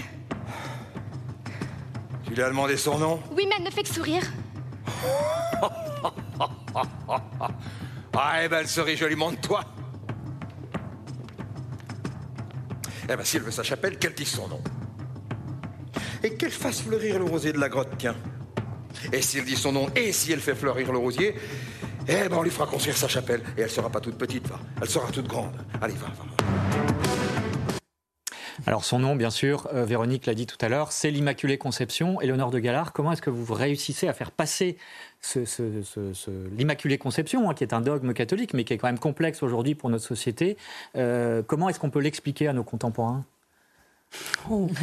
Tu 2.26 2.34
lui 2.34 2.42
as 2.42 2.50
demandé 2.50 2.78
son 2.78 2.98
nom 2.98 3.20
Oui, 3.32 3.46
mais 3.48 3.56
elle 3.58 3.66
ne 3.66 3.72
fait 3.72 3.84
que 3.84 3.90
sourire. 3.90 4.24
Ah, 8.16 8.44
eh 8.44 8.48
ben, 8.48 8.64
elle 8.64 8.98
joliment 8.98 9.32
de 9.32 9.38
toi. 9.38 9.64
Eh 13.10 13.16
ben, 13.16 13.24
si 13.24 13.38
elle 13.38 13.44
veut 13.44 13.52
sa 13.52 13.64
chapelle, 13.64 13.98
qu'elle 13.98 14.14
dise 14.14 14.30
son 14.30 14.48
nom. 14.48 14.62
Et 16.24 16.36
qu'elle 16.36 16.52
fasse 16.52 16.82
fleurir 16.82 17.20
le 17.20 17.26
rosier 17.26 17.54
de 17.54 17.60
la 17.60 17.70
grotte, 17.70 17.90
tiens. 17.98 18.16
Et 19.12 19.22
si 19.22 19.40
elle 19.40 19.46
dit 19.46 19.56
son 19.56 19.72
nom 19.72 19.90
et 19.96 20.12
si 20.12 20.32
elle 20.32 20.40
fait 20.40 20.56
fleurir 20.56 20.92
le 20.92 21.00
rosier, 21.00 21.36
eh 22.08 22.30
ben, 22.30 22.38
on 22.38 22.44
lui 22.44 22.52
fera 22.52 22.68
construire 22.68 22.98
sa 22.98 23.08
chapelle. 23.08 23.42
Et 23.58 23.62
elle 23.62 23.70
sera 23.72 23.90
pas 23.90 24.00
toute 24.00 24.18
petite, 24.18 24.48
va. 24.48 24.60
Elle 24.82 24.90
sera 24.90 25.12
toute 25.12 25.28
grande. 25.28 25.54
Allez, 25.82 25.96
va, 25.96 26.08
va. 26.08 26.43
Alors 28.66 28.86
son 28.86 29.00
nom, 29.00 29.18
bien 29.18 29.30
sûr, 29.30 29.68
euh, 29.74 29.84
Véronique 29.84 30.26
l'a 30.26 30.34
dit 30.34 30.46
tout 30.46 30.58
à 30.62 30.70
l'heure, 30.70 30.94
c'est 30.94 31.12
l'Immaculée 31.12 31.58
Conception. 31.58 32.22
Éléonore 32.22 32.50
de 32.50 32.60
Galard, 32.60 32.94
comment 32.94 33.12
est-ce 33.12 33.22
que 33.22 33.30
vous 33.30 33.54
réussissez 33.54 34.08
à 34.08 34.14
faire 34.14 34.32
passer 34.32 34.78
ce, 35.20 35.42
l'Immaculée 36.56 36.98
Conception, 36.98 37.50
hein, 37.50 37.54
qui 37.54 37.66
est 37.66 37.74
un 37.74 37.82
dogme 37.82 38.14
catholique, 38.14 38.54
mais 38.54 38.64
qui 38.64 38.74
est 38.74 38.78
quand 38.78 38.88
même 38.88 39.00
complexe 39.00 39.44
aujourd'hui 39.44 39.76
pour 39.76 39.90
notre 39.90 40.06
société 40.06 40.56
euh, 40.96 41.44
Comment 41.46 41.68
est-ce 41.68 41.80
qu'on 41.80 41.90
peut 41.90 42.00
l'expliquer 42.00 42.48
à 42.48 42.54
nos 42.54 42.64
contemporains? 42.64 43.26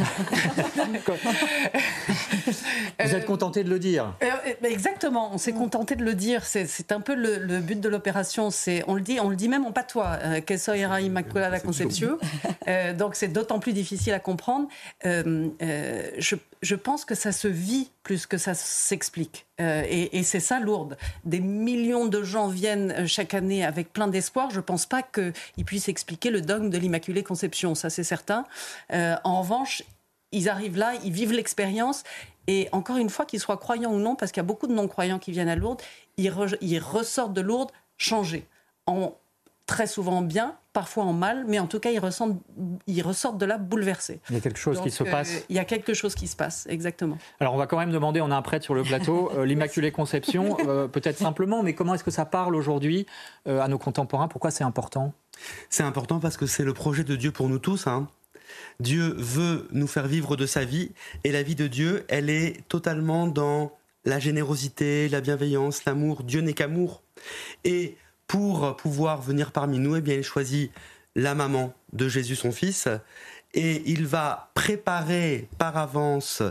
Vous 3.03 3.15
êtes 3.15 3.25
contenté 3.25 3.63
de 3.63 3.69
le 3.69 3.79
dire 3.79 4.13
Euh, 4.23 4.27
euh, 4.63 4.67
Exactement, 4.67 5.31
on 5.33 5.37
s'est 5.37 5.51
contenté 5.53 5.95
de 5.95 6.03
le 6.03 6.13
dire. 6.13 6.45
C'est- 6.45 6.91
un 6.91 6.99
peu 7.01 7.15
le, 7.15 7.37
le 7.37 7.59
but 7.59 7.79
de 7.79 7.87
l'opération. 7.89 8.49
C'est 8.51 8.83
on 8.87 8.95
le 8.95 9.01
dit, 9.01 9.19
on 9.21 9.29
le 9.29 9.35
dit 9.35 9.47
même 9.47 9.65
en 9.65 9.71
patois. 9.71 10.17
Euh, 10.23 10.41
que 10.41 10.57
soy 10.57 10.79
era 10.79 10.99
Immaculada 11.01 11.59
Conception. 11.59 12.17
Euh, 12.67 12.93
donc 12.93 13.15
c'est 13.15 13.27
d'autant 13.27 13.57
plus 13.59 13.73
difficile 13.73 14.13
à 14.13 14.19
comprendre. 14.19 14.67
Euh, 15.05 15.47
euh, 15.63 16.09
je, 16.19 16.35
je 16.61 16.75
pense 16.75 17.05
que 17.05 17.15
ça 17.15 17.31
se 17.31 17.47
vit 17.47 17.89
plus 18.03 18.25
que 18.25 18.37
ça 18.37 18.53
s'explique. 18.53 19.45
Euh, 19.59 19.83
et 19.87 20.23
c'est 20.23 20.39
ça 20.39 20.59
lourde. 20.59 20.97
Des 21.23 21.39
millions 21.39 22.05
de 22.05 22.23
gens 22.23 22.47
viennent 22.47 22.91
euh, 22.91 23.07
chaque 23.07 23.33
année 23.33 23.63
avec 23.63 23.93
plein 23.93 24.07
d'espoir. 24.07 24.49
Je 24.49 24.59
pense 24.59 24.85
pas 24.85 25.03
qu'ils 25.03 25.65
puissent 25.65 25.89
expliquer 25.89 26.31
le 26.31 26.41
dogme 26.41 26.69
de 26.69 26.77
l'Immaculée 26.77 27.23
Conception. 27.23 27.75
Ça 27.75 27.89
c'est 27.89 28.03
certain. 28.03 28.45
Euh, 28.91 29.15
en 29.23 29.41
revanche, 29.41 29.83
ils 30.31 30.49
arrivent 30.49 30.77
là, 30.77 30.93
ils 31.03 31.11
vivent 31.11 31.33
l'expérience. 31.33 32.03
Et 32.47 32.69
encore 32.71 32.97
une 32.97 33.09
fois, 33.09 33.25
qu'ils 33.25 33.39
soient 33.39 33.57
croyants 33.57 33.93
ou 33.93 33.99
non, 33.99 34.15
parce 34.15 34.31
qu'il 34.31 34.41
y 34.41 34.45
a 34.45 34.47
beaucoup 34.47 34.67
de 34.67 34.73
non-croyants 34.73 35.19
qui 35.19 35.31
viennent 35.31 35.49
à 35.49 35.55
Lourdes, 35.55 35.81
ils, 36.17 36.33
ils 36.61 36.79
ressortent 36.79 37.33
de 37.33 37.41
Lourdes 37.41 37.71
changés. 37.97 38.45
En, 38.87 39.13
très 39.67 39.85
souvent 39.85 40.17
en 40.17 40.21
bien, 40.21 40.57
parfois 40.73 41.03
en 41.03 41.13
mal, 41.13 41.45
mais 41.47 41.59
en 41.59 41.67
tout 41.67 41.79
cas, 41.79 41.91
ils, 41.91 41.99
ressentent, 41.99 42.41
ils 42.87 43.01
ressortent 43.01 43.37
de 43.37 43.45
là 43.45 43.57
bouleversés. 43.57 44.21
Il 44.29 44.35
y 44.35 44.37
a 44.37 44.41
quelque 44.41 44.59
chose 44.59 44.79
qui 44.81 44.91
se 44.91 45.03
euh, 45.03 45.11
passe 45.11 45.45
Il 45.49 45.55
y 45.55 45.59
a 45.59 45.65
quelque 45.65 45.93
chose 45.93 46.15
qui 46.15 46.27
se 46.27 46.35
passe, 46.35 46.65
exactement. 46.69 47.17
Alors 47.39 47.53
on 47.53 47.57
va 47.57 47.67
quand 47.67 47.77
même 47.77 47.91
demander, 47.91 48.21
on 48.21 48.31
a 48.31 48.35
un 48.35 48.41
prêtre 48.41 48.63
sur 48.63 48.73
le 48.73 48.83
plateau, 48.83 49.31
euh, 49.35 49.45
l'Immaculée 49.45 49.91
Conception, 49.91 50.57
euh, 50.67 50.87
peut-être 50.87 51.17
simplement, 51.17 51.63
mais 51.63 51.73
comment 51.73 51.93
est-ce 51.95 52.03
que 52.03 52.11
ça 52.11 52.25
parle 52.25 52.55
aujourd'hui 52.55 53.05
euh, 53.47 53.61
à 53.61 53.67
nos 53.67 53.77
contemporains? 53.77 54.27
Pourquoi 54.27 54.51
c'est 54.51 54.63
important? 54.63 55.13
C'est 55.69 55.83
important 55.83 56.19
parce 56.19 56.37
que 56.37 56.45
c'est 56.45 56.63
le 56.63 56.73
projet 56.73 57.03
de 57.03 57.15
Dieu 57.15 57.31
pour 57.31 57.49
nous 57.49 57.59
tous. 57.59 57.87
hein. 57.87 58.07
Dieu 58.79 59.13
veut 59.17 59.67
nous 59.71 59.87
faire 59.87 60.07
vivre 60.07 60.35
de 60.35 60.45
sa 60.45 60.65
vie 60.65 60.91
et 61.23 61.31
la 61.31 61.43
vie 61.43 61.55
de 61.55 61.67
Dieu, 61.67 62.05
elle 62.09 62.29
est 62.29 62.67
totalement 62.67 63.27
dans 63.27 63.71
la 64.05 64.19
générosité, 64.19 65.09
la 65.09 65.21
bienveillance, 65.21 65.85
l'amour. 65.85 66.23
Dieu 66.23 66.41
n'est 66.41 66.53
qu'amour. 66.53 67.03
Et 67.63 67.97
pour 68.31 68.77
pouvoir 68.77 69.21
venir 69.21 69.51
parmi 69.51 69.77
nous, 69.77 69.97
eh 69.97 70.01
bien, 70.01 70.15
il 70.15 70.23
choisit 70.23 70.71
la 71.15 71.35
maman 71.35 71.73
de 71.91 72.07
Jésus, 72.07 72.37
son 72.37 72.53
fils, 72.53 72.87
et 73.53 73.83
il 73.91 74.07
va 74.07 74.51
préparer 74.53 75.49
par 75.57 75.75
avance 75.75 76.41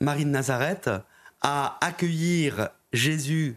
Marie 0.00 0.24
de 0.24 0.30
Nazareth 0.30 0.90
à 1.40 1.78
accueillir 1.80 2.70
Jésus, 2.92 3.56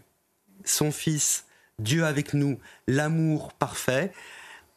son 0.64 0.92
fils, 0.92 1.46
Dieu 1.80 2.04
avec 2.04 2.32
nous, 2.32 2.60
l'amour 2.86 3.52
parfait, 3.54 4.12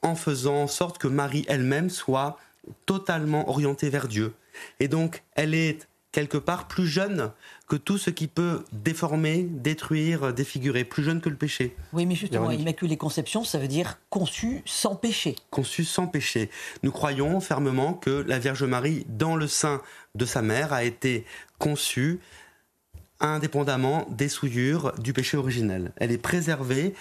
en 0.02 0.16
faisant 0.16 0.64
en 0.64 0.68
sorte 0.68 0.98
que 0.98 1.08
Marie 1.08 1.46
elle-même 1.48 1.92
soit 1.92 2.40
totalement 2.88 3.48
orientée 3.48 3.92
vers 3.92 4.08
Dieu. 4.08 4.34
Et 4.80 4.88
donc, 4.88 5.22
elle 5.36 5.54
est 5.54 5.88
quelque 6.12 6.38
part 6.38 6.68
plus 6.68 6.88
jeune 6.88 7.32
que 7.72 7.78
tout 7.78 7.98
ce 7.98 8.10
qui 8.10 8.28
peut 8.28 8.66
déformer, 8.74 9.44
détruire, 9.50 10.34
défigurer, 10.34 10.84
plus 10.84 11.06
jeune 11.06 11.22
que 11.22 11.30
le 11.30 11.38
péché. 11.38 11.74
Oui, 11.94 12.06
mais 12.06 12.16
justement, 12.16 12.42
Véronique. 12.42 12.60
Immaculée 12.60 12.98
Conception, 12.98 13.46
ça 13.46 13.60
veut 13.60 13.70
dire 13.70 13.98
conçu 14.10 14.62
sans 14.66 14.98
péché. 14.98 15.38
conçu 15.52 15.86
sans 15.86 16.06
péché. 16.06 16.50
Nous 16.84 16.92
croyons 16.92 17.40
fermement 17.40 17.94
que 17.94 18.26
la 18.28 18.40
Vierge 18.40 18.66
Marie, 18.66 19.06
dans 19.08 19.38
le 19.38 19.48
sein 19.48 19.82
de 20.16 20.26
sa 20.26 20.42
mère, 20.42 20.74
a 20.74 20.84
été 20.84 21.24
conçue 21.60 22.20
indépendamment 23.22 24.06
des 24.10 24.28
souillures 24.28 24.92
du 25.00 25.14
péché 25.14 25.38
originel. 25.38 25.94
Elle 25.96 26.12
est 26.12 26.18
préservée 26.18 26.94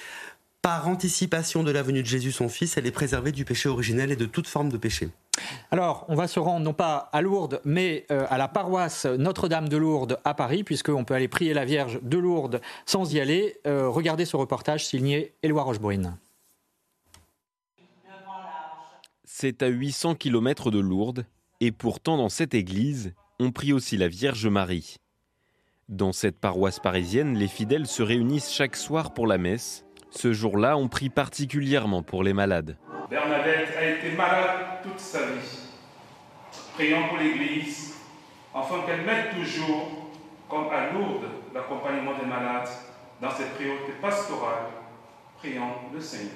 par 0.63 0.87
anticipation 0.87 1.65
de 1.65 1.73
la 1.73 1.83
venue 1.83 2.03
de 2.03 2.07
Jésus, 2.07 2.31
son 2.31 2.49
Fils, 2.49 2.77
elle 2.77 2.87
est 2.87 2.93
préservée 2.93 3.33
du 3.33 3.45
péché 3.45 3.69
originel 3.69 4.13
et 4.13 4.17
de 4.17 4.27
toute 4.27 4.47
forme 4.47 4.69
de 4.69 4.77
péché. 4.77 5.09
Alors, 5.71 6.05
on 6.09 6.15
va 6.15 6.27
se 6.27 6.41
rendre 6.41 6.65
non 6.65 6.73
pas 6.73 7.09
à 7.13 7.23
Lourdes, 7.23 7.61
mais 7.65 8.07
euh, 8.11 8.27
à 8.29 8.39
la 8.39 8.49
paroisse 8.49 9.07
Notre-Dame 9.07 9.69
de 9.69 9.77
Lourdes 9.77 10.19
à 10.25 10.35
Paris, 10.35 10.65
puisqu'on 10.65 11.05
peut 11.05 11.15
aller 11.15 11.29
prier 11.29 11.55
la 11.55 11.65
Vierge 11.65 12.01
de 12.03 12.19
Lourdes 12.19 12.61
sans 12.87 13.13
y 13.15 13.21
aller. 13.21 13.59
Euh, 13.67 13.89
regardez 13.89 14.25
ce 14.25 14.37
reportage 14.37 14.87
signé 14.87 15.35
Éloi 15.43 15.63
Rochebrune. 15.63 16.17
C'est 19.25 19.63
à 19.63 19.69
800 19.69 20.17
km 20.17 20.71
de 20.71 20.81
Lourdes, 20.81 21.25
et 21.61 21.73
pourtant 21.73 22.17
dans 22.17 22.29
cette 22.29 22.53
église, 22.53 23.15
on 23.39 23.53
prie 23.53 23.73
aussi 23.73 23.97
la 23.97 24.09
Vierge 24.09 24.47
Marie. 24.47 24.97
Dans 25.89 26.13
cette 26.13 26.39
paroisse 26.39 26.79
parisienne, 26.79 27.37
les 27.37 27.49
fidèles 27.49 27.87
se 27.87 28.03
réunissent 28.03 28.53
chaque 28.53 28.77
soir 28.77 29.15
pour 29.15 29.27
la 29.27 29.39
messe. 29.39 29.85
Ce 30.11 30.33
jour-là, 30.33 30.77
on 30.77 30.89
prie 30.89 31.09
particulièrement 31.09 32.03
pour 32.03 32.23
les 32.23 32.33
malades. 32.33 32.77
Bernadette 33.09 33.77
a 33.79 33.91
été 33.91 34.17
malade 34.17 34.83
toute 34.83 34.99
sa 34.99 35.21
vie. 35.27 35.59
Prions 36.75 37.09
pour 37.09 37.19
l'Église, 37.19 37.95
afin 38.55 38.83
qu'elle 38.87 39.05
mette 39.05 39.31
toujours, 39.35 40.11
comme 40.49 40.67
à 40.71 40.93
Lourdes, 40.93 41.29
l'accompagnement 41.55 42.19
des 42.19 42.27
malades 42.27 42.69
dans 43.21 43.31
cette 43.31 43.55
priorité 43.55 43.93
pastorale. 44.01 44.67
Prions 45.39 45.73
le 45.93 46.01
Seigneur. 46.01 46.35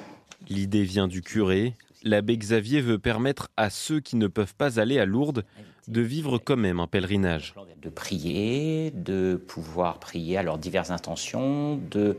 L'idée 0.49 0.85
vient 0.85 1.09
du 1.09 1.23
curé. 1.23 1.75
L'abbé 2.03 2.37
Xavier 2.37 2.81
veut 2.81 2.99
permettre 2.99 3.51
à 3.57 3.71
ceux 3.71 4.01
qui 4.01 4.17
ne 4.17 4.27
peuvent 4.27 4.55
pas 4.55 4.79
aller 4.79 4.99
à 5.01 5.07
Lourdes 5.07 5.45
de 5.89 6.01
vivre 6.01 6.39
quand 6.39 6.57
même 6.57 6.81
un 6.81 6.87
pèlerinage. 6.87 7.55
de 7.83 7.89
prier, 7.89 8.91
de 8.93 9.37
pouvoir 9.37 9.99
prier 9.99 10.39
à 10.39 10.43
leurs 10.43 10.59
diverses 10.59 10.91
intentions, 10.91 11.77
de 11.91 12.17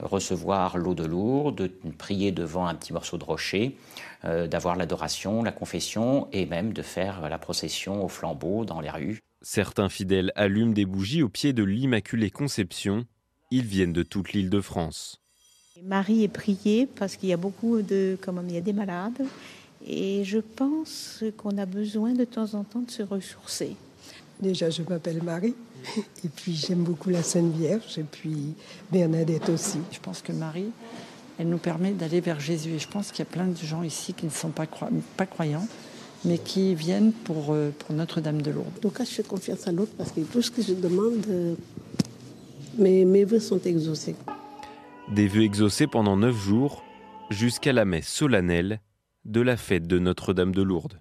recevoir 0.00 0.78
l'eau 0.78 0.94
de 0.94 1.04
Lourdes, 1.04 1.56
de 1.56 1.90
prier 1.96 2.32
devant 2.32 2.66
un 2.66 2.74
petit 2.74 2.92
morceau 2.92 3.18
de 3.18 3.24
rocher, 3.24 3.76
euh, 4.24 4.46
d'avoir 4.46 4.76
l'adoration, 4.76 5.42
la 5.42 5.52
confession 5.52 6.28
et 6.32 6.46
même 6.46 6.72
de 6.72 6.82
faire 6.82 7.28
la 7.28 7.38
procession 7.38 8.04
au 8.04 8.08
flambeau 8.08 8.64
dans 8.64 8.80
les 8.80 8.90
rues. 8.90 9.20
Certains 9.42 9.88
fidèles 9.88 10.32
allument 10.34 10.72
des 10.72 10.84
bougies 10.84 11.22
au 11.22 11.28
pied 11.28 11.52
de 11.52 11.62
l'Immaculée 11.62 12.30
Conception. 12.30 13.06
Ils 13.50 13.66
viennent 13.66 13.92
de 13.92 14.02
toute 14.02 14.32
l'île 14.32 14.50
de 14.50 14.60
France. 14.60 15.20
Marie 15.84 16.24
est 16.24 16.28
priée 16.28 16.86
parce 16.86 17.16
qu'il 17.16 17.28
y 17.28 17.32
a 17.32 17.36
beaucoup 17.36 17.82
de, 17.82 18.18
comment 18.20 18.42
il 18.46 18.54
y 18.54 18.58
a 18.58 18.60
des 18.60 18.72
malades 18.72 19.22
et 19.86 20.24
je 20.24 20.38
pense 20.38 21.22
qu'on 21.36 21.56
a 21.56 21.66
besoin 21.66 22.12
de 22.12 22.24
temps 22.24 22.54
en 22.54 22.64
temps 22.64 22.80
de 22.80 22.90
se 22.90 23.02
ressourcer. 23.02 23.76
Déjà, 24.40 24.70
je 24.70 24.82
m'appelle 24.88 25.22
Marie 25.22 25.54
et 26.24 26.28
puis 26.28 26.54
j'aime 26.54 26.82
beaucoup 26.82 27.10
la 27.10 27.22
Sainte 27.22 27.52
Vierge 27.54 27.98
et 27.98 28.04
puis 28.04 28.54
Bernadette 28.92 29.48
aussi. 29.48 29.78
Je 29.90 29.98
pense 30.00 30.22
que 30.22 30.32
Marie, 30.32 30.70
elle 31.38 31.48
nous 31.48 31.58
permet 31.58 31.92
d'aller 31.92 32.20
vers 32.20 32.40
Jésus. 32.40 32.70
Et 32.70 32.78
je 32.78 32.88
pense 32.88 33.10
qu'il 33.10 33.20
y 33.20 33.28
a 33.28 33.30
plein 33.30 33.46
de 33.46 33.56
gens 33.56 33.82
ici 33.82 34.12
qui 34.14 34.26
ne 34.26 34.30
sont 34.30 34.50
pas, 34.50 34.66
pas 35.16 35.26
croyants, 35.26 35.66
mais 36.24 36.38
qui 36.38 36.74
viennent 36.74 37.12
pour, 37.12 37.52
euh, 37.52 37.70
pour 37.78 37.94
Notre-Dame 37.94 38.42
de 38.42 38.50
Lourdes. 38.50 38.80
Donc, 38.82 38.98
je 38.98 39.04
fais 39.04 39.22
confiance 39.22 39.66
à 39.66 39.72
l'autre 39.72 39.92
parce 39.96 40.12
que 40.12 40.20
tout 40.20 40.42
ce 40.42 40.50
que 40.50 40.62
je 40.62 40.74
demande, 40.74 41.24
euh, 41.28 41.54
mes, 42.76 43.04
mes 43.04 43.24
vœux 43.24 43.40
sont 43.40 43.60
exaucés. 43.64 44.16
Des 45.14 45.26
vœux 45.26 45.42
exaucés 45.42 45.86
pendant 45.86 46.16
neuf 46.16 46.36
jours, 46.36 46.82
jusqu'à 47.30 47.72
la 47.72 47.84
messe 47.84 48.08
solennelle 48.08 48.80
de 49.24 49.40
la 49.40 49.56
fête 49.56 49.86
de 49.86 49.98
Notre-Dame 49.98 50.54
de 50.54 50.62
Lourdes. 50.62 51.00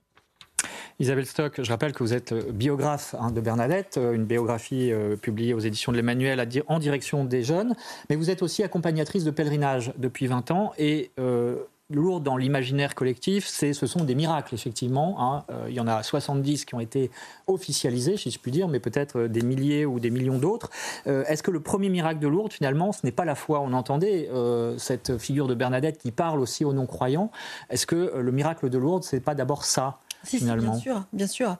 Isabelle 0.99 1.27
Stock, 1.27 1.61
je 1.61 1.69
rappelle 1.69 1.93
que 1.93 2.01
vous 2.01 2.15
êtes 2.15 2.31
euh, 2.31 2.51
biographe 2.51 3.13
hein, 3.19 3.29
de 3.29 3.39
Bernadette, 3.39 3.97
euh, 3.97 4.13
une 4.13 4.25
biographie 4.25 4.91
euh, 4.91 5.15
publiée 5.15 5.53
aux 5.53 5.59
éditions 5.59 5.91
de 5.91 5.97
l'Emmanuel 5.97 6.43
en 6.67 6.79
direction 6.79 7.23
des 7.23 7.43
jeunes, 7.43 7.75
mais 8.09 8.15
vous 8.15 8.31
êtes 8.31 8.41
aussi 8.41 8.63
accompagnatrice 8.63 9.23
de 9.23 9.29
pèlerinage 9.29 9.93
depuis 9.97 10.25
20 10.25 10.49
ans 10.49 10.73
et 10.79 11.11
euh, 11.19 11.57
Lourdes 11.89 12.23
dans 12.23 12.35
l'imaginaire 12.35 12.95
collectif, 12.95 13.47
c'est, 13.47 13.71
ce 13.71 13.87
sont 13.87 14.03
des 14.03 14.15
miracles 14.15 14.53
effectivement. 14.53 15.15
hein. 15.21 15.45
Il 15.69 15.73
y 15.73 15.79
en 15.79 15.87
a 15.87 16.03
70 16.03 16.65
qui 16.65 16.75
ont 16.75 16.81
été 16.81 17.09
officialisés, 17.45 18.17
si 18.17 18.29
je 18.29 18.39
puis 18.39 18.51
dire, 18.51 18.67
mais 18.67 18.81
peut-être 18.81 19.21
des 19.27 19.41
milliers 19.41 19.85
ou 19.85 20.01
des 20.01 20.09
millions 20.09 20.37
d'autres. 20.37 20.69
Est-ce 21.05 21.41
que 21.41 21.51
le 21.51 21.61
premier 21.61 21.87
miracle 21.87 22.19
de 22.19 22.27
Lourdes, 22.27 22.51
finalement, 22.51 22.91
ce 22.91 23.05
n'est 23.05 23.13
pas 23.13 23.23
la 23.23 23.35
foi 23.35 23.61
On 23.61 23.71
entendait 23.71 24.29
cette 24.77 25.17
figure 25.17 25.47
de 25.47 25.53
Bernadette 25.53 25.97
qui 25.97 26.11
parle 26.11 26.41
aussi 26.41 26.65
aux 26.65 26.73
non-croyants? 26.73 27.31
Est-ce 27.69 27.85
que 27.85 28.17
le 28.17 28.31
miracle 28.33 28.69
de 28.69 28.77
Lourdes, 28.77 29.03
c'est 29.03 29.21
pas 29.21 29.33
d'abord 29.33 29.63
ça? 29.63 29.97
Si, 30.27 30.39
finalement. 30.39 30.71
bien 30.71 30.79
sûr, 30.79 31.05
bien 31.13 31.27
sûr. 31.27 31.57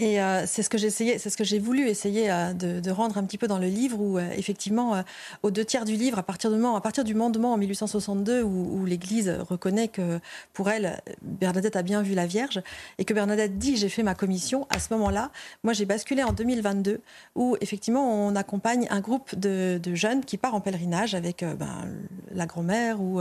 Et 0.00 0.22
euh, 0.22 0.44
c'est 0.46 0.62
ce 0.62 0.70
que 0.70 0.78
j'ai 0.78 0.86
essayé, 0.86 1.18
c'est 1.18 1.28
ce 1.28 1.36
que 1.36 1.42
j'ai 1.42 1.58
voulu 1.58 1.88
essayer 1.88 2.30
euh, 2.30 2.52
de, 2.52 2.78
de, 2.78 2.90
rendre 2.92 3.18
un 3.18 3.24
petit 3.24 3.36
peu 3.36 3.48
dans 3.48 3.58
le 3.58 3.66
livre, 3.66 4.00
où 4.00 4.16
euh, 4.16 4.30
effectivement, 4.36 5.02
aux 5.42 5.50
deux 5.50 5.64
tiers 5.64 5.84
du 5.84 5.96
livre, 5.96 6.20
à 6.20 6.22
partir, 6.22 6.52
de, 6.52 6.76
à 6.76 6.80
partir 6.80 7.02
du 7.02 7.16
mandement 7.16 7.52
en 7.52 7.56
1862, 7.56 8.42
où, 8.42 8.78
où 8.78 8.84
l'Église 8.84 9.28
reconnaît 9.48 9.88
que 9.88 10.20
pour 10.52 10.70
elle, 10.70 11.02
Bernadette 11.22 11.74
a 11.74 11.82
bien 11.82 12.02
vu 12.02 12.14
la 12.14 12.26
Vierge, 12.26 12.62
et 12.98 13.04
que 13.04 13.12
Bernadette 13.12 13.58
dit 13.58 13.76
j'ai 13.76 13.88
fait 13.88 14.04
ma 14.04 14.14
commission, 14.14 14.68
à 14.70 14.78
ce 14.78 14.94
moment-là, 14.94 15.32
moi 15.64 15.72
j'ai 15.72 15.84
basculé 15.84 16.22
en 16.22 16.32
2022, 16.32 17.00
où 17.34 17.56
effectivement 17.60 18.08
on 18.08 18.36
accompagne 18.36 18.86
un 18.90 19.00
groupe 19.00 19.36
de, 19.36 19.80
de 19.82 19.94
jeunes 19.96 20.24
qui 20.24 20.36
part 20.36 20.54
en 20.54 20.60
pèlerinage 20.60 21.16
avec 21.16 21.44
ben, 21.58 21.88
la 22.32 22.46
grand-mère 22.46 23.00
ou 23.00 23.20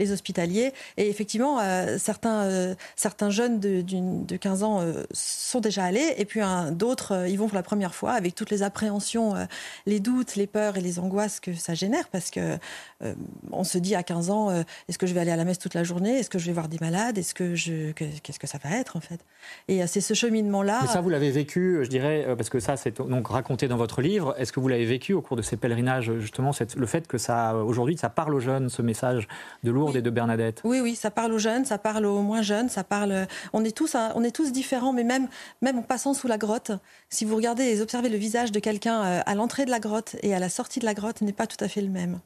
les 0.00 0.10
hospitaliers, 0.10 0.72
et 0.96 1.08
effectivement 1.08 1.60
certains, 1.98 2.74
certains 2.96 3.30
jeunes 3.30 3.60
de, 3.60 4.27
de 4.28 4.36
15 4.36 4.62
ans 4.62 4.84
sont 5.12 5.60
déjà 5.60 5.84
allés 5.84 6.14
et 6.16 6.24
puis 6.24 6.40
d'autres 6.72 7.12
euh, 7.12 7.28
y 7.28 7.36
vont 7.36 7.46
pour 7.46 7.56
la 7.56 7.62
première 7.62 7.94
fois 7.94 8.12
avec 8.12 8.34
toutes 8.34 8.50
les 8.50 8.62
appréhensions, 8.62 9.34
euh, 9.34 9.44
les 9.86 10.00
doutes, 10.00 10.36
les 10.36 10.46
peurs 10.46 10.76
et 10.76 10.80
les 10.80 10.98
angoisses 10.98 11.40
que 11.40 11.54
ça 11.54 11.74
génère 11.74 12.08
parce 12.08 12.30
que 12.30 12.58
euh, 13.02 13.14
on 13.52 13.64
se 13.64 13.78
dit 13.78 13.94
à 13.94 14.02
15 14.02 14.30
ans 14.30 14.50
est-ce 14.88 14.98
que 14.98 15.06
je 15.06 15.14
vais 15.14 15.20
aller 15.20 15.30
à 15.30 15.36
la 15.36 15.44
messe 15.44 15.58
toute 15.58 15.74
la 15.74 15.84
journée? 15.84 16.18
Est-ce 16.18 16.30
que 16.30 16.38
je 16.38 16.46
vais 16.46 16.52
voir 16.52 16.68
des 16.68 16.78
malades? 16.80 17.18
Est-ce 17.18 17.34
que 17.34 17.54
je 17.54 17.92
qu'est-ce 17.92 18.38
que 18.38 18.46
ça 18.46 18.58
va 18.62 18.76
être 18.76 18.96
en 18.96 19.00
fait? 19.00 19.20
Et 19.68 19.86
c'est 19.86 20.00
ce 20.00 20.14
cheminement 20.14 20.62
là. 20.62 20.80
Mais 20.82 20.88
ça 20.88 21.00
vous 21.00 21.08
l'avez 21.08 21.30
vécu, 21.30 21.80
je 21.82 21.88
dirais, 21.88 22.26
parce 22.36 22.50
que 22.50 22.60
ça 22.60 22.76
c'est 22.76 23.00
donc 23.00 23.28
raconté 23.28 23.68
dans 23.68 23.76
votre 23.76 24.02
livre. 24.02 24.34
Est-ce 24.38 24.52
que 24.52 24.60
vous 24.60 24.68
l'avez 24.68 24.86
vécu 24.86 25.12
au 25.14 25.22
cours 25.22 25.36
de 25.36 25.42
ces 25.42 25.56
pèlerinages 25.56 26.12
justement 26.18 26.50
le 26.76 26.86
fait 26.86 27.06
que 27.06 27.18
ça 27.18 27.54
aujourd'hui 27.56 27.96
ça 27.96 28.08
parle 28.08 28.34
aux 28.34 28.40
jeunes 28.40 28.68
ce 28.68 28.82
message 28.82 29.28
de 29.62 29.70
Lourdes 29.70 29.92
oui. 29.92 29.98
et 29.98 30.02
de 30.02 30.10
Bernadette? 30.10 30.60
Oui 30.64 30.80
oui, 30.80 30.94
ça 30.94 31.10
parle 31.10 31.32
aux 31.32 31.38
jeunes, 31.38 31.64
ça 31.64 31.78
parle 31.78 32.06
aux 32.06 32.22
moins 32.22 32.42
jeunes, 32.42 32.68
ça 32.68 32.84
parle. 32.84 33.26
On 33.52 33.64
est 33.64 33.76
tous 33.76 33.94
on 34.14 34.22
est 34.24 34.30
tous 34.30 34.52
différents, 34.52 34.92
mais 34.92 35.04
même 35.04 35.28
même 35.62 35.78
en 35.78 35.82
passant 35.82 36.14
sous 36.14 36.28
la 36.28 36.38
grotte, 36.38 36.72
si 37.08 37.24
vous 37.24 37.36
regardez 37.36 37.64
et 37.64 37.80
observez 37.80 38.08
le 38.08 38.16
visage 38.16 38.52
de 38.52 38.60
quelqu'un 38.60 39.04
euh, 39.04 39.20
à 39.24 39.34
l'entrée 39.34 39.64
de 39.64 39.70
la 39.70 39.80
grotte 39.80 40.16
et 40.22 40.34
à 40.34 40.38
la 40.38 40.48
sortie 40.48 40.80
de 40.80 40.84
la 40.84 40.94
grotte, 40.94 41.20
n'est 41.20 41.32
pas 41.32 41.46
tout 41.46 41.62
à 41.62 41.68
fait 41.68 41.80
le 41.80 41.88
même. 41.88 42.20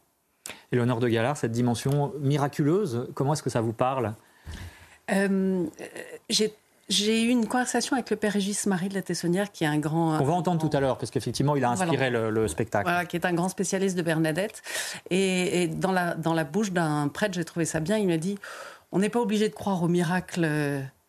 Et 0.73 0.77
l'honneur 0.77 0.99
de 0.99 1.09
Galard, 1.09 1.37
cette 1.37 1.53
dimension 1.53 2.13
miraculeuse, 2.21 3.07
comment 3.15 3.33
est-ce 3.35 3.43
que 3.43 3.51
ça 3.51 3.61
vous 3.61 3.73
parle? 3.73 4.15
Euh, 5.11 5.65
J'ai 6.29 7.23
eu 7.23 7.29
une 7.29 7.47
conversation 7.47 7.95
avec 7.95 8.11
le 8.11 8.17
père 8.17 8.33
Régis 8.33 8.67
Marie 8.67 8.89
de 8.89 8.95
la 8.95 9.03
Tessonnière, 9.03 9.53
qui 9.53 9.65
est 9.65 9.69
un 9.69 9.79
grand. 9.79 10.21
On 10.21 10.25
va 10.25 10.33
entendre 10.33 10.61
tout 10.61 10.77
à 10.77 10.81
l'heure, 10.81 10.99
parce 10.99 11.11
qu'effectivement, 11.11 11.57
il 11.57 11.65
a 11.65 11.71
inspiré 11.71 12.11
voilà. 12.11 12.11
le, 12.11 12.31
le, 12.31 12.49
spectacle. 12.49 12.85
Voilà, 12.85 13.05
qui 13.07 13.17
est 13.17 13.25
un 13.25 13.33
grand 13.33 13.49
spécialiste 13.49 13.97
de 13.97 14.03
Bernadette. 14.03 14.63
Et, 15.11 15.63
et 15.63 15.69
dans, 15.69 15.93
la, 15.93 16.15
dans 16.15 16.35
la 16.35 16.45
bouche 16.45 16.73
d'un 16.73 17.09
prêtre, 17.09 17.35
j'ai 17.35 17.45
trouvé 17.45 17.65
ça 17.65 17.81
bien. 17.81 17.97
Il 17.99 18.09
m'a 18.09 18.19
dit 18.19 18.37
on 18.91 18.99
n'est 18.99 19.09
pas 19.09 19.21
obligé 19.21 19.49
de 19.49 19.55
croire 19.55 19.83
au 19.83 19.89
miracle. 19.89 20.45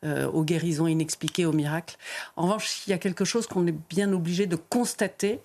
Euh, 0.04 0.28
aux 0.28 0.44
guérisons 0.44 0.88
inexpliquées, 0.88 1.46
aux 1.46 1.54
miracles. 1.54 1.96
En 2.36 2.44
revanche, 2.44 2.86
il 2.86 2.90
y 2.90 2.94
a 2.94 2.98
quelque 2.98 3.24
chose 3.24 3.48
qu'on 3.48 3.66
est 3.68 3.76
bien 3.90 4.12
obligé 4.12 4.48
de 4.48 4.58
constater, 4.58 5.40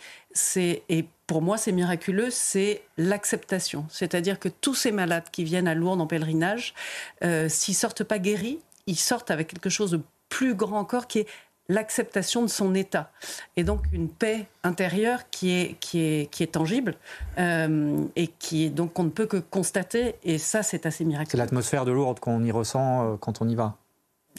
et 0.56 1.04
pour 1.28 1.42
moi 1.42 1.56
c'est 1.58 1.70
miraculeux, 1.70 2.30
c'est 2.30 2.82
l'acceptation. 2.96 3.86
C'est-à-dire 3.88 4.40
que 4.40 4.48
tous 4.48 4.74
ces 4.74 4.90
malades 4.90 5.26
qui 5.30 5.44
viennent 5.44 5.68
à 5.68 5.74
Lourdes 5.74 6.00
en 6.00 6.08
pèlerinage, 6.08 6.74
euh, 7.22 7.48
s'ils 7.48 7.76
sortent 7.76 8.02
pas 8.02 8.18
guéris, 8.18 8.58
ils 8.86 8.98
sortent 8.98 9.30
avec 9.30 9.48
quelque 9.48 9.70
chose 9.70 9.92
de 9.92 10.00
plus 10.28 10.54
grand 10.54 10.80
encore 10.80 11.06
qui 11.06 11.20
est 11.20 11.26
l'acceptation 11.68 12.42
de 12.42 12.48
son 12.48 12.74
état 12.74 13.10
et 13.56 13.62
donc 13.62 13.82
une 13.92 14.08
paix 14.08 14.46
intérieure 14.64 15.28
qui 15.30 15.50
est 15.52 16.52
tangible 16.52 16.96
euh, 17.38 18.04
et 18.16 18.26
qui 18.26 18.64
est 18.64 18.70
donc 18.70 18.94
qu'on 18.94 19.04
ne 19.04 19.10
peut 19.10 19.26
que 19.26 19.36
constater 19.36 20.16
et 20.24 20.38
ça 20.38 20.62
c'est 20.62 20.86
assez 20.86 21.04
miraculeux. 21.04 21.30
C'est 21.30 21.36
l'atmosphère 21.36 21.84
de 21.84 21.92
Lourdes 21.92 22.20
qu'on 22.20 22.42
y 22.42 22.50
ressent 22.50 23.12
euh, 23.12 23.16
quand 23.16 23.42
on 23.42 23.48
y 23.48 23.54
va. 23.54 23.76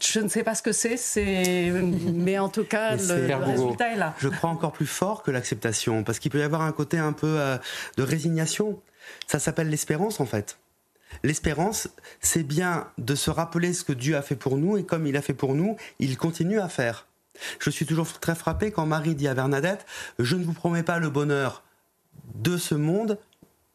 Je 0.02 0.20
ne 0.20 0.30
sais 0.30 0.44
pas 0.44 0.56
ce 0.56 0.62
que 0.62 0.72
c'est, 0.72 0.98
c'est... 0.98 1.72
mais 1.72 2.40
en 2.40 2.50
tout 2.50 2.64
cas, 2.64 2.96
le, 2.96 3.28
le 3.28 3.36
résultat 3.36 3.94
est 3.94 3.98
là. 3.98 4.16
Je 4.20 4.30
crois 4.30 4.50
encore 4.50 4.72
plus 4.72 4.88
fort 4.88 5.24
que 5.24 5.32
l'acceptation, 5.32 6.04
parce 6.04 6.20
qu'il 6.20 6.32
peut 6.32 6.40
y 6.40 6.44
avoir 6.44 6.62
un 6.62 6.72
côté 6.72 6.98
un 6.98 7.14
peu 7.14 7.40
euh, 7.40 7.58
de 7.98 8.04
résignation. 8.04 8.82
Ça 9.28 9.40
s'appelle 9.40 9.70
l'espérance, 9.70 10.20
en 10.20 10.26
fait. 10.26 10.58
L'espérance, 11.24 11.90
c'est 12.22 12.44
bien 12.44 12.88
de 12.98 13.16
se 13.16 13.30
rappeler 13.30 13.74
ce 13.74 13.84
que 13.84 13.94
Dieu 13.94 14.16
a 14.16 14.22
fait 14.22 14.36
pour 14.36 14.58
nous, 14.58 14.78
et 14.78 14.84
comme 14.86 15.08
il 15.08 15.18
a 15.18 15.22
fait 15.22 15.34
pour 15.34 15.56
nous, 15.56 15.76
il 16.00 16.18
continue 16.18 16.60
à 16.60 16.70
faire. 16.70 17.08
Je 17.60 17.70
suis 17.70 17.86
toujours 17.86 18.08
très 18.20 18.36
frappé 18.36 18.72
quand 18.72 18.86
Marie 18.86 19.16
dit 19.16 19.28
à 19.28 19.34
Bernadette, 19.34 19.86
je 20.20 20.36
ne 20.36 20.44
vous 20.44 20.54
promets 20.54 20.84
pas 20.84 21.00
le 21.00 21.10
bonheur 21.10 21.64
de 22.36 22.58
ce 22.58 22.76
monde, 22.76 23.18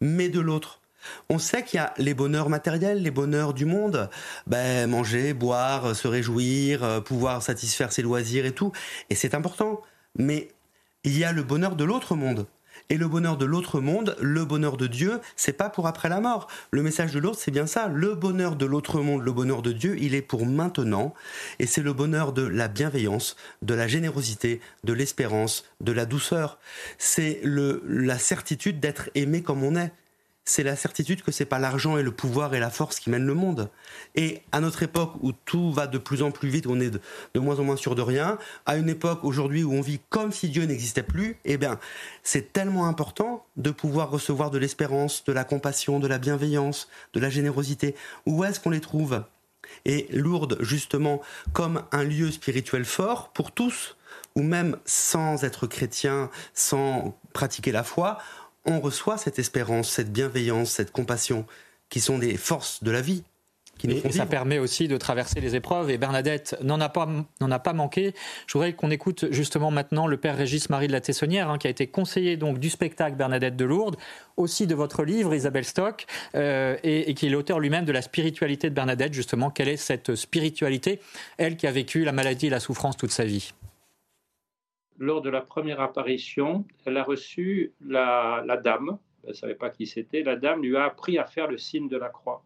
mais 0.01 0.29
de 0.29 0.41
l'autre. 0.41 0.81
On 1.29 1.39
sait 1.39 1.63
qu'il 1.63 1.79
y 1.79 1.81
a 1.81 1.95
les 1.99 2.15
bonheurs 2.15 2.49
matériels, 2.49 3.03
les 3.03 3.11
bonheurs 3.11 3.55
du 3.55 3.65
monde, 3.65 4.09
ben, 4.47 4.89
manger, 4.89 5.35
boire, 5.35 5.95
se 5.95 6.09
réjouir, 6.09 7.03
pouvoir 7.05 7.43
satisfaire 7.43 7.93
ses 7.93 8.03
loisirs 8.03 8.47
et 8.47 8.53
tout, 8.53 8.73
et 9.11 9.15
c'est 9.15 9.35
important. 9.35 9.81
Mais 10.17 10.49
il 11.05 11.19
y 11.19 11.25
a 11.25 11.33
le 11.33 11.43
bonheur 11.43 11.77
de 11.77 11.85
l'autre 11.85 12.15
monde. 12.15 12.47
Et 12.91 12.97
le 12.97 13.09
bonheur 13.09 13.37
de 13.37 13.45
l'autre 13.45 13.81
monde, 13.81 14.17
le 14.21 14.45
bonheur 14.45 14.77
de 14.77 14.87
Dieu, 14.87 15.21
c'est 15.37 15.53
pas 15.53 15.71
pour 15.71 15.87
après 15.87 16.09
la 16.09 16.21
mort. 16.21 16.49
Le 16.71 16.83
message 16.83 17.13
de 17.13 17.19
l'autre, 17.19 17.39
c'est 17.41 17.51
bien 17.51 17.67
ça. 17.67 17.89
Le 17.89 18.15
bonheur 18.15 18.57
de 18.57 18.67
l'autre 18.67 19.01
monde, 19.01 19.23
le 19.23 19.33
bonheur 19.33 19.63
de 19.63 19.73
Dieu, 19.73 19.97
il 19.99 20.15
est 20.15 20.23
pour 20.23 20.45
maintenant. 20.45 21.15
Et 21.59 21.67
c'est 21.67 21.83
le 21.83 21.93
bonheur 21.93 22.33
de 22.33 22.43
la 22.43 22.69
bienveillance, 22.69 23.37
de 23.63 23.75
la 23.75 23.89
générosité, 23.89 24.61
de 24.83 24.93
l'espérance, 24.93 25.65
de 25.81 25.93
la 25.93 26.05
douceur. 26.05 26.59
C'est 26.99 27.41
la 27.45 28.19
certitude 28.19 28.81
d'être 28.81 29.09
aimé 29.15 29.43
comme 29.43 29.63
on 29.63 29.77
est 29.77 29.93
c'est 30.45 30.63
la 30.63 30.77
certitude 30.77 31.23
que 31.23 31.33
c'est 31.33 31.47
pas 31.47 31.59
l'argent 31.59 31.97
et 31.97 32.03
le 32.03 32.11
pouvoir 32.11 32.55
et 32.55 32.61
la 32.61 32.71
force 32.71 33.01
qui 33.01 33.11
mènent 33.11 33.27
le 33.27 33.35
monde. 33.35 33.71
Et 34.15 34.43
à 34.53 34.61
notre 34.61 34.83
époque 34.83 35.15
où 35.23 35.33
tout 35.33 35.73
va 35.73 35.87
de 35.87 35.99
plus 35.99 36.23
en 36.23 36.31
plus 36.31 36.49
vite, 36.49 36.67
on 36.67 36.81
est 36.81 36.91
de, 36.91 37.41
moins 37.41 37.59
en 37.59 37.65
moins 37.65 37.77
sûr 37.77 37.95
de 37.95 38.03
rien, 38.03 38.39
à 38.67 38.77
une 38.77 38.89
époque 38.89 39.25
aujourd'hui 39.25 39.65
où 39.65 39.73
on 39.73 39.81
vit 39.81 40.01
comme 40.11 40.33
si 40.33 40.49
Dieu 40.49 40.65
n'existait 40.65 41.03
plus, 41.03 41.39
eh 41.45 41.57
bien, 41.57 41.79
c'est 42.23 42.53
tellement 42.53 42.87
important 42.87 43.47
de 43.57 43.71
pouvoir 43.71 44.11
recevoir 44.11 44.51
de 44.51 44.59
l'espérance, 44.59 45.25
de 45.25 45.33
la 45.33 45.45
compassion, 45.45 45.99
de 45.99 46.09
la 46.09 46.19
bienveillance, 46.19 46.89
de 47.15 47.21
la 47.21 47.31
générosité. 47.31 47.95
Où 48.27 48.45
est-ce 48.45 48.61
qu'on 48.61 48.71
les 48.71 48.81
trouve? 48.81 49.23
Et 49.87 50.09
Lourdes, 50.13 50.59
justement, 50.61 51.23
comme 51.55 51.83
un 51.91 52.05
lieu 52.05 52.31
spirituel 52.31 52.85
fort 52.85 53.31
pour 53.31 53.51
tous, 53.53 53.97
ou 54.37 54.43
même 54.43 54.77
sans 54.85 55.45
être 55.45 55.67
chrétien, 55.67 56.31
sans 56.55 57.17
pratiquer 57.33 57.73
la 57.73 57.85
foi, 57.85 58.19
on 58.65 58.81
reçoit 58.81 59.19
cette 59.19 59.39
espérance, 59.39 59.91
cette 59.91 60.13
bienveillance, 60.13 60.71
cette 60.71 60.91
compassion, 60.91 61.47
qui 61.89 62.01
sont 62.01 62.19
des 62.19 62.37
forces 62.37 62.83
de 62.83 62.91
la 62.91 63.01
vie. 63.01 63.25
Qui 63.79 63.89
et, 63.89 64.07
et 64.07 64.13
ça 64.13 64.25
permet 64.25 64.61
aussi 64.61 64.87
de 64.87 64.97
traverser 64.97 65.41
les 65.41 65.57
épreuves. 65.57 65.91
Et 65.91 65.99
Bernadette 65.99 66.57
n'en 66.63 66.81
a 66.81 66.89
pas, 66.89 67.09
n'en 67.41 67.51
a 67.51 67.59
pas 67.59 67.73
manqué. 67.73 68.15
Je 68.47 68.53
voudrais 68.53 68.73
qu'on 68.73 68.93
écoute 68.93 69.27
justement 69.33 69.73
maintenant 69.73 70.07
le 70.07 70.17
père 70.17 70.37
Régis 70.37 70.71
Marie 70.71 70.87
de 70.87 70.93
la 70.93 71.01
Tessonnière, 71.01 71.51
hein, 71.51 71.59
qui 71.59 71.67
a 71.67 71.71
été 71.71 71.89
conseiller 71.89 72.37
donc 72.37 72.59
du 72.59 72.71
spectacle 72.71 73.17
Bernadette 73.17 73.57
de 73.57 73.65
Lourdes, 73.65 73.97
aussi 74.37 74.69
de 74.69 74.77
votre 74.77 75.03
livre 75.03 75.35
Isabelle 75.35 75.65
Stock, 75.65 76.07
euh, 76.37 76.77
et, 76.85 77.11
et, 77.11 77.15
qui 77.15 77.27
est 77.27 77.31
l'auteur 77.31 77.59
lui-même 77.59 77.85
de 77.85 77.93
la 77.93 78.03
spiritualité 78.03 78.71
de 78.71 78.75
Bernadette. 78.75 79.13
Justement, 79.13 79.51
quelle 79.51 79.69
est 79.69 79.77
cette 79.77 80.15
spiritualité, 80.15 81.01
elle 81.37 81.57
qui 81.57 81.67
a 81.67 81.73
vécu 81.73 82.05
la 82.05 82.13
maladie 82.13 82.47
et 82.47 82.51
la 82.51 82.61
souffrance 82.61 82.97
toute 82.97 83.11
sa 83.11 83.25
vie? 83.25 83.53
Lors 84.99 85.23
de 85.23 85.31
la 85.31 85.41
première 85.41 85.81
apparition, 85.81 86.65
elle 86.85 86.97
a 86.97 87.03
reçu 87.03 87.73
la, 87.81 88.45
dame, 88.63 88.99
elle 89.23 89.31
ne 89.31 89.35
savait 89.35 89.55
pas 89.55 89.71
qui 89.71 89.87
c'était, 89.87 90.23
la 90.23 90.37
dame 90.37 90.63
lui 90.63 90.77
a 90.77 90.85
appris 90.85 91.19
à 91.19 91.25
faire 91.25 91.49
le 91.49 91.59
signe 91.59 91.89
de 91.89 91.97
la 91.97 92.09
croix, 92.09 92.45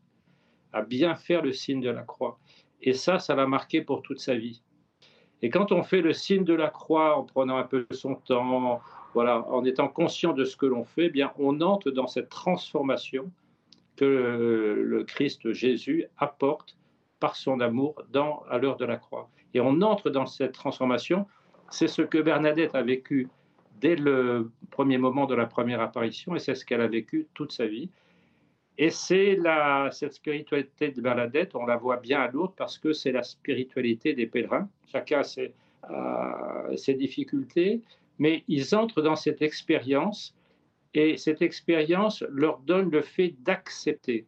à 0.73 0.83
bien 0.83 1.15
faire 1.15 1.43
le 1.43 1.53
signe 1.53 1.81
de 1.81 1.91
la 1.91 2.03
croix. 2.03 2.39
Et 2.81 2.93
ça, 2.93 3.19
ça 3.19 3.35
l'a 3.35 3.47
marqué 3.47 3.83
pour 3.83 4.03
toute 4.03 4.21
sa 4.21 4.35
vie. 4.35 4.63
Et 5.43 5.51
quand 5.51 5.73
on 5.73 5.83
fait 5.83 6.01
le 6.01 6.13
signe 6.13 6.45
de 6.45 6.55
la 6.55 6.69
croix 6.69 7.17
en 7.17 7.25
prenant 7.25 7.59
un 7.59 7.65
peu 7.65 7.87
son 7.93 8.15
temps, 8.17 8.81
voilà, 9.15 9.47
en 9.49 9.65
étant 9.65 9.89
conscient 9.89 10.33
de 10.33 10.45
ce 10.45 10.57
que 10.57 10.67
l'on 10.67 10.85
fait, 10.85 11.07
eh 11.07 11.11
bien, 11.11 11.33
on 11.39 11.61
entre 11.61 11.91
dans 11.91 12.07
cette 12.07 12.29
transformation 12.29 13.31
que 13.97 14.05
le 14.85 15.05
Christ 15.05 15.53
Jésus 15.53 16.07
apporte 16.17 16.77
par 17.21 17.37
son 17.37 17.61
amour 17.61 18.03
dans, 18.11 18.45
à 18.49 18.59
l'heure 18.59 18.77
de 18.77 18.85
la 18.85 18.97
croix. 18.97 19.29
Et 19.55 19.61
on 19.61 19.81
entre 19.83 20.11
dans 20.11 20.27
cette 20.27 20.53
transformation 20.53 21.27
c'est 21.71 21.89
ce 21.89 22.03
que 22.03 22.19
Bernadette 22.19 22.75
a 22.75 22.83
vécu 22.83 23.29
dès 23.81 23.97
le 23.97 24.51
premier 24.71 24.99
moment 24.99 25.27
de 25.27 25.35
la 25.35 25.47
première 25.47 25.81
apparition 25.81 26.35
et 26.35 26.39
c'est 26.39 26.55
ce 26.55 26.65
qu'elle 26.65 26.81
a 26.81 26.89
vécu 26.89 27.29
toute 27.35 27.53
sa 27.53 27.67
vie. 27.67 27.91
Et 28.77 28.91
c'est 28.91 29.35
la, 29.37 29.91
cette 29.91 30.15
spiritualité 30.15 30.91
de 30.91 31.01
Bernadette, 31.01 31.55
on 31.57 31.67
la 31.67 31.77
voit 31.77 31.97
bien 31.97 32.21
à 32.21 32.29
Lourdes 32.29 32.55
parce 32.57 32.79
que 32.79 32.93
c'est 32.93 33.13
la 33.13 33.25
spiritualité 33.25 34.15
des 34.15 34.27
pèlerins. 34.27 34.69
Chacun 34.87 35.21
a 35.21 35.25
ses, 35.25 35.53
euh, 35.91 36.77
ses 36.77 36.95
difficultés, 36.95 37.83
mais 38.19 38.45
ils 38.47 38.75
entrent 38.75 39.03
dans 39.03 39.17
cette 39.17 39.43
expérience 39.43 40.37
et 40.95 41.17
cette 41.17 41.43
expérience 41.43 42.25
leur 42.31 42.61
donne 42.61 42.91
le 42.91 43.03
fait 43.03 43.35
d'accepter, 43.41 44.27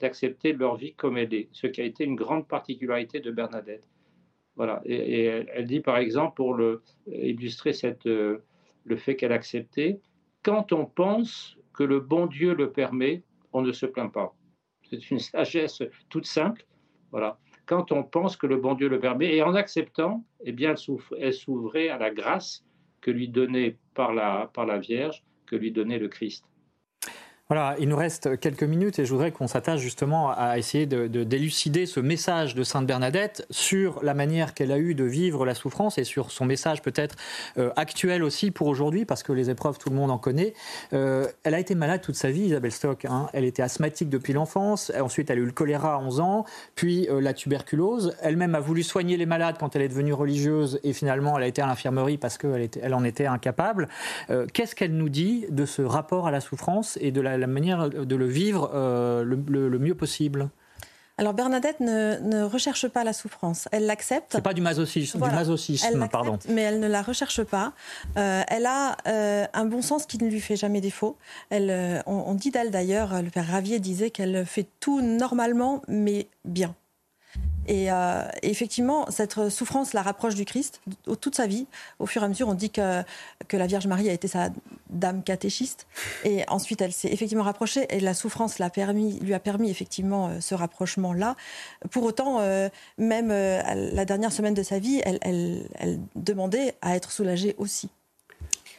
d'accepter 0.00 0.52
leur 0.52 0.76
vie 0.76 0.94
comme 0.94 1.16
elle 1.16 1.32
est, 1.32 1.48
ce 1.52 1.66
qui 1.66 1.80
a 1.80 1.84
été 1.84 2.04
une 2.04 2.14
grande 2.14 2.46
particularité 2.46 3.20
de 3.20 3.30
Bernadette. 3.30 3.88
Voilà. 4.58 4.82
Et, 4.84 5.24
elle, 5.24 5.66
dit 5.66 5.80
par 5.80 5.96
exemple, 5.96 6.34
pour 6.34 6.60
illustrer 7.06 7.70
euh, 8.06 8.38
le 8.84 8.96
fait 8.96 9.14
qu'elle 9.14 9.30
a 9.32 9.36
accepté, 9.36 10.00
quand 10.42 10.72
on 10.72 10.84
pense 10.84 11.56
que 11.72 11.84
le 11.84 12.00
bon 12.00 12.26
Dieu 12.26 12.54
le 12.54 12.72
permet, 12.72 13.22
on 13.52 13.62
ne 13.62 13.70
se 13.70 13.86
plaint 13.86 14.12
pas. 14.12 14.34
C'est 14.90 15.10
une 15.10 15.18
sagesse 15.20 15.82
toute 16.10 16.26
simple. 16.26 16.66
Voilà. 17.10 17.38
quand 17.64 17.90
on 17.92 18.02
pense 18.02 18.36
que 18.36 18.46
le 18.46 18.58
bon 18.58 18.74
Dieu 18.74 18.88
le 18.88 19.00
permet. 19.00 19.34
Et 19.34 19.42
en 19.42 19.54
acceptant, 19.54 20.24
eh 20.44 20.52
bien, 20.52 20.74
elle 21.18 21.32
s'ouvrait 21.32 21.88
à 21.88 21.96
la 21.96 22.10
grâce 22.10 22.66
que 23.00 23.10
lui 23.10 23.28
donnait 23.28 23.78
par 23.94 24.12
la 24.12 24.78
Vierge, 24.78 25.24
que 25.46 25.56
lui 25.56 25.70
donnait 25.70 25.98
le 25.98 26.08
Christ. 26.08 26.44
Voilà, 27.50 27.76
il 27.78 27.88
nous 27.88 27.96
reste 27.96 28.38
quelques 28.38 28.62
minutes 28.62 28.98
et 28.98 29.06
je 29.06 29.10
voudrais 29.10 29.32
qu'on 29.32 29.46
s'attache 29.46 29.80
justement 29.80 30.30
à 30.30 30.58
essayer 30.58 30.84
de, 30.84 31.06
délucider 31.06 31.86
ce 31.86 31.98
message 31.98 32.54
de 32.54 32.62
Sainte 32.62 32.86
Bernadette 32.86 33.46
sur 33.48 34.04
la 34.04 34.12
manière 34.12 34.52
qu'elle 34.52 34.70
a 34.70 34.76
eue 34.76 34.94
de 34.94 35.04
vivre 35.04 35.46
la 35.46 35.54
souffrance 35.54 35.96
et 35.96 36.04
sur 36.04 36.30
son 36.30 36.44
message 36.44 36.82
peut-être 36.82 37.16
euh, 37.56 37.70
actuel 37.76 38.22
aussi 38.22 38.50
pour 38.50 38.66
aujourd'hui, 38.66 39.06
parce 39.06 39.22
que 39.22 39.32
les 39.32 39.48
épreuves, 39.48 39.78
tout 39.78 39.88
le 39.88 39.96
monde 39.96 40.10
en 40.10 40.18
connaît. 40.18 40.52
Euh, 40.92 41.26
elle 41.42 41.54
a 41.54 41.58
été 41.58 41.74
malade 41.74 42.02
toute 42.02 42.16
sa 42.16 42.30
vie, 42.30 42.42
Isabelle 42.42 42.70
Stock. 42.70 43.06
Hein. 43.06 43.30
Elle 43.32 43.46
était 43.46 43.62
asthmatique 43.62 44.10
depuis 44.10 44.34
l'enfance, 44.34 44.92
ensuite 45.00 45.30
elle 45.30 45.38
a 45.38 45.40
eu 45.40 45.46
le 45.46 45.52
choléra 45.52 45.94
à 45.94 45.98
11 46.00 46.20
ans, 46.20 46.44
puis 46.74 47.08
euh, 47.08 47.18
la 47.18 47.32
tuberculose. 47.32 48.14
Elle-même 48.20 48.56
a 48.56 48.60
voulu 48.60 48.82
soigner 48.82 49.16
les 49.16 49.24
malades 49.24 49.56
quand 49.58 49.74
elle 49.74 49.80
est 49.80 49.88
devenue 49.88 50.12
religieuse 50.12 50.80
et 50.84 50.92
finalement 50.92 51.38
elle 51.38 51.44
a 51.44 51.46
été 51.46 51.62
à 51.62 51.66
l'infirmerie 51.66 52.18
parce 52.18 52.36
qu'elle 52.36 52.68
elle 52.82 52.92
en 52.92 53.04
était 53.04 53.24
incapable. 53.24 53.88
Qu'est-ce 54.52 54.74
qu'elle 54.74 54.92
nous 54.92 55.08
dit 55.08 55.46
de 55.48 55.64
ce 55.64 55.80
rapport 55.80 56.26
à 56.26 56.30
la 56.30 56.40
souffrance 56.40 56.98
et 57.00 57.10
de 57.10 57.22
la 57.22 57.37
la 57.38 57.46
manière 57.46 57.88
de 57.88 58.16
le 58.16 58.26
vivre 58.26 58.70
euh, 58.74 59.24
le, 59.24 59.78
mieux 59.78 59.94
possible 59.94 60.50
alors 61.20 61.34
Bernadette 61.34 61.80
ne, 61.80 62.44
recherche 62.44 62.86
pas 62.86 63.02
la 63.02 63.12
souffrance, 63.12 63.68
elle 63.72 63.86
l'accepte. 63.86 64.28
C'est 64.30 64.40
pas 64.40 64.54
du 64.54 64.60
masochisme, 64.60 65.18
du 65.20 65.28
masochisme 65.28 66.08
pardon. 66.08 66.38
Mais 66.48 66.62
elle 66.62 66.78
ne 66.78 66.86
la 66.86 67.02
recherche 67.02 67.42
pas. 67.42 67.72
Euh, 68.16 68.42
elle 68.46 68.66
a 68.66 68.96
euh, 69.08 69.44
un 69.52 69.64
bon 69.64 69.82
sens 69.82 70.06
qui 70.06 70.22
ne 70.22 70.30
lui 70.30 70.40
fait 70.40 70.54
jamais 70.54 70.80
défaut. 70.80 71.16
Elle, 71.50 72.04
on, 72.06 72.34
dit 72.34 72.52
d'elle 72.52 72.70
d'ailleurs, 72.70 73.20
le 73.20 73.30
père 73.30 73.48
Ravier 73.48 73.80
disait 73.80 74.10
qu'elle 74.10 74.46
fait 74.46 74.68
tout 74.78 75.00
normalement, 75.00 75.82
mais 75.88 76.28
bien. 76.44 76.76
Et 77.68 77.92
euh, 77.92 78.22
effectivement, 78.42 79.06
cette 79.10 79.50
souffrance 79.50 79.92
la 79.92 80.00
rapproche 80.00 80.34
du 80.34 80.46
Christ 80.46 80.80
toute 81.20 81.34
sa 81.34 81.46
vie. 81.46 81.66
Au 81.98 82.06
fur 82.06 82.22
et 82.22 82.24
à 82.24 82.28
mesure, 82.28 82.48
on 82.48 82.54
dit 82.54 82.70
que, 82.70 83.02
que 83.46 83.56
la 83.58 83.66
Vierge 83.66 83.86
Marie 83.86 84.08
a 84.08 84.12
été 84.12 84.26
sa 84.26 84.48
dame 84.88 85.22
catéchiste. 85.22 85.86
Et 86.24 86.44
ensuite, 86.48 86.80
elle 86.80 86.92
s'est 86.92 87.12
effectivement 87.12 87.44
rapprochée 87.44 87.86
et 87.90 88.00
la 88.00 88.14
souffrance 88.14 88.58
lui 88.58 89.34
a 89.34 89.38
permis 89.38 89.70
effectivement 89.70 90.28
euh, 90.28 90.40
ce 90.40 90.54
rapprochement-là. 90.54 91.36
Pour 91.90 92.04
autant, 92.04 92.40
euh, 92.40 92.70
même 92.96 93.28
la 93.28 94.04
dernière 94.06 94.32
semaine 94.32 94.54
de 94.54 94.62
sa 94.62 94.78
vie, 94.78 95.02
elle 95.04 96.00
demandait 96.16 96.74
à 96.80 96.96
être 96.96 97.12
soulagée 97.12 97.54
aussi. 97.58 97.90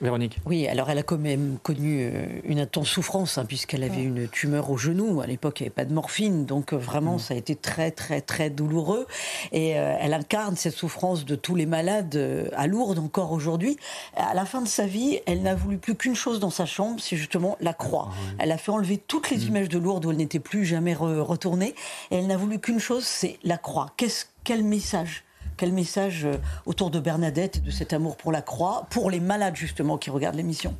Véronique. 0.01 0.39
Oui, 0.45 0.65
alors 0.67 0.89
elle 0.89 0.97
a 0.97 1.03
quand 1.03 1.17
même 1.17 1.57
connu 1.61 1.99
euh, 2.01 2.25
une 2.45 2.59
intense 2.59 2.87
souffrance, 2.87 3.37
hein, 3.37 3.43
puisqu'elle 3.45 3.83
avait 3.83 4.03
une 4.03 4.29
tumeur 4.29 4.69
au 4.71 4.77
genou. 4.77 5.19
À 5.19 5.27
l'époque, 5.27 5.59
il 5.59 5.63
n'y 5.63 5.67
avait 5.67 5.75
pas 5.75 5.83
de 5.83 5.93
morphine, 5.93 6.45
donc 6.45 6.71
euh, 6.71 6.77
vraiment, 6.77 7.15
mm. 7.15 7.19
ça 7.19 7.33
a 7.33 7.37
été 7.37 7.55
très, 7.55 7.91
très, 7.91 8.21
très 8.21 8.49
douloureux. 8.49 9.07
Et 9.51 9.77
euh, 9.77 9.97
elle 9.99 10.13
incarne 10.13 10.55
cette 10.55 10.75
souffrance 10.75 11.25
de 11.25 11.35
tous 11.35 11.55
les 11.55 11.65
malades 11.65 12.49
à 12.55 12.67
Lourdes 12.67 12.99
encore 12.99 13.33
aujourd'hui. 13.33 13.77
À 14.15 14.33
la 14.33 14.45
fin 14.45 14.61
de 14.61 14.69
sa 14.69 14.85
vie, 14.85 15.19
elle 15.25 15.41
n'a 15.41 15.55
voulu 15.55 15.77
plus 15.77 15.95
qu'une 15.95 16.15
chose 16.15 16.39
dans 16.39 16.49
sa 16.49 16.65
chambre, 16.65 16.99
c'est 17.01 17.17
justement 17.17 17.57
la 17.59 17.73
croix. 17.73 18.09
Ah 18.09 18.35
elle 18.39 18.51
a 18.53 18.57
fait 18.57 18.71
enlever 18.71 18.97
toutes 18.97 19.29
les 19.29 19.37
mm. 19.37 19.47
images 19.49 19.69
de 19.69 19.79
Lourdes 19.79 20.05
où 20.05 20.11
elle 20.11 20.17
n'était 20.17 20.39
plus 20.39 20.65
jamais 20.65 20.93
retournée. 20.95 21.75
Et 22.11 22.15
elle 22.15 22.27
n'a 22.27 22.37
voulu 22.37 22.59
qu'une 22.59 22.79
chose, 22.79 23.03
c'est 23.03 23.37
la 23.43 23.57
croix. 23.57 23.87
Qu'est-ce, 23.97 24.25
quel 24.45 24.63
message 24.63 25.23
quel 25.59 25.73
message 25.73 26.23
euh, 26.23 26.37
autour 26.65 26.89
de 26.89 27.01
Bernadette 27.01 27.61
de 27.61 27.69
cet 27.69 27.91
amour 27.91 28.15
pour 28.15 28.31
la 28.31 28.41
croix, 28.41 28.87
pour 28.91 29.11
les 29.11 29.19
malades 29.19 29.57
justement 29.57 29.97
qui 29.97 30.09
regardent 30.09 30.37
l'émission? 30.37 30.73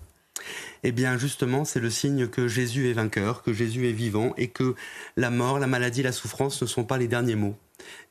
Eh 0.84 0.94
bien 0.94 1.18
justement, 1.18 1.66
c'est 1.66 1.82
le 1.82 1.90
signe 1.90 2.28
que 2.28 2.48
Jésus 2.48 2.90
est 2.90 2.94
vainqueur, 2.94 3.44
que 3.44 3.52
Jésus 3.52 3.90
est 3.90 3.94
vivant 3.94 4.34
et 4.38 4.48
que 4.48 4.76
la 5.18 5.32
mort, 5.32 5.60
la 5.60 5.68
maladie, 5.68 6.02
la 6.02 6.14
souffrance 6.14 6.62
ne 6.62 6.68
sont 6.68 6.86
pas 6.86 6.98
les 6.98 7.10
derniers 7.10 7.36
mots. 7.36 7.58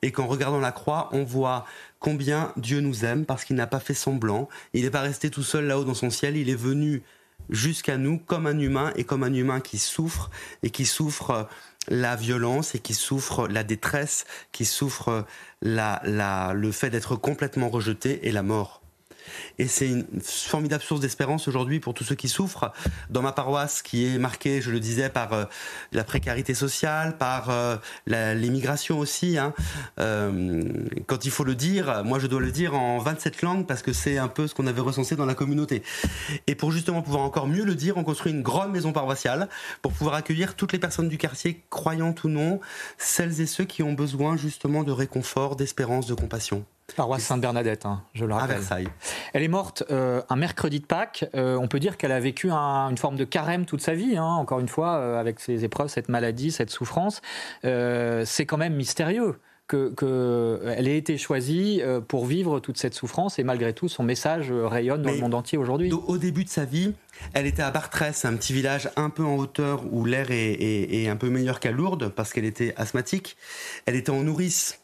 Et 0.03 0.13
qu'en 0.13 0.27
regardant 0.27 0.61
la 0.61 0.73
croix, 0.73 1.09
on 1.13 1.25
voit 1.25 1.65
combien 2.01 2.53
Dieu 2.59 2.81
nous 2.81 3.07
aime 3.07 3.25
parce 3.25 3.47
qu'il 3.47 3.57
n'a 3.57 3.67
pas 3.67 3.81
fait 3.81 3.95
semblant. 3.95 4.47
Il 4.75 4.83
n'est 4.83 4.91
pas 4.91 5.01
resté 5.01 5.31
tout 5.31 5.43
seul 5.43 5.65
là-haut 5.65 5.85
dans 5.85 5.95
son 5.95 6.11
ciel, 6.11 6.37
il 6.37 6.51
est 6.51 6.55
venu 6.55 7.03
jusqu'à 7.49 7.97
nous 7.97 8.19
comme 8.19 8.47
un 8.47 8.59
humain 8.59 8.93
et 8.95 9.05
comme 9.05 9.23
un 9.23 9.33
humain 9.33 9.61
qui 9.61 9.79
souffre 9.79 10.29
et 10.63 10.69
qui 10.69 10.85
souffre 10.85 11.49
la 11.89 12.17
violence 12.17 12.75
et 12.75 12.79
qui 12.79 12.95
souffre 12.95 13.49
la 13.49 13.65
détresse, 13.65 14.27
qui 14.53 14.65
souffre 14.65 15.27
le 15.63 16.71
fait 16.71 16.91
d'être 16.91 17.17
complètement 17.17 17.69
rejeté 17.69 18.27
et 18.29 18.33
la 18.33 18.43
mort. 18.43 18.83
Et 19.59 19.67
c'est 19.67 19.89
une 19.89 20.07
formidable 20.23 20.83
source 20.83 21.01
d'espérance 21.01 21.49
aujourd'hui 21.49 21.81
pour 21.81 21.95
tous 21.95 22.05
ceux 22.05 22.15
qui 22.15 22.29
souffrent. 22.29 22.73
Dans 23.11 23.23
ma 23.23 23.33
paroisse, 23.33 23.83
qui 23.83 24.07
est 24.07 24.19
marquée, 24.19 24.61
je 24.61 24.71
le 24.71 24.81
disais, 24.81 25.09
par 25.09 25.33
euh, 25.33 25.45
la 25.93 26.05
précarité 26.05 26.55
sociale, 26.55 27.17
par 27.17 27.51
euh, 27.51 27.77
l'immigration 28.07 28.99
aussi. 28.99 29.39
Hein. 29.39 29.55
Euh, 29.99 30.63
quand 31.07 31.25
il 31.25 31.31
faut 31.31 31.45
le 31.45 31.55
dire, 31.55 32.03
moi 32.05 32.19
je 32.19 32.27
dois 32.27 32.41
le 32.41 32.53
dire 32.53 32.75
en 32.75 32.99
27 32.99 33.43
langues 33.43 33.67
parce 33.67 33.83
que 33.83 33.93
c'est 33.93 34.19
un 34.19 34.29
peu 34.29 34.47
ce 34.47 34.55
qu'on 34.55 34.67
avait 34.67 34.81
recensé 34.81 35.17
dans 35.17 35.27
la 35.27 35.35
communauté. 35.35 35.83
Et 36.47 36.55
pour 36.55 36.73
justement 36.73 37.03
pouvoir 37.03 37.23
encore 37.23 37.47
mieux 37.47 37.65
le 37.65 37.75
dire, 37.75 37.97
on 37.97 38.05
construit 38.05 38.33
une 38.33 38.43
grande 38.43 38.73
maison 38.73 38.93
paroissiale 38.93 39.49
pour 39.83 39.93
pouvoir 39.93 40.15
accueillir 40.15 40.55
toutes 40.55 40.73
les 40.73 40.79
personnes 40.79 41.09
du 41.09 41.19
quartier, 41.19 41.63
croyantes 41.71 42.25
ou 42.25 42.29
non, 42.29 42.61
celles 42.97 43.41
et 43.41 43.47
ceux 43.47 43.65
qui 43.65 43.83
ont 43.83 43.93
besoin 43.93 44.37
justement 44.37 44.83
de 44.83 44.93
réconfort, 44.93 45.57
d'espérance, 45.57 46.07
de 46.07 46.15
compassion. 46.15 46.65
Paroisse 46.97 47.23
Sainte-Bernadette, 47.23 47.87
hein, 47.87 48.03
je 48.15 48.25
le 48.25 48.35
rappelle. 48.35 48.57
À 48.57 48.59
Versailles. 48.59 48.89
Elle 49.33 49.43
est 49.43 49.49
morte 49.49 49.85
euh, 49.91 50.23
un 50.29 50.37
mercredi 50.37 50.81
de 50.81 50.87
Pâques. 50.87 51.27
Euh, 51.35 51.57
on 51.57 51.69
peut 51.69 51.81
dire 51.81 51.97
qu'elle 51.97 52.13
a 52.13 52.21
vécu 52.21 52.51
une 52.51 52.97
forme 52.97 53.17
de 53.17 53.25
carême 53.25 53.67
toute 53.67 53.83
sa 53.83 53.95
vie, 53.95 54.17
hein, 54.17 54.25
encore 54.25 54.59
une 54.61 54.69
fois, 54.69 54.97
euh, 54.97 55.21
avec 55.21 55.39
ses 55.41 55.65
épreuves, 55.65 55.89
cette 55.89 56.09
maladie, 56.09 56.51
cette 56.51 56.71
souffrance. 56.71 57.21
c'est 57.63 58.47
quand 58.47 58.57
même 58.57 58.75
mystérieux 58.75 59.39
qu'elle 59.69 60.89
ait 60.89 60.97
été 60.97 61.19
choisie 61.19 61.83
pour 62.09 62.25
vivre 62.25 62.59
toute 62.59 62.79
cette 62.79 62.95
souffrance 62.95 63.39
et 63.39 63.45
malgré 63.45 63.75
tout, 63.75 63.87
son 63.87 64.03
message 64.03 64.51
rayonne 64.51 65.03
dans 65.03 65.11
le 65.11 65.19
monde 65.19 65.35
entier 65.35 65.59
aujourd'hui. 65.59 65.93
Au 65.93 66.17
début 66.17 66.45
de 66.45 66.49
sa 66.49 66.65
vie, 66.65 66.95
elle 67.35 67.47
était 67.47 67.63
à 67.63 67.71
Bartrès, 67.71 68.25
un 68.25 68.35
petit 68.35 68.55
village 68.55 68.89
un 68.97 69.11
peu 69.11 69.25
en 69.25 69.37
hauteur 69.37 69.83
où 69.93 70.07
l'air 70.07 70.31
est, 70.31 70.55
est 70.55 71.09
un 71.09 71.17
peu 71.17 71.29
meilleur 71.29 71.61
qu'à 71.61 71.71
Lourdes 71.71 72.09
parce 72.09 72.33
qu'elle 72.33 72.47
était 72.47 72.73
asthmatique. 72.79 73.37
Elle 73.85 73.95
était 73.95 74.11
en 74.11 74.23
nourrice 74.23 74.81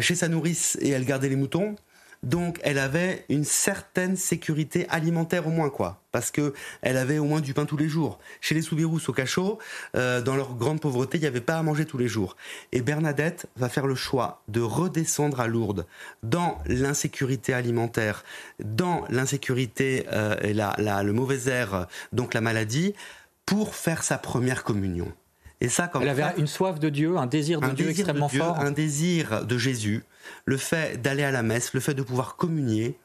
chez 0.00 0.14
sa 0.14 0.28
nourrice 0.28 0.78
et 0.80 0.90
elle 0.90 1.04
gardait 1.04 1.28
les 1.28 1.36
moutons. 1.36 1.76
Donc 2.22 2.60
elle 2.62 2.78
avait 2.78 3.24
une 3.28 3.44
certaine 3.44 4.16
sécurité 4.16 4.86
alimentaire 4.88 5.48
au 5.48 5.50
moins 5.50 5.70
quoi, 5.70 6.00
parce 6.12 6.30
que 6.30 6.54
elle 6.80 6.96
avait 6.96 7.18
au 7.18 7.24
moins 7.24 7.40
du 7.40 7.52
pain 7.52 7.66
tous 7.66 7.76
les 7.76 7.88
jours. 7.88 8.20
Chez 8.40 8.54
les 8.54 8.62
Soubirous 8.62 9.00
au 9.08 9.12
cachot, 9.12 9.58
euh, 9.96 10.22
dans 10.22 10.36
leur 10.36 10.54
grande 10.54 10.80
pauvreté, 10.80 11.18
il 11.18 11.22
n'y 11.22 11.26
avait 11.26 11.40
pas 11.40 11.58
à 11.58 11.62
manger 11.64 11.84
tous 11.84 11.98
les 11.98 12.06
jours. 12.06 12.36
Et 12.70 12.80
Bernadette 12.80 13.46
va 13.56 13.68
faire 13.68 13.88
le 13.88 13.96
choix 13.96 14.42
de 14.46 14.60
redescendre 14.60 15.40
à 15.40 15.48
Lourdes 15.48 15.84
dans 16.22 16.58
l'insécurité 16.66 17.54
alimentaire, 17.54 18.22
dans 18.62 19.04
l'insécurité 19.08 20.06
euh, 20.12 20.36
et 20.42 20.52
la, 20.54 21.02
le 21.02 21.12
mauvais 21.12 21.50
air, 21.50 21.88
donc 22.12 22.34
la 22.34 22.40
maladie, 22.40 22.94
pour 23.46 23.74
faire 23.74 24.04
sa 24.04 24.16
première 24.16 24.62
communion. 24.62 25.12
Et 25.62 25.68
ça, 25.68 25.88
Elle 26.00 26.08
avait 26.08 26.24
une 26.38 26.48
soif 26.48 26.80
de 26.80 26.88
Dieu, 26.88 27.16
un 27.16 27.26
désir 27.26 27.60
de 27.60 27.70
Dieu 27.70 27.90
extrêmement 27.90 28.28
fort. 28.28 28.58
Un 28.58 28.72
désir 28.72 29.46
de 29.46 29.56
Jésus, 29.56 30.02
le 30.44 30.56
fait 30.56 31.00
d'aller 31.00 31.22
à 31.22 31.30
la 31.30 31.44
messe, 31.44 31.72
le 31.72 31.78
fait 31.78 31.94
de 31.94 32.02
pouvoir 32.02 32.34
communier, 32.34 32.98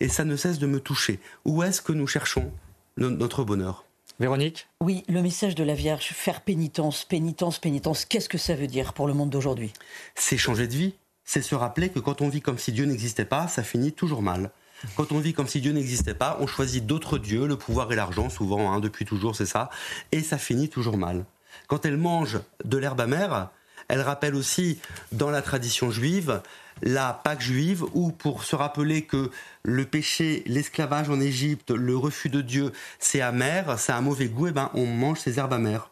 et 0.00 0.08
ça 0.08 0.24
ne 0.24 0.34
cesse 0.34 0.58
de 0.58 0.66
me 0.66 0.80
toucher. 0.80 1.20
Où 1.44 1.62
est-ce 1.62 1.80
que 1.80 1.92
nous 1.92 2.08
cherchons 2.08 2.50
notre 2.96 3.44
bonheur? 3.44 3.84
Véronique? 4.18 4.66
Oui, 4.80 5.04
le 5.08 5.22
message 5.22 5.54
de 5.54 5.62
la 5.62 5.74
Vierge, 5.74 6.08
faire 6.08 6.40
pénitence, 6.40 7.04
pénitence, 7.04 7.60
pénitence, 7.60 8.04
qu'est-ce 8.04 8.28
que 8.28 8.38
ça 8.38 8.56
veut 8.56 8.66
dire 8.66 8.92
pour 8.92 9.06
le 9.06 9.14
monde 9.14 9.30
d'aujourd'hui? 9.30 9.72
C'est 10.16 10.36
changer 10.36 10.66
de 10.66 10.74
vie. 10.74 10.94
C'est 11.24 11.42
se 11.42 11.54
rappeler 11.54 11.90
que 11.90 12.00
quand 12.00 12.22
on 12.22 12.28
vit 12.28 12.40
comme 12.40 12.58
si 12.58 12.72
Dieu 12.72 12.86
n'existait 12.86 13.24
pas, 13.24 13.46
ça 13.46 13.62
finit 13.62 13.92
toujours 13.92 14.20
mal. 14.20 14.50
Quand 14.96 15.12
on 15.12 15.20
vit 15.20 15.32
comme 15.32 15.46
si 15.46 15.60
Dieu 15.60 15.70
n'existait 15.70 16.14
pas, 16.14 16.38
on 16.40 16.48
choisit 16.48 16.84
d'autres 16.84 17.18
dieux, 17.18 17.46
le 17.46 17.56
pouvoir 17.56 17.92
et 17.92 17.94
l'argent, 17.94 18.30
souvent, 18.30 18.72
hein, 18.72 18.80
depuis 18.80 19.04
toujours, 19.04 19.36
c'est 19.36 19.46
ça, 19.46 19.70
et 20.10 20.22
ça 20.22 20.38
finit 20.38 20.68
toujours 20.68 20.96
mal. 20.96 21.24
Quand 21.70 21.86
elle 21.86 21.96
mange 21.96 22.40
de 22.64 22.78
l'herbe 22.78 23.00
amère, 23.00 23.48
elle 23.86 24.00
rappelle 24.00 24.34
aussi 24.34 24.80
dans 25.12 25.30
la 25.30 25.40
tradition 25.40 25.92
juive 25.92 26.42
la 26.82 27.12
Pâque 27.12 27.42
juive 27.42 27.84
où 27.94 28.10
pour 28.10 28.42
se 28.42 28.56
rappeler 28.56 29.02
que 29.02 29.30
le 29.62 29.84
péché, 29.84 30.42
l'esclavage 30.46 31.10
en 31.10 31.20
Égypte, 31.20 31.70
le 31.70 31.96
refus 31.96 32.28
de 32.28 32.40
Dieu, 32.40 32.72
c'est 32.98 33.20
amer, 33.20 33.78
c'est 33.78 33.92
un 33.92 34.00
mauvais 34.00 34.26
goût, 34.26 34.46
et 34.46 34.50
eh 34.50 34.52
ben 34.52 34.70
on 34.74 34.86
mange 34.86 35.20
ces 35.20 35.38
herbes 35.38 35.52
amères. 35.52 35.90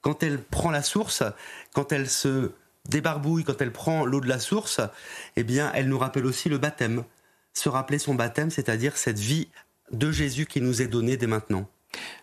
Quand 0.00 0.22
elle 0.22 0.38
prend 0.40 0.70
la 0.70 0.82
source, 0.82 1.22
quand 1.74 1.92
elle 1.92 2.08
se 2.08 2.52
débarbouille, 2.88 3.44
quand 3.44 3.60
elle 3.60 3.72
prend 3.72 4.06
l'eau 4.06 4.22
de 4.22 4.28
la 4.28 4.38
source, 4.38 4.80
eh 5.36 5.44
bien 5.44 5.70
elle 5.74 5.88
nous 5.88 5.98
rappelle 5.98 6.24
aussi 6.24 6.48
le 6.48 6.56
baptême. 6.56 7.04
Se 7.52 7.68
rappeler 7.68 7.98
son 7.98 8.14
baptême, 8.14 8.50
c'est-à-dire 8.50 8.96
cette 8.96 9.18
vie 9.18 9.48
de 9.90 10.10
Jésus 10.10 10.46
qui 10.46 10.62
nous 10.62 10.80
est 10.80 10.88
donnée 10.88 11.18
dès 11.18 11.26
maintenant. 11.26 11.68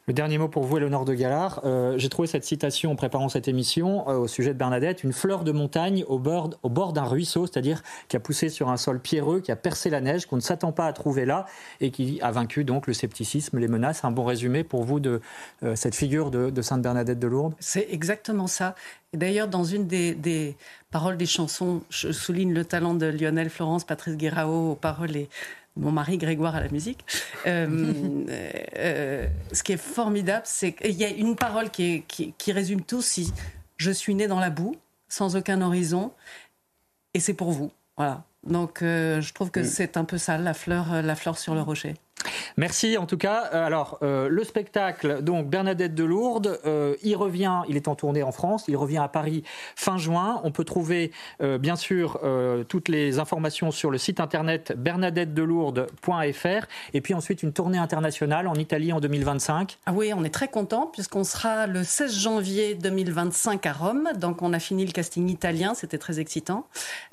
Le 0.07 0.13
dernier 0.13 0.37
mot 0.37 0.47
pour 0.47 0.63
vous, 0.63 0.77
Eleonore 0.77 1.05
de 1.05 1.13
Galard. 1.13 1.61
Euh, 1.63 1.97
J'ai 1.97 2.09
trouvé 2.09 2.27
cette 2.27 2.43
citation 2.43 2.91
en 2.91 2.95
préparant 2.95 3.29
cette 3.29 3.47
émission 3.47 4.09
euh, 4.09 4.17
au 4.17 4.27
sujet 4.27 4.53
de 4.53 4.57
Bernadette. 4.57 5.03
Une 5.03 5.13
fleur 5.13 5.43
de 5.43 5.51
montagne 5.51 6.03
au 6.07 6.17
bord, 6.17 6.93
d'un 6.93 7.03
ruisseau, 7.03 7.45
c'est-à-dire 7.45 7.83
qui 8.07 8.17
a 8.17 8.19
poussé 8.19 8.49
sur 8.49 8.69
un 8.69 8.77
sol 8.77 8.99
pierreux, 8.99 9.41
qui 9.41 9.51
a 9.51 9.55
percé 9.55 9.89
la 9.89 10.01
neige, 10.01 10.25
qu'on 10.25 10.37
ne 10.37 10.41
s'attend 10.41 10.71
pas 10.71 10.87
à 10.87 10.93
trouver 10.93 11.25
là 11.25 11.45
et 11.79 11.91
qui 11.91 12.19
a 12.21 12.31
vaincu 12.31 12.63
donc 12.63 12.87
le 12.87 12.93
scepticisme, 12.93 13.59
les 13.59 13.67
menaces. 13.67 14.03
Un 14.03 14.11
bon 14.11 14.25
résumé 14.25 14.63
pour 14.63 14.83
vous 14.83 14.99
de 14.99 15.21
euh, 15.63 15.75
cette 15.75 15.95
figure 15.95 16.31
de, 16.31 16.61
Sainte 16.61 16.81
Bernadette 16.81 17.19
de 17.19 17.27
Lourdes 17.27 17.53
C'est 17.59 17.87
exactement 17.91 18.47
ça. 18.47 18.75
D'ailleurs, 19.13 19.47
dans 19.47 19.63
une 19.63 19.87
des, 19.87 20.13
des 20.13 20.55
paroles 20.89 21.17
des 21.17 21.25
chansons, 21.25 21.81
je 21.89 22.11
souligne 22.11 22.53
le 22.53 22.65
talent 22.65 22.93
de 22.95 23.05
Lionel 23.05 23.49
Florence, 23.49 23.83
Patrice 23.83 24.15
Guérao 24.15 24.71
aux 24.71 24.75
paroles 24.75 25.15
et 25.15 25.29
mon 25.77 25.91
mari 25.91 26.17
Grégoire 26.17 26.55
à 26.55 26.61
la 26.61 26.69
musique. 26.69 27.05
Euh, 27.47 28.23
euh, 28.29 29.27
ce 29.51 29.63
qui 29.63 29.71
est 29.73 29.77
formidable, 29.81 30.43
c'est 30.45 30.73
qu'il 30.73 30.91
y 30.93 31.05
a 31.05 31.09
une 31.09 31.35
parole 31.35 31.69
qui, 31.69 31.83
est- 31.95 31.99
qui- 32.07 32.33
qui 32.37 32.51
résume 32.51 32.81
tout. 32.81 33.01
Si 33.01 33.31
je 33.77 33.91
suis 33.91 34.13
né 34.15 34.27
dans 34.27 34.39
la 34.39 34.49
boue, 34.49 34.75
sans 35.07 35.35
aucun 35.35 35.61
horizon, 35.61 36.11
et 37.13 37.19
c'est 37.19 37.33
pour 37.33 37.51
vous. 37.51 37.71
Voilà. 37.97 38.23
Donc, 38.43 38.81
euh, 38.81 39.21
je 39.21 39.33
trouve 39.33 39.51
que 39.51 39.63
c'est 39.63 39.97
un 39.97 40.03
peu 40.05 40.17
ça, 40.17 40.37
la 40.37 40.53
fleur, 40.53 40.93
euh, 40.93 41.01
la 41.01 41.15
fleur 41.15 41.37
sur 41.37 41.53
le 41.55 41.61
rocher. 41.61 41.93
Merci 42.57 42.97
en 42.97 43.05
tout 43.05 43.17
cas. 43.17 43.49
Euh, 43.53 43.65
Alors 43.65 43.97
euh, 44.01 44.29
le 44.29 44.43
spectacle, 44.43 45.21
donc 45.21 45.49
Bernadette 45.49 45.95
de 45.95 46.03
Lourdes, 46.03 46.59
euh, 46.65 46.95
il 47.03 47.15
revient, 47.15 47.61
il 47.67 47.75
est 47.75 47.87
en 47.87 47.95
tournée 47.95 48.23
en 48.23 48.31
France, 48.31 48.65
il 48.67 48.75
revient 48.77 48.97
à 48.99 49.07
Paris 49.07 49.43
fin 49.75 49.97
juin. 49.97 50.41
On 50.43 50.51
peut 50.51 50.63
trouver 50.63 51.11
bien 51.39 51.75
sûr 51.75 52.19
toutes 52.67 52.87
les 52.87 53.19
informations 53.19 53.71
sur 53.71 53.89
le 53.91 53.97
site 53.97 54.19
internet 54.19 54.73
bernadettedelourdes.fr 54.77 56.67
et 56.93 57.01
puis 57.01 57.13
ensuite 57.13 57.43
une 57.43 57.53
tournée 57.53 57.77
internationale 57.77 58.47
en 58.47 58.55
Italie 58.55 58.93
en 58.93 58.99
2025. 58.99 59.77
Ah 59.85 59.93
oui, 59.93 60.11
on 60.15 60.23
est 60.23 60.33
très 60.33 60.47
content 60.47 60.87
puisqu'on 60.87 61.23
sera 61.23 61.67
le 61.67 61.83
16 61.83 62.19
janvier 62.19 62.75
2025 62.75 63.65
à 63.65 63.73
Rome. 63.73 64.09
Donc 64.15 64.41
on 64.41 64.53
a 64.53 64.59
fini 64.59 64.85
le 64.85 64.91
casting 64.91 65.29
italien, 65.29 65.73
c'était 65.73 65.97
très 65.97 66.19
excitant. 66.19 66.67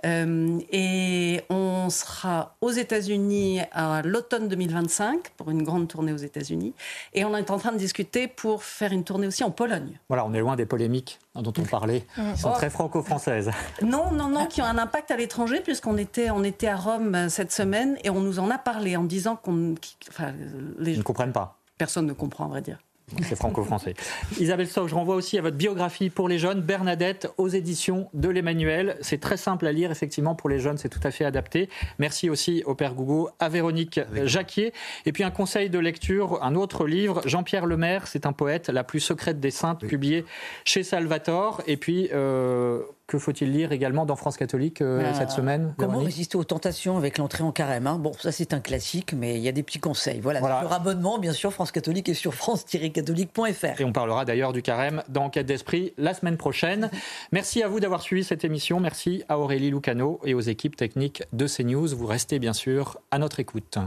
Et 0.04 1.40
on 1.50 1.90
sera 1.90 2.56
aux 2.60 2.70
États-Unis 2.70 3.60
à 3.72 4.02
l'automne 4.02 4.48
2025 4.48 5.17
pour 5.36 5.50
une 5.50 5.62
grande 5.62 5.88
tournée 5.88 6.12
aux 6.12 6.16
États-Unis. 6.18 6.74
Et 7.12 7.24
on 7.24 7.36
est 7.36 7.50
en 7.50 7.58
train 7.58 7.72
de 7.72 7.78
discuter 7.78 8.28
pour 8.28 8.62
faire 8.64 8.92
une 8.92 9.04
tournée 9.04 9.26
aussi 9.26 9.44
en 9.44 9.50
Pologne. 9.50 9.98
Voilà, 10.08 10.24
on 10.24 10.32
est 10.34 10.40
loin 10.40 10.56
des 10.56 10.66
polémiques 10.66 11.18
dont 11.34 11.52
on 11.58 11.62
parlait, 11.64 12.04
qui 12.14 12.40
sont 12.40 12.50
Oh. 12.52 12.56
très 12.56 12.70
franco-françaises. 12.70 13.50
Non, 13.82 14.10
non, 14.12 14.28
non, 14.28 14.46
qui 14.46 14.60
ont 14.62 14.66
un 14.66 14.78
impact 14.78 15.10
à 15.10 15.16
l'étranger, 15.16 15.60
puisqu'on 15.60 15.96
était, 15.96 16.30
on 16.30 16.42
était 16.44 16.68
à 16.68 16.76
Rome 16.76 17.14
euh, 17.14 17.28
cette 17.28 17.52
semaine 17.52 17.96
et 18.04 18.10
on 18.10 18.20
nous 18.20 18.38
en 18.38 18.50
a 18.50 18.58
parlé 18.58 18.96
en 18.96 19.04
disant 19.04 19.36
qu'on. 19.36 19.74
qu'- 19.74 20.08
Enfin, 20.10 20.32
les 20.78 20.92
Ils 20.92 20.98
ne 20.98 21.02
comprennent 21.02 21.32
pas. 21.32 21.56
Personne 21.76 22.06
ne 22.06 22.12
comprend, 22.12 22.46
à 22.46 22.48
vrai 22.48 22.60
dire. 22.62 22.78
C'est 23.22 23.36
franco-français. 23.36 23.94
Isabelle 24.38 24.66
Stock, 24.66 24.88
je 24.88 24.94
renvoie 24.94 25.16
aussi 25.16 25.38
à 25.38 25.42
votre 25.42 25.56
biographie 25.56 26.11
pour 26.11 26.28
les 26.28 26.38
jeunes, 26.38 26.61
Bernadette, 26.61 27.28
aux 27.36 27.48
éditions 27.48 28.09
de 28.14 28.28
l'Emmanuel. 28.28 28.96
C'est 29.00 29.20
très 29.20 29.36
simple 29.36 29.66
à 29.66 29.72
lire, 29.72 29.90
effectivement, 29.90 30.34
pour 30.34 30.48
les 30.48 30.59
jeunes, 30.59 30.78
c'est 30.78 30.88
tout 30.88 31.00
à 31.02 31.11
fait 31.11 31.24
adapté. 31.24 31.68
Merci 31.98 32.30
aussi 32.30 32.62
au 32.66 32.74
Père 32.74 32.94
Gougo, 32.94 33.30
à 33.38 33.48
Véronique 33.48 34.00
Jacquier. 34.24 34.72
Et 35.06 35.12
puis 35.12 35.24
un 35.24 35.30
conseil 35.30 35.70
de 35.70 35.78
lecture, 35.78 36.42
un 36.42 36.54
autre 36.54 36.86
livre, 36.86 37.22
Jean-Pierre 37.26 37.66
Lemaire, 37.66 38.06
c'est 38.06 38.26
un 38.26 38.32
poète, 38.32 38.68
La 38.68 38.84
plus 38.84 39.00
secrète 39.00 39.40
des 39.40 39.50
saintes, 39.50 39.86
publié 39.86 40.24
chez 40.64 40.82
Salvator. 40.82 41.62
Et 41.66 41.76
puis, 41.76 42.11
euh, 42.12 42.82
que 43.09 43.18
faut-il 43.18 43.50
lire 43.50 43.72
également 43.72 44.06
dans 44.06 44.14
France 44.14 44.36
catholique 44.36 44.82
euh, 44.82 45.02
Bah, 45.02 45.14
cette 45.14 45.30
semaine 45.30 45.74
Comment 45.78 45.98
résister 45.98 46.36
aux 46.36 46.44
tentations 46.44 46.96
avec 46.98 47.18
l'entrée 47.18 47.42
en 47.42 47.50
carême 47.52 47.86
hein? 47.86 47.98
Bon, 47.98 48.12
ça 48.12 48.30
c'est 48.30 48.52
un 48.52 48.61
classique, 48.61 49.14
mais 49.14 49.36
il 49.36 49.42
y 49.42 49.48
a 49.48 49.52
des 49.52 49.62
petits 49.62 49.80
conseils. 49.80 50.20
Voilà, 50.20 50.40
Voilà. 50.40 50.61
sur 50.61 50.72
abonnement, 50.72 51.18
bien 51.18 51.32
sûr, 51.32 51.52
France 51.52 51.72
Catholique 51.72 52.09
et 52.11 52.14
sur 52.14 52.34
france-catholique.fr. 52.34 53.80
Et 53.80 53.84
on 53.84 53.92
parlera 53.92 54.24
d'ailleurs 54.24 54.52
du 54.52 54.62
carême 54.62 55.02
dans 55.09 55.24
Enquête 55.24 55.46
d'Esprit 55.46 55.94
la 55.96 56.12
semaine 56.14 56.36
prochaine. 56.36 56.90
Merci 57.32 57.62
à 57.62 57.68
vous 57.68 57.80
d'avoir 57.80 58.02
suivi 58.02 58.24
cette 58.24 58.44
émission. 58.44 58.78
Merci 58.78 59.24
à 59.28 59.38
Aurélie 59.38 59.70
Lucano 59.70 60.20
et 60.24 60.34
aux 60.34 60.40
équipes 60.40 60.76
techniques 60.76 61.22
de 61.32 61.46
CNews. 61.46 61.88
Vous 61.96 62.06
restez 62.06 62.38
bien 62.38 62.52
sûr 62.52 62.98
à 63.11 63.18
notre 63.18 63.40
écoute. 63.40 63.78